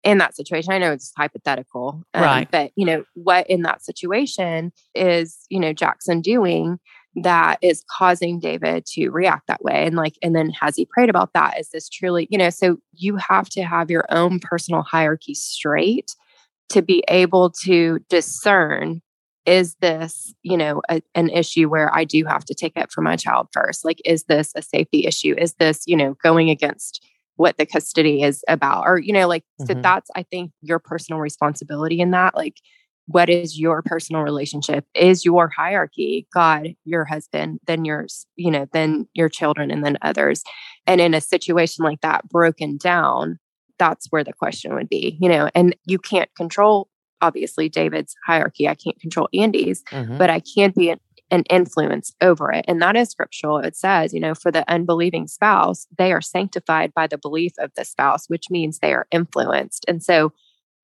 in 0.05 0.19
that 0.19 0.35
situation? 0.37 0.73
I 0.73 0.79
know 0.79 0.93
it's 0.93 1.13
hypothetical, 1.17 2.03
um, 2.15 2.23
Right. 2.23 2.49
But, 2.51 2.73
you 2.77 2.85
know, 2.87 3.05
what 3.15 3.49
in 3.49 3.63
that 3.63 3.85
situation 3.85 4.73
is, 4.95 5.39
you 5.49 5.61
know, 5.61 5.73
Jackson 5.73 6.21
doing 6.21 6.79
that 7.17 7.59
is 7.61 7.85
causing 7.91 8.41
David 8.41 8.87
to 8.87 9.11
react 9.11 9.47
that 9.49 9.63
way? 9.63 9.87
And 9.87 9.97
like, 9.97 10.15
and 10.23 10.35
then 10.35 10.51
has 10.61 10.77
he 10.77 10.87
prayed 10.87 11.11
about 11.11 11.33
that? 11.35 11.59
Is 11.59 11.71
this 11.71 11.89
truly, 11.89 12.27
you 12.31 12.39
know, 12.39 12.51
so 12.51 12.79
you 12.93 13.17
have 13.17 13.49
to 13.51 13.63
have 13.63 13.91
your 13.91 14.05
own 14.11 14.41
personal 14.41 14.83
hierarchy 14.83 15.35
straight 15.35 16.15
to 16.71 16.83
be 16.83 17.05
able 17.09 17.51
to 17.65 17.99
discern 18.09 19.03
is 19.45 19.75
this 19.81 20.33
you 20.43 20.57
know 20.57 20.81
a, 20.89 21.03
an 21.15 21.29
issue 21.29 21.69
where 21.69 21.93
i 21.95 22.05
do 22.05 22.25
have 22.25 22.45
to 22.45 22.55
take 22.55 22.77
it 22.77 22.93
for 22.93 23.01
my 23.03 23.17
child 23.17 23.49
first 23.53 23.85
like 23.85 24.01
is 24.05 24.25
this 24.25 24.53
a 24.55 24.63
safety 24.63 25.05
issue 25.05 25.35
is 25.37 25.55
this 25.55 25.83
you 25.87 25.97
know 25.97 26.15
going 26.23 26.49
against 26.49 27.05
what 27.43 27.59
the 27.59 27.67
custody 27.67 28.23
is 28.23 28.45
about 28.49 28.85
or 28.87 28.99
you 29.01 29.13
know 29.13 29.27
like 29.27 29.43
so 29.67 29.75
Mhm. 29.75 29.83
that's 29.83 30.11
i 30.15 30.23
think 30.23 30.53
your 30.61 30.79
personal 30.79 31.21
responsibility 31.21 31.99
in 32.01 32.13
that 32.13 32.37
like 32.37 32.55
what 33.07 33.29
is 33.29 33.59
your 33.59 33.83
personal 33.83 34.23
relationship 34.23 34.85
is 34.95 35.25
your 35.25 35.49
hierarchy 35.49 36.29
god 36.33 36.69
your 36.85 37.05
husband 37.05 37.59
then 37.67 37.85
yours 37.85 38.27
you 38.37 38.49
know 38.49 38.67
then 38.73 39.09
your 39.15 39.29
children 39.29 39.73
and 39.73 39.85
then 39.85 39.99
others 40.03 40.45
and 40.87 41.01
in 41.01 41.15
a 41.15 41.21
situation 41.21 41.85
like 41.85 42.01
that 42.01 42.29
broken 42.29 42.77
down 42.77 43.41
that's 43.77 44.07
where 44.11 44.23
the 44.23 44.33
question 44.33 44.73
would 44.77 44.89
be 44.89 45.19
you 45.21 45.29
know 45.29 45.51
and 45.53 45.75
you 45.85 45.99
can't 45.99 46.31
control 46.37 46.89
obviously 47.23 47.69
david's 47.69 48.15
hierarchy 48.25 48.69
i 48.69 48.75
can't 48.77 49.01
control 49.01 49.29
andy's 49.35 49.83
Mhm. 49.91 50.17
but 50.17 50.31
I 50.31 50.41
can 50.55 50.73
be 50.77 50.95
an, 51.33 51.43
influence 51.51 52.15
over 52.21 52.53
it. 52.53 52.65
And 52.69 52.81
that 52.83 52.97
is 52.97 53.11
scriptural. 53.11 53.59
It 53.59 53.77
says, 53.77 54.15
you 54.15 54.21
know, 54.21 54.35
for 54.35 54.53
the 54.53 54.71
unbelieving 54.71 55.27
spouse, 55.27 55.87
they 55.99 56.13
are 56.13 56.21
sanctified 56.21 56.93
by 56.95 57.07
the 57.07 57.19
belief 57.19 57.53
of 57.59 57.73
the 57.77 57.85
spouse, 57.85 58.29
which 58.29 58.51
means 58.51 58.79
they 58.79 58.93
are 58.93 59.07
influenced. 59.11 59.85
And 59.89 60.03
so, 60.03 60.33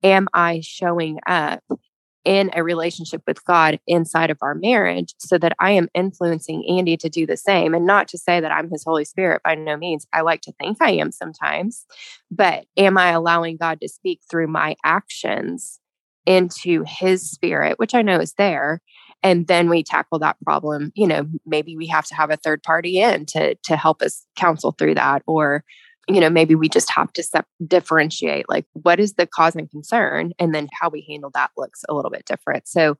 am 0.03 0.27
I 0.33 0.61
showing 0.63 1.19
up 1.27 1.61
in 2.25 2.51
a 2.53 2.63
relationship 2.63 3.21
with 3.25 3.43
God 3.45 3.79
inside 3.87 4.29
of 4.29 4.37
our 4.41 4.55
marriage 4.55 5.13
so 5.19 5.37
that 5.37 5.53
I 5.59 5.71
am 5.71 5.89
influencing 5.93 6.65
Andy 6.69 6.97
to 6.97 7.09
do 7.09 7.25
the 7.25 7.37
same? 7.37 7.73
And 7.73 7.85
not 7.85 8.07
to 8.09 8.17
say 8.17 8.39
that 8.39 8.51
I'm 8.51 8.69
his 8.69 8.83
Holy 8.83 9.05
Spirit 9.05 9.41
by 9.43 9.55
no 9.55 9.77
means. 9.77 10.07
I 10.13 10.21
like 10.21 10.41
to 10.41 10.53
think 10.53 10.77
I 10.81 10.91
am 10.91 11.11
sometimes, 11.11 11.85
but 12.31 12.65
am 12.75 12.97
I 12.97 13.11
allowing 13.11 13.57
God 13.57 13.79
to 13.81 13.87
speak 13.87 14.21
through 14.29 14.47
my 14.47 14.75
actions? 14.83 15.79
into 16.25 16.83
his 16.85 17.29
spirit, 17.29 17.79
which 17.79 17.95
I 17.95 18.03
know 18.03 18.19
is 18.19 18.33
there. 18.33 18.81
And 19.21 19.47
then 19.47 19.69
we 19.69 19.83
tackle 19.83 20.19
that 20.19 20.37
problem. 20.43 20.91
You 20.95 21.07
know, 21.07 21.27
maybe 21.45 21.75
we 21.75 21.87
have 21.87 22.05
to 22.07 22.15
have 22.15 22.31
a 22.31 22.37
third 22.37 22.63
party 22.63 22.99
in 22.99 23.25
to 23.27 23.55
to 23.55 23.75
help 23.75 24.01
us 24.01 24.25
counsel 24.35 24.71
through 24.71 24.95
that, 24.95 25.23
or 25.27 25.63
you 26.07 26.19
know, 26.19 26.29
maybe 26.29 26.55
we 26.55 26.67
just 26.69 26.89
have 26.91 27.13
to 27.13 27.21
sep- 27.23 27.45
differentiate 27.67 28.49
like 28.49 28.65
what 28.73 28.99
is 28.99 29.13
the 29.13 29.27
cause 29.27 29.55
and 29.55 29.69
concern, 29.69 30.31
and 30.39 30.55
then 30.55 30.67
how 30.73 30.89
we 30.89 31.05
handle 31.07 31.31
that 31.35 31.51
looks 31.57 31.83
a 31.89 31.93
little 31.93 32.09
bit 32.11 32.25
different. 32.25 32.67
So 32.67 32.95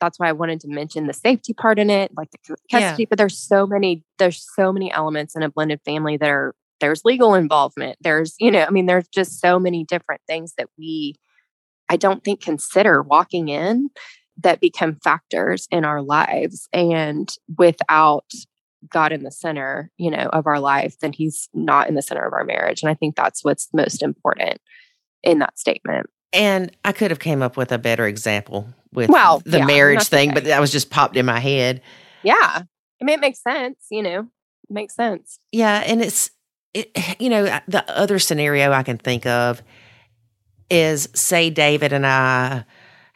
that's 0.00 0.18
why 0.18 0.28
I 0.28 0.32
wanted 0.32 0.60
to 0.60 0.68
mention 0.68 1.06
the 1.06 1.12
safety 1.12 1.52
part 1.54 1.78
in 1.78 1.90
it, 1.90 2.10
like 2.16 2.30
the 2.30 2.38
cu- 2.46 2.56
Yeah. 2.70 2.80
custody. 2.80 3.06
But 3.06 3.18
there's 3.18 3.38
so 3.38 3.66
many 3.66 4.04
there's 4.18 4.44
so 4.56 4.72
many 4.72 4.92
elements 4.92 5.36
in 5.36 5.42
a 5.42 5.50
blended 5.50 5.80
family 5.84 6.16
that 6.16 6.28
are 6.28 6.54
there's 6.80 7.04
legal 7.04 7.34
involvement. 7.34 7.98
There's 8.00 8.34
you 8.40 8.50
know, 8.50 8.64
I 8.64 8.70
mean, 8.70 8.86
there's 8.86 9.08
just 9.08 9.40
so 9.40 9.58
many 9.58 9.84
different 9.84 10.20
things 10.26 10.54
that 10.58 10.68
we 10.78 11.14
I 11.88 11.96
don't 11.96 12.22
think 12.24 12.40
consider 12.42 13.02
walking 13.02 13.48
in 13.48 13.90
that 14.42 14.60
become 14.60 14.96
factors 15.02 15.66
in 15.70 15.84
our 15.84 16.02
lives. 16.02 16.68
And 16.72 17.32
without 17.58 18.24
God 18.88 19.12
in 19.12 19.22
the 19.22 19.30
center, 19.30 19.90
you 19.98 20.10
know, 20.10 20.28
of 20.32 20.46
our 20.46 20.60
life, 20.60 20.98
then 21.00 21.12
he's 21.12 21.48
not 21.52 21.88
in 21.88 21.94
the 21.94 22.02
center 22.02 22.26
of 22.26 22.32
our 22.32 22.44
marriage. 22.44 22.82
And 22.82 22.90
I 22.90 22.94
think 22.94 23.16
that's 23.16 23.44
what's 23.44 23.68
most 23.72 24.02
important 24.02 24.58
in 25.22 25.40
that 25.40 25.58
statement. 25.58 26.06
And 26.32 26.74
I 26.84 26.92
could 26.92 27.10
have 27.10 27.18
came 27.18 27.42
up 27.42 27.56
with 27.56 27.72
a 27.72 27.78
better 27.78 28.06
example 28.06 28.68
with 28.92 29.10
Well, 29.10 29.42
the 29.44 29.58
yeah, 29.58 29.66
marriage 29.66 30.04
thing, 30.04 30.30
okay. 30.30 30.34
but 30.34 30.44
that 30.44 30.60
was 30.60 30.72
just 30.72 30.90
popped 30.90 31.16
in 31.16 31.26
my 31.26 31.40
head. 31.40 31.82
Yeah. 32.22 32.62
I 32.62 33.04
mean, 33.04 33.14
it 33.18 33.20
makes 33.20 33.42
sense, 33.42 33.86
you 33.90 34.02
know, 34.02 34.20
it 34.20 34.70
makes 34.70 34.94
sense. 34.94 35.38
Yeah, 35.52 35.82
and 35.84 36.02
it's 36.02 36.30
it, 36.74 36.90
you 37.20 37.28
know 37.28 37.44
the 37.68 37.84
other 37.90 38.18
scenario 38.18 38.72
I 38.72 38.82
can 38.82 38.98
think 38.98 39.26
of 39.26 39.62
is 40.70 41.08
say 41.14 41.50
David 41.50 41.92
and 41.92 42.06
I 42.06 42.64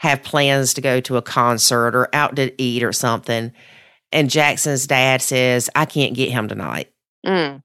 have 0.05 0.23
plans 0.23 0.75
to 0.75 0.81
go 0.81 1.01
to 1.01 1.17
a 1.17 1.23
concert 1.23 1.95
or 1.97 2.09
out 2.15 2.37
to 2.37 2.53
eat 2.63 2.83
or 2.83 2.93
something, 2.93 3.53
and 4.13 4.31
Jackson's 4.31 4.87
dad 4.87 5.21
says 5.23 5.69
I 5.75 5.85
can't 5.87 6.15
get 6.15 6.31
him 6.31 6.47
tonight. 6.49 6.91
Mm, 7.27 7.63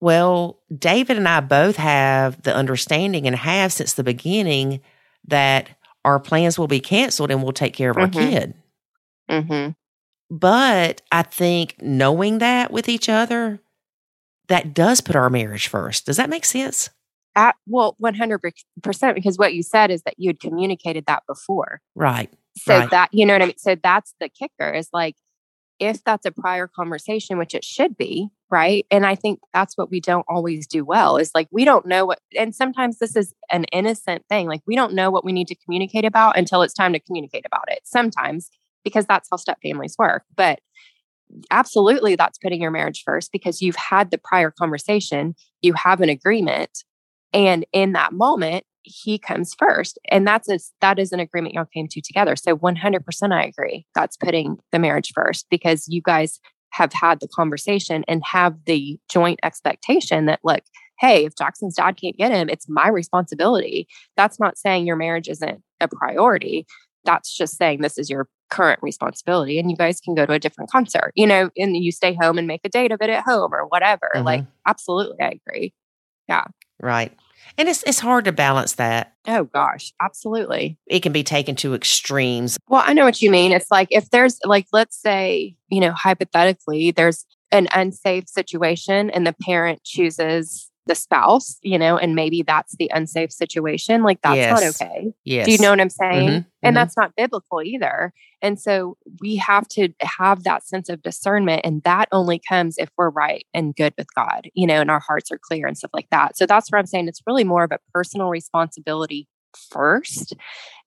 Well, 0.00 0.58
David 0.76 1.16
and 1.16 1.28
I 1.28 1.38
both 1.40 1.76
have 1.76 2.42
the 2.42 2.54
understanding 2.54 3.26
and 3.28 3.36
have 3.36 3.72
since 3.72 3.92
the 3.92 4.02
beginning 4.02 4.80
that 5.28 5.68
our 6.04 6.18
plans 6.18 6.58
will 6.58 6.66
be 6.66 6.80
canceled 6.80 7.30
and 7.30 7.42
we'll 7.42 7.52
take 7.52 7.74
care 7.74 7.90
of 7.90 7.96
our 7.98 8.08
Mhm. 8.08 8.30
kid. 8.30 8.54
hmm 9.30 9.68
But 10.28 11.02
I 11.12 11.22
think 11.22 11.76
knowing 11.80 12.38
that 12.38 12.72
with 12.72 12.88
each 12.88 13.08
other, 13.08 13.60
that 14.48 14.74
does 14.74 15.00
put 15.00 15.14
our 15.14 15.30
marriage 15.30 15.68
first. 15.68 16.06
Does 16.06 16.16
that 16.16 16.28
make 16.30 16.44
sense? 16.44 16.90
At, 17.34 17.54
well, 17.66 17.96
100%, 18.02 18.52
because 19.14 19.38
what 19.38 19.54
you 19.54 19.62
said 19.62 19.90
is 19.90 20.02
that 20.02 20.14
you 20.18 20.28
had 20.28 20.40
communicated 20.40 21.06
that 21.06 21.22
before. 21.26 21.80
Right. 21.94 22.30
So 22.58 22.78
Right. 22.78 22.90
that, 22.90 23.08
you 23.12 23.24
know 23.24 23.32
what 23.34 23.42
I 23.42 23.46
mean? 23.46 23.58
So 23.58 23.74
that's 23.74 24.14
the 24.20 24.28
kicker 24.28 24.70
is 24.70 24.88
like, 24.92 25.16
if 25.78 26.04
that's 26.04 26.26
a 26.26 26.30
prior 26.30 26.68
conversation, 26.68 27.38
which 27.38 27.54
it 27.54 27.64
should 27.64 27.96
be, 27.96 28.30
right 28.52 28.86
and 28.90 29.04
i 29.06 29.14
think 29.16 29.40
that's 29.52 29.76
what 29.76 29.90
we 29.90 29.98
don't 29.98 30.26
always 30.28 30.66
do 30.66 30.84
well 30.84 31.16
is 31.16 31.32
like 31.34 31.48
we 31.50 31.64
don't 31.64 31.86
know 31.86 32.04
what 32.04 32.20
and 32.38 32.54
sometimes 32.54 32.98
this 32.98 33.16
is 33.16 33.34
an 33.50 33.64
innocent 33.72 34.22
thing 34.28 34.46
like 34.46 34.60
we 34.66 34.76
don't 34.76 34.92
know 34.92 35.10
what 35.10 35.24
we 35.24 35.32
need 35.32 35.48
to 35.48 35.56
communicate 35.56 36.04
about 36.04 36.36
until 36.36 36.62
it's 36.62 36.74
time 36.74 36.92
to 36.92 37.00
communicate 37.00 37.44
about 37.46 37.64
it 37.68 37.80
sometimes 37.82 38.50
because 38.84 39.06
that's 39.06 39.28
how 39.30 39.36
step 39.36 39.58
families 39.62 39.96
work 39.98 40.22
but 40.36 40.60
absolutely 41.50 42.14
that's 42.14 42.38
putting 42.38 42.60
your 42.60 42.70
marriage 42.70 43.02
first 43.04 43.32
because 43.32 43.62
you've 43.62 43.76
had 43.76 44.10
the 44.10 44.18
prior 44.18 44.50
conversation 44.50 45.34
you 45.62 45.72
have 45.72 46.00
an 46.02 46.10
agreement 46.10 46.84
and 47.32 47.64
in 47.72 47.92
that 47.92 48.12
moment 48.12 48.64
he 48.84 49.16
comes 49.18 49.54
first 49.54 49.98
and 50.10 50.26
that's 50.26 50.48
a 50.48 50.58
that 50.80 50.98
is 50.98 51.12
an 51.12 51.20
agreement 51.20 51.54
y'all 51.54 51.64
came 51.72 51.86
to 51.88 52.00
together. 52.00 52.34
So 52.36 52.56
100% 52.56 53.32
i 53.32 53.44
agree 53.44 53.86
that's 53.94 54.16
putting 54.16 54.58
the 54.72 54.78
marriage 54.78 55.12
first 55.14 55.46
because 55.50 55.86
you 55.88 56.02
guys 56.02 56.40
have 56.70 56.92
had 56.92 57.20
the 57.20 57.28
conversation 57.28 58.02
and 58.08 58.22
have 58.24 58.56
the 58.66 58.98
joint 59.10 59.38
expectation 59.42 60.26
that 60.26 60.40
look 60.42 60.62
hey 60.98 61.24
if 61.26 61.36
jackson's 61.36 61.76
dad 61.76 61.96
can't 61.96 62.16
get 62.16 62.32
him 62.32 62.48
it's 62.48 62.68
my 62.68 62.88
responsibility. 62.88 63.86
That's 64.16 64.40
not 64.40 64.58
saying 64.58 64.86
your 64.86 64.96
marriage 64.96 65.28
isn't 65.28 65.62
a 65.80 65.88
priority 65.88 66.66
that's 67.04 67.36
just 67.36 67.56
saying 67.56 67.80
this 67.82 67.98
is 67.98 68.08
your 68.10 68.28
current 68.50 68.80
responsibility 68.82 69.58
and 69.58 69.70
you 69.70 69.76
guys 69.76 70.00
can 70.00 70.14
go 70.14 70.26
to 70.26 70.32
a 70.32 70.38
different 70.38 70.70
concert 70.70 71.12
you 71.14 71.26
know 71.26 71.50
and 71.56 71.76
you 71.76 71.92
stay 71.92 72.16
home 72.20 72.36
and 72.36 72.46
make 72.46 72.60
a 72.64 72.68
date 72.68 72.90
of 72.92 73.00
it 73.00 73.10
at 73.10 73.22
home 73.24 73.52
or 73.54 73.66
whatever 73.68 74.10
Mhm. 74.16 74.24
like 74.24 74.44
absolutely 74.66 75.16
i 75.20 75.38
agree 75.46 75.72
Right. 76.82 77.16
And 77.56 77.68
it's 77.68 77.82
it's 77.84 78.00
hard 78.00 78.24
to 78.26 78.32
balance 78.32 78.74
that. 78.74 79.14
oh 79.28 79.44
gosh 79.44 79.92
absolutely 80.00 80.78
It 80.86 81.00
can 81.00 81.12
be 81.12 81.22
taken 81.22 81.54
to 81.56 81.74
extremes. 81.74 82.58
Well, 82.68 82.82
I 82.84 82.92
know 82.92 83.04
what 83.04 83.22
you 83.22 83.30
mean. 83.30 83.52
It's 83.52 83.70
like 83.70 83.88
if 83.90 84.10
there's 84.10 84.38
like 84.44 84.66
let's 84.72 85.00
say, 85.00 85.54
you 85.68 85.80
know, 85.80 85.92
hypothetically 85.92 86.90
there's 86.90 87.24
an 87.52 87.68
unsafe 87.74 88.28
situation 88.28 89.10
and 89.10 89.26
the 89.26 89.34
parent 89.34 89.84
chooses 89.84 90.70
the 90.86 90.94
spouse, 90.94 91.58
you 91.62 91.78
know, 91.78 91.96
and 91.96 92.14
maybe 92.14 92.42
that's 92.42 92.74
the 92.76 92.90
unsafe 92.92 93.30
situation, 93.32 94.02
like 94.02 94.20
that's 94.22 94.36
not 94.62 94.86
okay. 94.86 95.12
Yes. 95.24 95.46
Do 95.46 95.52
you 95.52 95.58
know 95.58 95.70
what 95.70 95.80
I'm 95.80 95.90
saying? 95.90 96.28
Mhm, 96.28 96.46
And 96.62 96.72
mhm. 96.72 96.80
that's 96.80 96.96
not 96.96 97.14
biblical 97.16 97.62
either. 97.62 98.12
And 98.40 98.60
so 98.60 98.96
we 99.20 99.36
have 99.36 99.68
to 99.68 99.90
have 100.00 100.42
that 100.42 100.66
sense 100.66 100.88
of 100.88 101.02
discernment. 101.02 101.60
And 101.64 101.82
that 101.84 102.08
only 102.10 102.40
comes 102.48 102.76
if 102.78 102.90
we're 102.98 103.10
right 103.10 103.46
and 103.54 103.74
good 103.76 103.94
with 103.96 104.12
God, 104.14 104.48
you 104.54 104.66
know, 104.66 104.80
and 104.80 104.90
our 104.90 104.98
hearts 105.00 105.30
are 105.30 105.38
clear 105.38 105.66
and 105.68 105.78
stuff 105.78 105.92
like 105.94 106.08
that. 106.10 106.36
So 106.36 106.46
that's 106.46 106.70
where 106.70 106.80
I'm 106.80 106.86
saying 106.86 107.06
it's 107.06 107.22
really 107.26 107.44
more 107.44 107.62
of 107.62 107.70
a 107.70 107.78
personal 107.94 108.28
responsibility 108.28 109.28
first. 109.70 110.34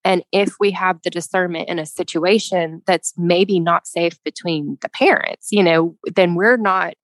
And 0.03 0.23
if 0.31 0.55
we 0.59 0.71
have 0.71 1.01
the 1.03 1.09
discernment 1.09 1.69
in 1.69 1.79
a 1.79 1.85
situation 1.85 2.81
that's 2.85 3.13
maybe 3.17 3.59
not 3.59 3.87
safe 3.87 4.21
between 4.23 4.77
the 4.81 4.89
parents, 4.89 5.47
you 5.51 5.63
know, 5.63 5.95
then 6.15 6.35
we're 6.35 6.57
not 6.57 6.95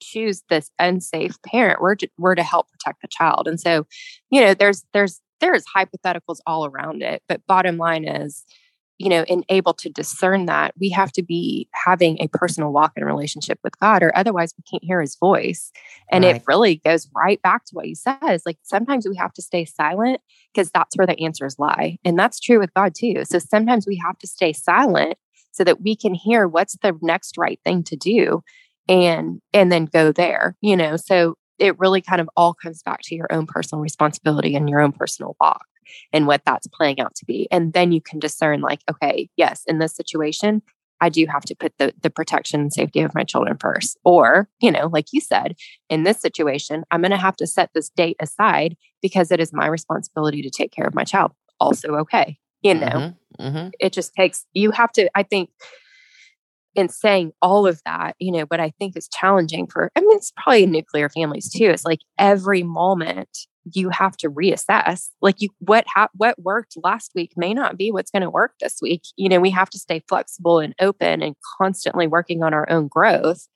choose 0.00 0.42
this 0.48 0.70
unsafe 0.78 1.40
parent. 1.42 1.80
We're 1.80 1.96
to, 1.96 2.08
we're 2.18 2.34
to 2.34 2.42
help 2.42 2.70
protect 2.70 3.02
the 3.02 3.08
child. 3.08 3.48
And 3.48 3.60
so, 3.60 3.86
you 4.30 4.40
know, 4.40 4.54
there's 4.54 4.84
there's 4.92 5.20
there's 5.40 5.64
hypotheticals 5.76 6.38
all 6.46 6.66
around 6.66 7.02
it. 7.02 7.22
But 7.28 7.46
bottom 7.46 7.76
line 7.76 8.06
is, 8.06 8.44
you 8.98 9.08
know, 9.08 9.22
in 9.24 9.44
able 9.48 9.74
to 9.74 9.88
discern 9.88 10.46
that, 10.46 10.74
we 10.80 10.90
have 10.90 11.12
to 11.12 11.22
be 11.22 11.68
having 11.72 12.20
a 12.20 12.28
personal 12.28 12.72
walk 12.72 12.92
in 12.96 13.04
relationship 13.04 13.60
with 13.62 13.78
God, 13.78 14.02
or 14.02 14.16
otherwise 14.16 14.52
we 14.58 14.64
can't 14.68 14.82
hear 14.84 15.00
his 15.00 15.16
voice. 15.16 15.70
And 16.10 16.24
Right. 16.24 16.36
it 16.36 16.42
really 16.48 16.76
goes 16.76 17.08
right 17.14 17.40
back 17.42 17.64
to 17.66 17.74
what 17.74 17.86
he 17.86 17.94
says. 17.94 18.42
Like 18.44 18.58
sometimes 18.62 19.06
we 19.08 19.16
have 19.16 19.32
to 19.34 19.42
stay 19.42 19.64
silent 19.64 20.20
because 20.52 20.70
that's 20.70 20.96
where 20.96 21.06
the 21.06 21.22
answers 21.24 21.56
lie. 21.58 21.98
And 22.04 22.18
that's 22.18 22.40
true 22.40 22.58
with 22.58 22.74
God 22.74 22.94
too. 22.96 23.22
So 23.24 23.38
sometimes 23.38 23.86
we 23.86 24.00
have 24.04 24.18
to 24.18 24.26
stay 24.26 24.52
silent 24.52 25.16
so 25.52 25.64
that 25.64 25.80
we 25.80 25.94
can 25.94 26.14
hear 26.14 26.48
what's 26.48 26.76
the 26.82 26.96
next 27.00 27.38
right 27.38 27.60
thing 27.64 27.82
to 27.84 27.96
do 27.96 28.42
and 28.88 29.40
and 29.52 29.70
then 29.72 29.86
go 29.86 30.12
there, 30.12 30.56
you 30.60 30.76
know. 30.76 30.96
So 30.96 31.34
it 31.58 31.78
really 31.78 32.00
kind 32.00 32.20
of 32.20 32.28
all 32.36 32.54
comes 32.54 32.82
back 32.82 33.00
to 33.04 33.14
your 33.14 33.32
own 33.32 33.46
personal 33.46 33.82
responsibility 33.82 34.54
and 34.54 34.68
your 34.68 34.80
own 34.80 34.92
personal 34.92 35.36
walk 35.40 35.66
and 36.12 36.26
what 36.26 36.42
that's 36.44 36.66
playing 36.68 37.00
out 37.00 37.14
to 37.16 37.24
be. 37.24 37.48
And 37.50 37.72
then 37.72 37.92
you 37.92 38.00
can 38.00 38.18
discern 38.18 38.60
like, 38.60 38.80
okay, 38.90 39.28
yes, 39.36 39.62
in 39.66 39.78
this 39.78 39.94
situation, 39.94 40.62
I 41.00 41.08
do 41.08 41.26
have 41.26 41.42
to 41.42 41.54
put 41.54 41.72
the 41.78 41.94
the 42.02 42.10
protection 42.10 42.60
and 42.60 42.72
safety 42.72 43.00
of 43.00 43.14
my 43.14 43.24
children 43.24 43.56
first. 43.60 43.98
Or, 44.04 44.48
you 44.60 44.70
know, 44.70 44.88
like 44.92 45.06
you 45.12 45.20
said, 45.20 45.54
in 45.88 46.02
this 46.04 46.20
situation, 46.20 46.84
I'm 46.90 47.00
going 47.02 47.10
to 47.12 47.16
have 47.16 47.36
to 47.36 47.46
set 47.46 47.70
this 47.74 47.90
date 47.90 48.16
aside 48.20 48.76
because 49.02 49.30
it 49.30 49.40
is 49.40 49.52
my 49.52 49.66
responsibility 49.66 50.42
to 50.42 50.50
take 50.50 50.72
care 50.72 50.86
of 50.86 50.94
my 50.94 51.04
child. 51.04 51.32
Also 51.60 51.94
okay. 51.96 52.38
You 52.62 52.74
know, 52.74 52.86
Mhm, 52.88 53.14
mhm. 53.40 53.72
it 53.78 53.92
just 53.92 54.12
takes 54.14 54.44
you 54.52 54.72
have 54.72 54.90
to 54.92 55.08
i 55.14 55.22
think 55.22 55.48
in 56.74 56.88
saying 56.88 57.32
all 57.42 57.66
of 57.66 57.80
that 57.84 58.14
you 58.18 58.30
know 58.30 58.44
what 58.48 58.60
i 58.60 58.70
think 58.78 58.96
is 58.96 59.08
challenging 59.08 59.66
for 59.66 59.90
i 59.96 60.00
mean 60.00 60.16
it's 60.16 60.32
probably 60.36 60.64
in 60.64 60.70
nuclear 60.70 61.08
families 61.08 61.50
too 61.50 61.64
it's 61.66 61.84
like 61.84 62.00
every 62.18 62.62
moment 62.62 63.28
you 63.74 63.90
have 63.90 64.16
to 64.16 64.30
reassess 64.30 65.08
like 65.20 65.36
you 65.38 65.48
what 65.58 65.84
ha- 65.86 66.08
what 66.14 66.38
worked 66.38 66.74
last 66.82 67.12
week 67.14 67.32
may 67.36 67.52
not 67.52 67.76
be 67.76 67.90
what's 67.90 68.10
going 68.10 68.22
to 68.22 68.30
work 68.30 68.52
this 68.60 68.78
week 68.80 69.02
you 69.16 69.28
know 69.28 69.40
we 69.40 69.50
have 69.50 69.68
to 69.70 69.78
stay 69.78 70.02
flexible 70.08 70.58
and 70.58 70.74
open 70.80 71.22
and 71.22 71.34
constantly 71.58 72.06
working 72.06 72.42
on 72.42 72.54
our 72.54 72.68
own 72.70 72.88
growth 72.88 73.46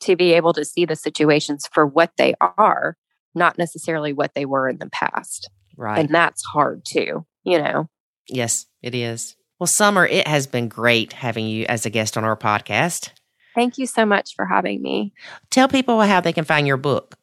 to 0.00 0.14
be 0.14 0.32
able 0.34 0.52
to 0.52 0.64
see 0.64 0.84
the 0.84 0.96
situations 0.96 1.68
for 1.72 1.86
what 1.86 2.10
they 2.18 2.34
are 2.40 2.96
not 3.34 3.58
necessarily 3.58 4.12
what 4.12 4.34
they 4.34 4.44
were 4.44 4.68
in 4.68 4.78
the 4.78 4.90
past 4.90 5.50
Right. 5.76 5.98
and 5.98 6.08
that's 6.14 6.42
hard 6.44 6.84
too 6.86 7.26
you 7.44 7.58
know 7.58 7.88
yes, 8.28 8.66
it 8.82 8.94
is. 8.94 9.36
Well, 9.58 9.66
Summer, 9.66 10.06
it 10.06 10.28
has 10.28 10.46
been 10.46 10.68
great 10.68 11.12
having 11.14 11.46
you 11.46 11.64
as 11.66 11.86
a 11.86 11.90
guest 11.90 12.16
on 12.16 12.24
our 12.24 12.36
podcast. 12.36 13.10
thank 13.54 13.78
you 13.78 13.86
so 13.86 14.04
much 14.04 14.34
for 14.36 14.44
having 14.44 14.82
me 14.82 15.14
Tell 15.50 15.68
people 15.68 16.00
how 16.02 16.20
they 16.20 16.32
can 16.32 16.44
find 16.44 16.66
your 16.66 16.76
book. 16.76 17.14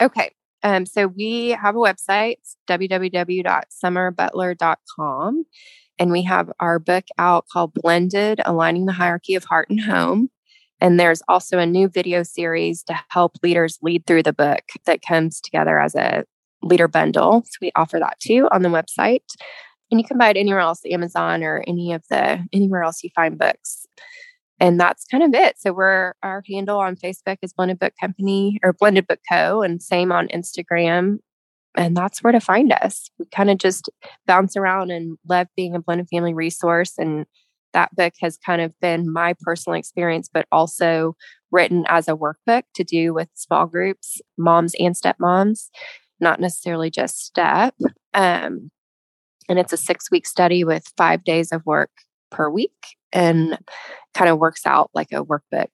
Okay. 0.00 0.30
Um, 0.62 0.86
so 0.86 1.08
we 1.08 1.48
have 1.50 1.74
a 1.74 1.78
website, 1.78 2.36
www.summerbutler.com. 2.68 5.44
And 5.98 6.12
we 6.12 6.22
have 6.22 6.50
our 6.60 6.78
book 6.78 7.04
out 7.18 7.46
called 7.52 7.74
Blended 7.74 8.40
Aligning 8.46 8.86
the 8.86 8.92
Hierarchy 8.92 9.34
of 9.34 9.44
Heart 9.44 9.68
and 9.70 9.80
Home. 9.80 10.30
And 10.80 10.98
there's 10.98 11.22
also 11.28 11.58
a 11.58 11.66
new 11.66 11.88
video 11.88 12.22
series 12.22 12.82
to 12.84 12.98
help 13.08 13.36
leaders 13.42 13.78
lead 13.82 14.06
through 14.06 14.22
the 14.22 14.32
book 14.32 14.62
that 14.86 15.02
comes 15.02 15.40
together 15.40 15.78
as 15.78 15.94
a 15.94 16.24
leader 16.62 16.88
bundle. 16.88 17.42
So 17.44 17.58
we 17.60 17.70
offer 17.74 17.98
that 17.98 18.18
too 18.20 18.48
on 18.50 18.62
the 18.62 18.70
website. 18.70 19.24
And 19.90 20.00
you 20.00 20.06
can 20.06 20.18
buy 20.18 20.30
it 20.30 20.36
anywhere 20.36 20.60
else, 20.60 20.80
Amazon 20.86 21.42
or 21.42 21.64
any 21.66 21.92
of 21.92 22.04
the 22.08 22.44
anywhere 22.52 22.82
else 22.82 23.02
you 23.02 23.10
find 23.14 23.38
books. 23.38 23.86
And 24.60 24.78
that's 24.78 25.06
kind 25.06 25.22
of 25.22 25.34
it. 25.34 25.56
So 25.58 25.72
we're 25.72 26.12
our 26.22 26.42
handle 26.48 26.78
on 26.78 26.96
Facebook 26.96 27.38
is 27.42 27.54
Blended 27.54 27.78
Book 27.78 27.94
Company 28.00 28.60
or 28.62 28.74
Blended 28.74 29.06
Book 29.06 29.20
Co. 29.30 29.62
and 29.62 29.82
same 29.82 30.12
on 30.12 30.28
Instagram. 30.28 31.18
And 31.76 31.96
that's 31.96 32.22
where 32.22 32.32
to 32.32 32.40
find 32.40 32.72
us. 32.72 33.10
We 33.18 33.26
kind 33.26 33.50
of 33.50 33.58
just 33.58 33.88
bounce 34.26 34.56
around 34.56 34.90
and 34.90 35.16
love 35.28 35.46
being 35.56 35.74
a 35.74 35.80
blended 35.80 36.08
family 36.12 36.34
resource. 36.34 36.94
And 36.98 37.26
that 37.72 37.94
book 37.94 38.12
has 38.20 38.36
kind 38.44 38.60
of 38.60 38.72
been 38.80 39.10
my 39.10 39.34
personal 39.40 39.78
experience, 39.78 40.28
but 40.32 40.46
also 40.52 41.16
written 41.50 41.84
as 41.88 42.08
a 42.08 42.16
workbook 42.16 42.62
to 42.74 42.84
do 42.84 43.14
with 43.14 43.28
small 43.34 43.66
groups, 43.66 44.20
moms 44.36 44.74
and 44.78 44.94
stepmoms, 44.94 45.68
not 46.20 46.40
necessarily 46.40 46.90
just 46.90 47.24
step. 47.24 47.74
Um, 48.14 48.70
and 49.50 49.58
it's 49.58 49.72
a 49.72 49.76
six 49.76 50.10
week 50.10 50.26
study 50.26 50.64
with 50.64 50.84
five 50.96 51.24
days 51.24 51.52
of 51.52 51.66
work 51.66 51.90
per 52.30 52.48
week 52.48 52.72
and 53.12 53.58
kind 54.14 54.30
of 54.30 54.38
works 54.38 54.64
out 54.64 54.90
like 54.94 55.12
a 55.12 55.24
workbook. 55.24 55.68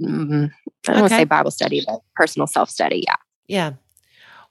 Mm, 0.00 0.50
I 0.86 0.92
don't 0.92 1.00
want 1.00 1.10
to 1.10 1.16
say 1.16 1.24
Bible 1.24 1.50
study, 1.50 1.82
but 1.86 2.00
personal 2.14 2.46
self 2.46 2.68
study. 2.68 3.02
Yeah. 3.06 3.16
Yeah. 3.48 3.72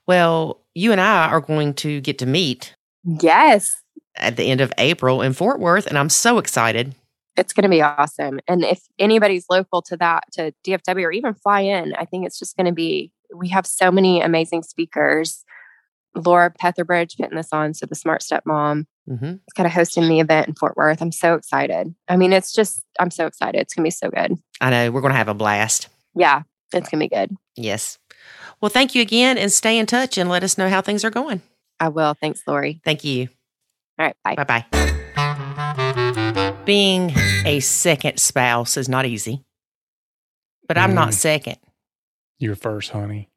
Well, 0.06 0.60
you 0.74 0.92
and 0.92 1.00
I 1.00 1.28
are 1.28 1.40
going 1.40 1.74
to 1.74 2.00
get 2.00 2.18
to 2.18 2.26
meet 2.26 2.74
Yes. 3.04 3.80
at 4.16 4.36
the 4.36 4.50
end 4.50 4.60
of 4.60 4.72
April 4.78 5.22
in 5.22 5.32
Fort 5.32 5.60
Worth, 5.60 5.86
and 5.86 5.96
I'm 5.96 6.08
so 6.08 6.38
excited. 6.38 6.94
It's 7.36 7.52
going 7.52 7.62
to 7.64 7.68
be 7.68 7.82
awesome. 7.82 8.40
And 8.48 8.64
if 8.64 8.80
anybody's 8.98 9.44
local 9.48 9.82
to 9.82 9.96
that, 9.98 10.24
to 10.32 10.52
DFW 10.66 11.04
or 11.04 11.12
even 11.12 11.34
fly 11.34 11.60
in, 11.60 11.94
I 11.96 12.04
think 12.06 12.26
it's 12.26 12.38
just 12.38 12.56
going 12.56 12.66
to 12.66 12.72
be, 12.72 13.12
we 13.36 13.48
have 13.50 13.66
so 13.66 13.92
many 13.92 14.20
amazing 14.22 14.62
speakers. 14.62 15.44
Laura 16.16 16.50
Petherbridge 16.50 17.16
putting 17.16 17.36
this 17.36 17.50
on. 17.52 17.74
So 17.74 17.86
the 17.86 17.94
Smart 17.94 18.22
Stepmom 18.22 18.86
hmm 19.08 19.24
is 19.24 19.52
kind 19.54 19.66
of 19.66 19.72
hosting 19.72 20.08
the 20.08 20.18
event 20.20 20.48
in 20.48 20.54
Fort 20.54 20.76
Worth. 20.76 21.00
I'm 21.00 21.12
so 21.12 21.34
excited. 21.34 21.94
I 22.08 22.16
mean, 22.16 22.32
it's 22.32 22.52
just, 22.52 22.82
I'm 22.98 23.10
so 23.12 23.26
excited. 23.26 23.60
It's 23.60 23.74
going 23.74 23.84
to 23.84 23.86
be 23.86 23.90
so 23.92 24.10
good. 24.10 24.36
I 24.60 24.70
know 24.70 24.90
we're 24.90 25.00
going 25.02 25.12
to 25.12 25.16
have 25.18 25.28
a 25.28 25.34
blast. 25.34 25.88
Yeah, 26.16 26.42
it's 26.72 26.88
going 26.88 26.98
to 27.00 27.04
be 27.04 27.08
good. 27.08 27.30
Yes. 27.54 27.98
Well, 28.60 28.68
thank 28.70 28.94
you 28.94 29.02
again, 29.02 29.38
and 29.38 29.52
stay 29.52 29.78
in 29.78 29.86
touch 29.86 30.18
and 30.18 30.28
let 30.30 30.42
us 30.42 30.56
know 30.58 30.68
how 30.68 30.80
things 30.80 31.04
are 31.04 31.10
going. 31.10 31.42
I 31.78 31.88
will. 31.88 32.14
Thanks, 32.14 32.40
Lori. 32.46 32.80
Thank 32.84 33.04
you. 33.04 33.28
All 33.98 34.06
right. 34.06 34.16
Bye. 34.24 34.34
Bye 34.44 34.64
bye. 34.66 34.66
Being 36.64 37.12
a 37.44 37.60
second 37.60 38.18
spouse 38.18 38.76
is 38.76 38.88
not 38.88 39.06
easy, 39.06 39.44
but 40.66 40.76
I'm 40.78 40.94
not 40.94 41.10
Mm. 41.10 41.14
second. 41.14 41.56
You're 42.38 42.56
first, 42.56 42.90
honey. 42.90 43.28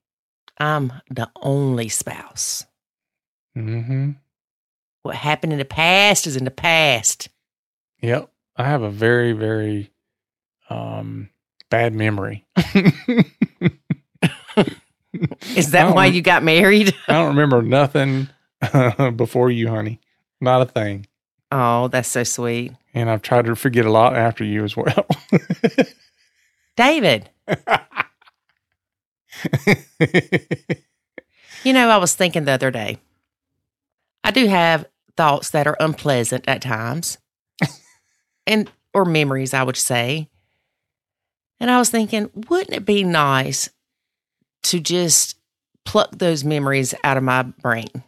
I'm 0.58 0.92
the 1.10 1.30
only 1.42 1.90
spouse. 1.90 2.66
Mm-hmm. 3.60 4.12
What 5.04 5.16
happened 5.16 5.54
in 5.54 5.60
the 5.60 5.66
past 5.66 6.28
is 6.28 6.36
in 6.36 6.46
the 6.46 6.52
past. 6.52 7.30
Yep. 8.02 8.30
I 8.56 8.64
have 8.66 8.82
a 8.82 8.90
very, 8.90 9.34
very 9.34 9.92
um 10.70 11.30
bad 11.70 11.94
memory. 11.94 12.46
Is 15.56 15.72
that 15.72 15.96
why 15.96 16.06
you 16.08 16.22
got 16.22 16.44
married? 16.44 16.94
I 17.08 17.14
don't 17.14 17.30
remember 17.30 17.62
nothing 17.62 18.30
before 19.16 19.50
you, 19.50 19.70
honey. 19.70 20.00
Not 20.42 20.62
a 20.62 20.66
thing. 20.66 21.08
Oh, 21.52 21.88
that's 21.88 22.10
so 22.10 22.24
sweet. 22.24 22.74
And 22.94 23.10
I've 23.10 23.22
tried 23.22 23.46
to 23.46 23.56
forget 23.56 23.86
a 23.86 23.92
lot 23.92 24.16
after 24.16 24.44
you 24.44 24.64
as 24.64 24.78
well. 24.78 25.08
David, 26.76 27.30
you 31.64 31.74
know, 31.74 31.90
I 31.90 31.98
was 31.98 32.16
thinking 32.16 32.46
the 32.46 32.52
other 32.52 32.72
day, 32.72 32.98
I 34.24 34.32
do 34.32 34.48
have 34.48 34.86
thoughts 35.18 35.50
that 35.52 35.68
are 35.68 35.78
unpleasant 35.80 36.46
at 36.48 36.62
times, 36.62 37.18
and 38.48 38.70
or 38.94 39.06
memories, 39.06 39.54
I 39.54 39.64
would 39.64 39.78
say. 39.78 40.30
And 41.60 41.70
I 41.70 41.78
was 41.78 41.90
thinking, 41.90 42.30
wouldn't 42.50 42.76
it 42.76 42.86
be 42.86 43.04
nice 43.04 43.70
to 44.64 44.80
just 44.80 45.36
pluck 45.86 46.18
those 46.18 46.44
memories 46.44 46.94
out 47.04 47.18
of 47.18 47.24
my 47.24 47.44
brain? 47.44 48.04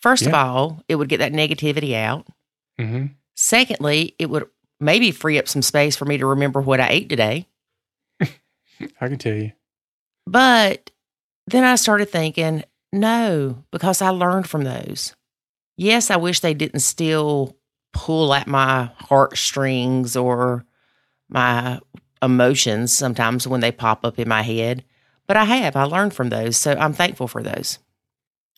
First 0.00 0.26
of 0.26 0.34
all, 0.34 0.82
it 0.88 0.96
would 0.96 1.08
get 1.08 1.18
that 1.18 1.32
negativity 1.32 1.94
out. 1.94 2.26
hmm 2.78 3.06
Secondly, 3.36 4.14
it 4.18 4.30
would 4.30 4.46
maybe 4.80 5.10
free 5.10 5.38
up 5.38 5.48
some 5.48 5.62
space 5.62 5.96
for 5.96 6.04
me 6.04 6.18
to 6.18 6.26
remember 6.26 6.60
what 6.60 6.78
I 6.80 6.88
ate 6.88 7.08
today. 7.08 7.48
I 8.20 8.28
can 9.00 9.18
tell 9.18 9.34
you. 9.34 9.52
But 10.26 10.90
then 11.46 11.64
I 11.64 11.74
started 11.76 12.10
thinking, 12.10 12.64
no, 12.94 13.64
because 13.72 14.00
I 14.00 14.10
learned 14.10 14.48
from 14.48 14.62
those. 14.62 15.16
Yes, 15.76 16.12
I 16.12 16.16
wish 16.16 16.38
they 16.38 16.54
didn't 16.54 16.80
still 16.80 17.56
pull 17.92 18.32
at 18.32 18.46
my 18.46 18.90
heartstrings 18.96 20.14
or 20.14 20.64
my 21.28 21.80
emotions 22.22 22.96
sometimes 22.96 23.48
when 23.48 23.60
they 23.60 23.72
pop 23.72 24.04
up 24.04 24.18
in 24.20 24.28
my 24.28 24.42
head. 24.42 24.84
But 25.26 25.36
I 25.36 25.44
have. 25.44 25.74
I 25.74 25.82
learned 25.84 26.14
from 26.14 26.28
those. 26.28 26.56
So 26.56 26.72
I'm 26.72 26.92
thankful 26.92 27.26
for 27.26 27.42
those. 27.42 27.80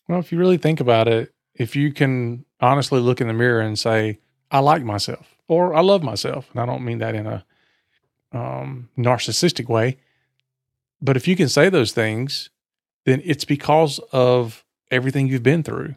Well, 0.07 0.19
if 0.19 0.31
you 0.31 0.37
really 0.37 0.57
think 0.57 0.79
about 0.79 1.07
it, 1.07 1.33
if 1.55 1.75
you 1.75 1.91
can 1.91 2.45
honestly 2.59 2.99
look 2.99 3.19
in 3.19 3.27
the 3.27 3.33
mirror 3.33 3.61
and 3.61 3.79
say, 3.79 4.19
I 4.51 4.59
like 4.59 4.83
myself 4.83 5.35
or 5.47 5.73
I 5.73 5.81
love 5.81 6.03
myself, 6.03 6.47
and 6.51 6.61
I 6.61 6.67
don't 6.67 6.85
mean 6.85 6.99
that 6.99 7.15
in 7.15 7.25
a 7.25 7.43
um, 8.33 8.89
narcissistic 8.97 9.67
way, 9.67 9.97
but 11.01 11.17
if 11.17 11.27
you 11.27 11.35
can 11.35 11.49
say 11.49 11.69
those 11.69 11.91
things, 11.91 12.51
then 13.07 13.21
it's 13.25 13.45
because 13.45 13.99
of 14.11 14.63
everything 14.91 15.27
you've 15.27 15.41
been 15.41 15.63
through. 15.63 15.95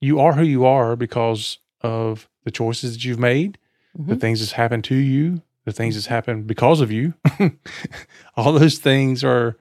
You 0.00 0.18
are 0.20 0.32
who 0.32 0.42
you 0.42 0.64
are 0.64 0.96
because 0.96 1.58
of 1.82 2.28
the 2.44 2.50
choices 2.50 2.94
that 2.94 3.04
you've 3.04 3.18
made, 3.20 3.58
the 3.94 4.14
Mhm. 4.16 4.20
things 4.20 4.40
that's 4.40 4.52
happened 4.52 4.84
to 4.84 4.94
you, 4.96 5.42
the 5.66 5.72
things 5.72 5.94
that's 5.94 6.06
happened 6.06 6.46
because 6.46 6.80
of 6.80 6.90
you. 6.90 7.12
All 8.36 8.52
those 8.54 8.78
things 8.78 9.22
are 9.22 9.56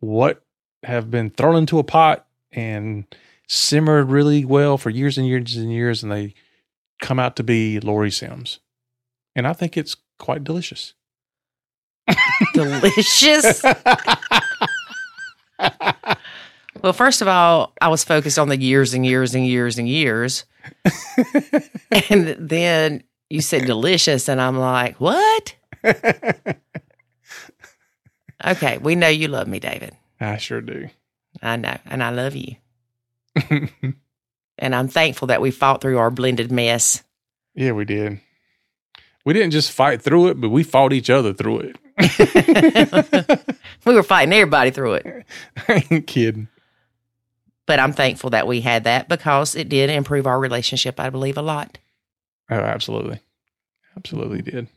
what 0.00 0.44
have 0.82 1.08
been 1.10 1.30
thrown 1.30 1.56
into 1.56 1.78
a 1.78 1.84
pot 1.84 2.26
and 2.52 3.04
simmered 3.48 4.10
really 4.10 4.44
well 4.44 4.76
for 4.76 4.90
years 4.90 5.16
and 5.18 5.26
years 5.26 5.56
and 5.56 5.72
years, 5.72 6.02
and 6.02 6.10
they 6.12 6.34
come 7.00 7.18
out 7.20 7.36
to 7.36 7.42
be 7.44 7.78
Lori 7.80 8.10
Sims. 8.10 8.58
And 9.36 9.46
I 9.46 9.52
think 9.52 9.76
it's 9.76 9.96
quite 10.18 10.42
delicious. 10.44 10.94
Delicious. 12.54 13.62
well, 16.82 16.92
first 16.92 17.22
of 17.22 17.28
all, 17.28 17.72
I 17.80 17.88
was 17.88 18.04
focused 18.04 18.38
on 18.38 18.48
the 18.48 18.58
years 18.58 18.94
and 18.94 19.04
years 19.04 19.34
and 19.34 19.46
years 19.46 19.78
and 19.78 19.88
years. 19.88 20.44
and 22.10 22.36
then 22.38 23.02
you 23.30 23.40
said 23.40 23.66
delicious, 23.66 24.28
and 24.28 24.40
I'm 24.40 24.58
like, 24.58 25.00
what? 25.00 25.54
Okay, 28.44 28.78
we 28.78 28.94
know 28.94 29.08
you 29.08 29.28
love 29.28 29.48
me, 29.48 29.58
David. 29.58 29.96
I 30.20 30.36
sure 30.36 30.60
do. 30.60 30.88
I 31.42 31.56
know, 31.56 31.76
and 31.86 32.02
I 32.02 32.10
love 32.10 32.36
you. 32.36 32.56
And 34.58 34.74
I'm 34.74 34.88
thankful 34.88 35.28
that 35.28 35.40
we 35.40 35.50
fought 35.50 35.80
through 35.80 35.98
our 35.98 36.10
blended 36.10 36.50
mess. 36.50 37.04
yeah, 37.54 37.72
we 37.72 37.84
did. 37.84 38.20
We 39.24 39.32
didn't 39.32 39.50
just 39.50 39.70
fight 39.70 40.02
through 40.02 40.28
it, 40.28 40.40
but 40.40 40.48
we 40.48 40.62
fought 40.64 40.92
each 40.92 41.10
other 41.10 41.32
through 41.32 41.72
it. 41.98 43.44
we 43.84 43.94
were 43.94 44.02
fighting 44.02 44.32
everybody 44.32 44.70
through 44.70 44.94
it. 44.94 45.26
I 45.68 45.84
ain't 45.90 46.06
kidding. 46.06 46.48
But 47.68 47.78
I'm 47.78 47.92
thankful 47.92 48.30
that 48.30 48.46
we 48.46 48.62
had 48.62 48.84
that 48.84 49.10
because 49.10 49.54
it 49.54 49.68
did 49.68 49.90
improve 49.90 50.26
our 50.26 50.40
relationship, 50.40 50.98
I 50.98 51.10
believe, 51.10 51.36
a 51.36 51.42
lot. 51.42 51.76
Oh, 52.50 52.56
absolutely. 52.56 53.20
Absolutely 53.94 54.40
did. 54.40 54.68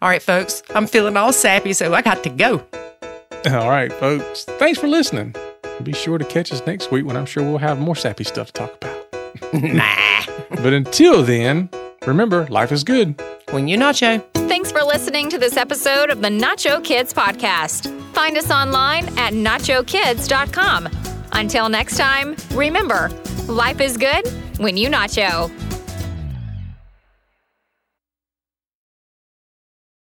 All 0.00 0.08
right, 0.08 0.22
folks, 0.22 0.62
I'm 0.70 0.86
feeling 0.86 1.16
all 1.18 1.32
sappy, 1.32 1.74
so 1.74 1.92
I 1.92 2.00
got 2.00 2.22
to 2.24 2.30
go. 2.30 2.64
All 3.46 3.68
right, 3.68 3.92
folks. 3.92 4.44
Thanks 4.44 4.80
for 4.80 4.88
listening. 4.88 5.34
Be 5.82 5.92
sure 5.92 6.18
to 6.18 6.24
catch 6.24 6.52
us 6.52 6.64
next 6.66 6.90
week 6.90 7.04
when 7.04 7.16
I'm 7.16 7.26
sure 7.26 7.42
we'll 7.42 7.58
have 7.58 7.78
more 7.78 7.94
sappy 7.94 8.24
stuff 8.24 8.52
to 8.52 8.66
talk 8.66 8.74
about. 8.74 9.52
nah. 9.62 10.24
But 10.50 10.72
until 10.72 11.22
then, 11.22 11.70
remember, 12.06 12.46
life 12.48 12.72
is 12.72 12.82
good. 12.82 13.20
When 13.50 13.68
you 13.68 13.76
nacho. 13.78 14.24
Thanks 14.48 14.72
for 14.72 14.82
listening 14.82 15.30
to 15.30 15.38
this 15.38 15.56
episode 15.56 16.10
of 16.10 16.20
the 16.20 16.28
Nacho 16.28 16.82
Kids 16.82 17.14
Podcast. 17.14 17.88
Find 18.12 18.36
us 18.36 18.50
online 18.50 19.06
at 19.18 19.34
nachokids.com. 19.34 21.07
Until 21.32 21.68
next 21.68 21.96
time, 21.96 22.36
remember, 22.54 23.10
life 23.46 23.80
is 23.80 23.96
good 23.96 24.26
when 24.58 24.76
you 24.76 24.88
nacho. 24.88 25.67